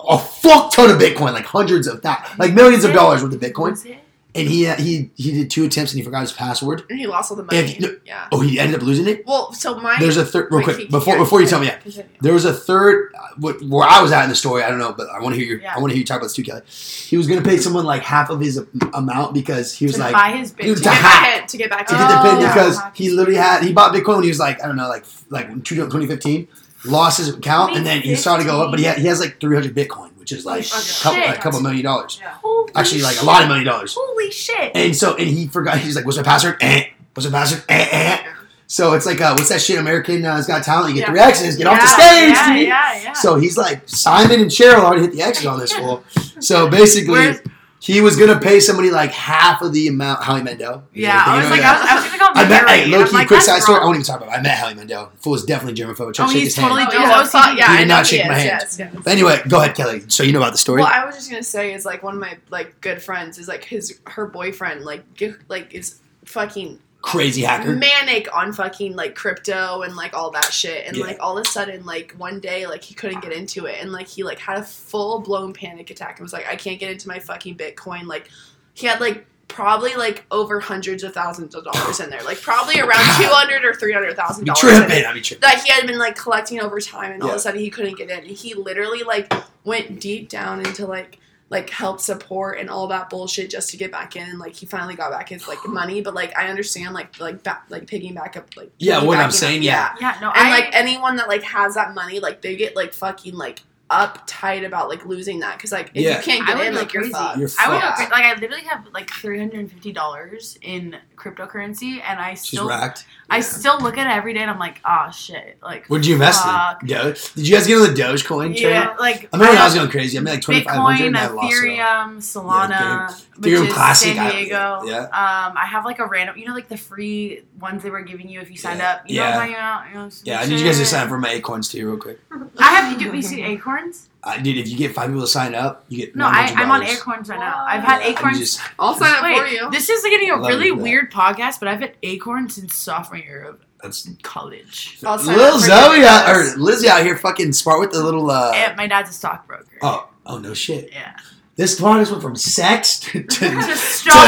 [0.06, 3.40] a fuck ton of Bitcoin, like hundreds of thousands, like millions of dollars worth of
[3.40, 4.01] Bitcoin?
[4.34, 6.84] And he he he did two attempts and he forgot his password.
[6.90, 7.58] and he lost all the money.
[7.60, 8.28] If yeah.
[8.32, 9.26] Oh, he ended up losing it.
[9.26, 10.52] Well, so my There's a third.
[10.52, 12.10] Real quick before before you tell me yeah, continue.
[12.22, 14.64] There was a third, uh, where I was at in the story.
[14.64, 15.62] I don't know, but I want to hear your.
[15.62, 15.74] Yeah.
[15.76, 16.62] I want to hear you talk about this too, Kelly.
[16.68, 18.58] He was going to pay someone like half of his
[18.94, 21.70] amount because he was to like buy his Dude, to to get back to get
[21.70, 22.92] back to get the pin Oh, because yeah.
[22.94, 25.64] he literally had he bought Bitcoin when he was like I don't know like like
[25.64, 26.48] 2015,
[26.86, 29.20] lost his account and then he started to go up, but he had, he has
[29.20, 31.38] like 300 Bitcoin, which is like Oh, a couple, shit.
[31.38, 32.20] a couple million dollars.
[32.42, 33.96] Holy Actually, like a lot of million dollars.
[33.98, 34.72] Holy shit.
[34.76, 35.78] And so and he forgot.
[35.80, 36.58] He's like, "What's my password?
[36.62, 36.86] Eh.
[37.14, 37.64] What's my password?
[37.70, 38.24] Eh, eh."
[38.68, 39.78] So it's like, uh, what's that shit?
[39.78, 40.96] American uh, has got talent.
[40.96, 41.12] You get Yeah.
[41.12, 43.14] three X's, get off the stage, Yeah, yeah, yeah.
[43.14, 46.04] So he's like, Simon and Cheryl already hit the X's on this fool.
[46.40, 47.40] So basically, Where's-
[47.82, 50.24] he was gonna pay somebody like half of the amount.
[50.24, 50.84] Howie Mandel.
[50.94, 52.92] yeah, I was like, I was, I was gonna go I met, Mary, hey, and
[52.92, 53.80] low key, like, quick that's side story.
[53.80, 54.38] I won't even talk about it.
[54.40, 55.12] I met Howie Mandel.
[55.18, 56.14] Fool is definitely germaphobic.
[56.14, 56.70] Try Oh, to shake he's his hand.
[56.72, 57.28] totally Oh, doing yeah, OCD.
[57.32, 58.60] fuck, yeah, He I did know not he shake my is, hand.
[58.62, 58.96] Yes, yes.
[59.04, 60.04] But anyway, go ahead, Kelly.
[60.08, 60.82] So you know about the story?
[60.82, 63.48] Well, I was just gonna say is like one of my like good friends is
[63.48, 67.72] like his her boyfriend like gi- like is fucking Crazy hacker.
[67.74, 71.06] manic on fucking like crypto and like all that shit and Yeah.
[71.06, 73.92] like all of a sudden like one day like he couldn't get into it and
[73.92, 76.92] like he like had a full blown panic attack and was like I can't get
[76.92, 78.30] into my fucking Bitcoin like
[78.76, 82.80] he had like probably like over hundreds of thousands of dollars in there like probably
[82.80, 85.06] around two hundred or three hundred thousand I'd thousand be dollars tripping.
[85.06, 85.42] I'd be tripping.
[85.42, 87.36] that he had been like collecting over time and all Yeah.
[87.36, 89.32] of a sudden he couldn't get in and he literally like
[89.64, 93.92] went deep down into like like help support and all that bullshit just to get
[93.92, 96.94] back in and like he finally got back his like money but like i understand
[96.94, 99.96] like like back like picking back up like Yeah, what I'm saying, up- yeah.
[100.00, 102.94] Yeah, no, and I like anyone that like has that money like they get like
[102.94, 103.62] fucking like
[103.92, 106.18] uptight about like losing that because like if Yeah.
[106.18, 107.14] you can't get in go like you're crazy.
[107.14, 108.12] fucked You're I would fucked.
[108.12, 112.48] Like I literally have like three hundred and fifty dollars in cryptocurrency, and I She's
[112.48, 113.06] still racked.
[113.30, 116.08] I still look at it every day, and I'm like, oh shit, like What did
[116.08, 116.82] you invest fuck.
[116.82, 116.90] in?
[116.90, 117.34] Doge?
[117.34, 118.72] Did you guys get on the Dogecoin train?
[118.74, 120.18] Yeah, like I remember when I was going crazy.
[120.18, 121.54] I made like 2500 Bitcoin, I lost.
[121.56, 124.82] Ethereum, Solana, which Ethereum is Classic, San Diego.
[124.86, 125.00] yeah.
[125.04, 128.28] Um, I have like a random, you know, like the free ones they were giving
[128.30, 128.92] you if you signed Yeah.
[128.92, 129.04] up.
[129.10, 129.22] You Yeah.
[129.24, 129.88] know I'm talking about?
[129.90, 131.98] You know, Yeah, I need you guys to sign up for my Acorns too, real
[131.98, 132.20] quick.
[132.60, 132.92] I have.
[132.92, 133.42] You do we see
[133.82, 134.08] Acorns?
[134.24, 136.70] Uh, dude, if you get five people to sign up, you get No, I, I'm
[136.70, 137.66] on Acorns right now.
[137.66, 138.38] I've had Acorns.
[138.38, 140.82] just- i'll sign up for you this is getting a really you that.
[140.82, 145.00] weird podcast, but I've had Acorns since sophomore year of That's college.
[145.04, 148.78] I'll Lil Zoe out, or Lizzie out here fucking smart with the little uh and
[148.78, 149.78] my dad's a stockbroker.
[149.82, 150.92] oh oh no shit.
[150.92, 151.16] Yeah.
[151.62, 153.46] This podcast went from sex to, to, to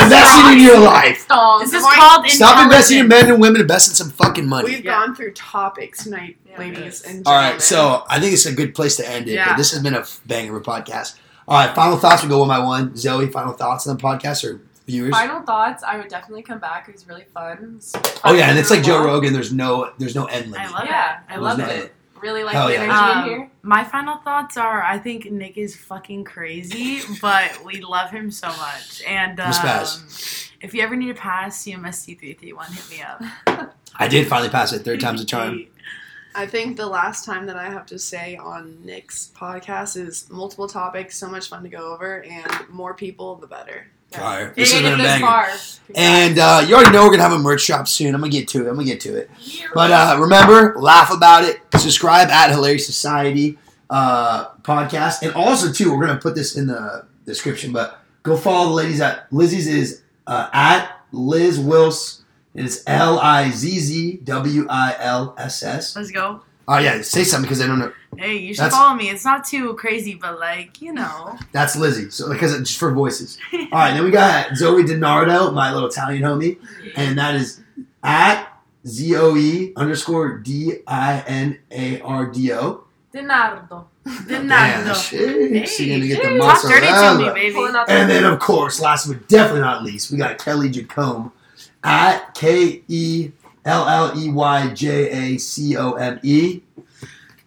[0.04, 1.22] investing in your life.
[1.22, 1.62] Stop.
[1.62, 3.60] This is Why- called Stop investing in men and women.
[3.62, 4.70] Invest in some fucking money.
[4.70, 4.92] we've Yeah.
[5.04, 6.60] gone through topics tonight Yeah.
[6.60, 7.52] ladies and All gentlemen.
[7.54, 9.34] right, so I think it's a good place to end it.
[9.34, 9.50] Yeah.
[9.50, 11.16] But this has been a banger of a podcast.
[11.48, 12.22] All right, final thoughts.
[12.22, 12.96] We go one by one.
[12.96, 15.10] Zoe, final thoughts on the podcast or viewers?
[15.12, 15.82] Final thoughts.
[15.84, 16.88] I would definitely come back.
[16.88, 17.80] It was really fun.
[18.24, 19.34] Oh yeah, and it's like Joe Rogan.
[19.34, 20.70] There's no there's no end limit.
[20.70, 21.18] I love Yeah, it.
[21.30, 21.94] I I love There's loved no- it.
[22.24, 22.28] It.
[22.28, 22.82] Really like Hell the yeah.
[22.82, 23.52] energy Um, in here.
[23.62, 28.48] My final thoughts are: I think Nick is fucking crazy, but we love him so
[28.48, 29.04] much.
[29.08, 29.52] And um,
[30.62, 33.74] if you ever need a pass, CMST three three one, hit me up.
[33.96, 34.84] I did finally pass it.
[34.84, 35.68] Third time's a charm.
[36.36, 40.68] I think the last time that I have to say on Nick's podcast is multiple
[40.68, 43.86] topics, so much fun to go over, and more people, the better.
[44.14, 44.48] Fire.
[44.50, 45.48] You This has made been it a banger.
[45.96, 48.16] And uh, you already know we're gonna have a merch shop soon.
[48.16, 48.70] I'm gonna get to it.
[48.70, 49.30] I'm gonna get to it.
[49.74, 51.60] But uh, remember, laugh about it.
[51.78, 53.58] Subscribe at Hilarious Society
[53.90, 57.72] uh, podcast, and also too, we're gonna put this in the description.
[57.74, 62.24] But go follow the ladies at Lizzie's is uh, at Liz Wills.
[62.56, 65.96] It's L I Z Z W I L S S.
[65.96, 66.42] Let's go.
[66.68, 67.92] Oh yeah, say something because I don't know.
[68.18, 69.10] Hey, you should That's- follow me.
[69.10, 71.38] It's not too crazy, but like you know.
[71.52, 72.10] That's Lizzie.
[72.10, 73.38] So because it's uh, just for voices.
[73.54, 76.58] All right, then we got Zoe DiNardo, my little Italian homie,
[76.96, 77.62] and that is
[78.04, 78.48] at
[78.88, 82.84] Z O E underscore D I N A R D O.
[83.14, 83.86] Dinardo.
[84.28, 85.70] Then Damn, that shit.
[85.70, 87.34] She's gonna get the Hey, talk dirty to me, mozzarella.
[87.34, 87.54] baby.
[87.56, 91.32] Pulling out And then, of course, last but definitely not least, we got Kelly Jacome
[91.86, 93.32] at K E
[93.66, 96.62] L L E Y J A C O M E.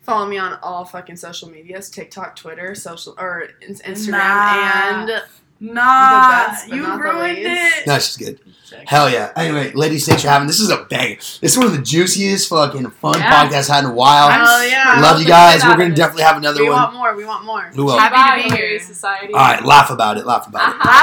[0.03, 5.01] Follow me on all fucking social medias: TikTok, Twitter, social or Instagram, Nah.
[5.09, 5.23] and
[5.59, 7.87] Nah, best, you ruined it.
[7.87, 8.39] No, she's good.
[8.87, 9.33] Hell yeah.
[9.37, 10.47] Anyway, ladies, thanks for having.
[10.47, 11.17] This is a bang.
[11.17, 13.47] This is one of the juiciest fucking fun Yeah.
[13.49, 14.29] podcasts I had in a while.
[14.29, 15.01] I'm Oh, yeah.
[15.01, 15.65] Love you guys.
[15.65, 16.77] We're gonna definitely have another we one.
[16.77, 17.17] We want more.
[17.17, 17.71] We want more.
[17.75, 17.99] We will.
[17.99, 18.79] Happy to be here.
[18.81, 19.33] Society.
[19.33, 20.27] All right, laugh about it.
[20.27, 20.75] Laugh about it.
[20.75, 20.91] Uh-huh.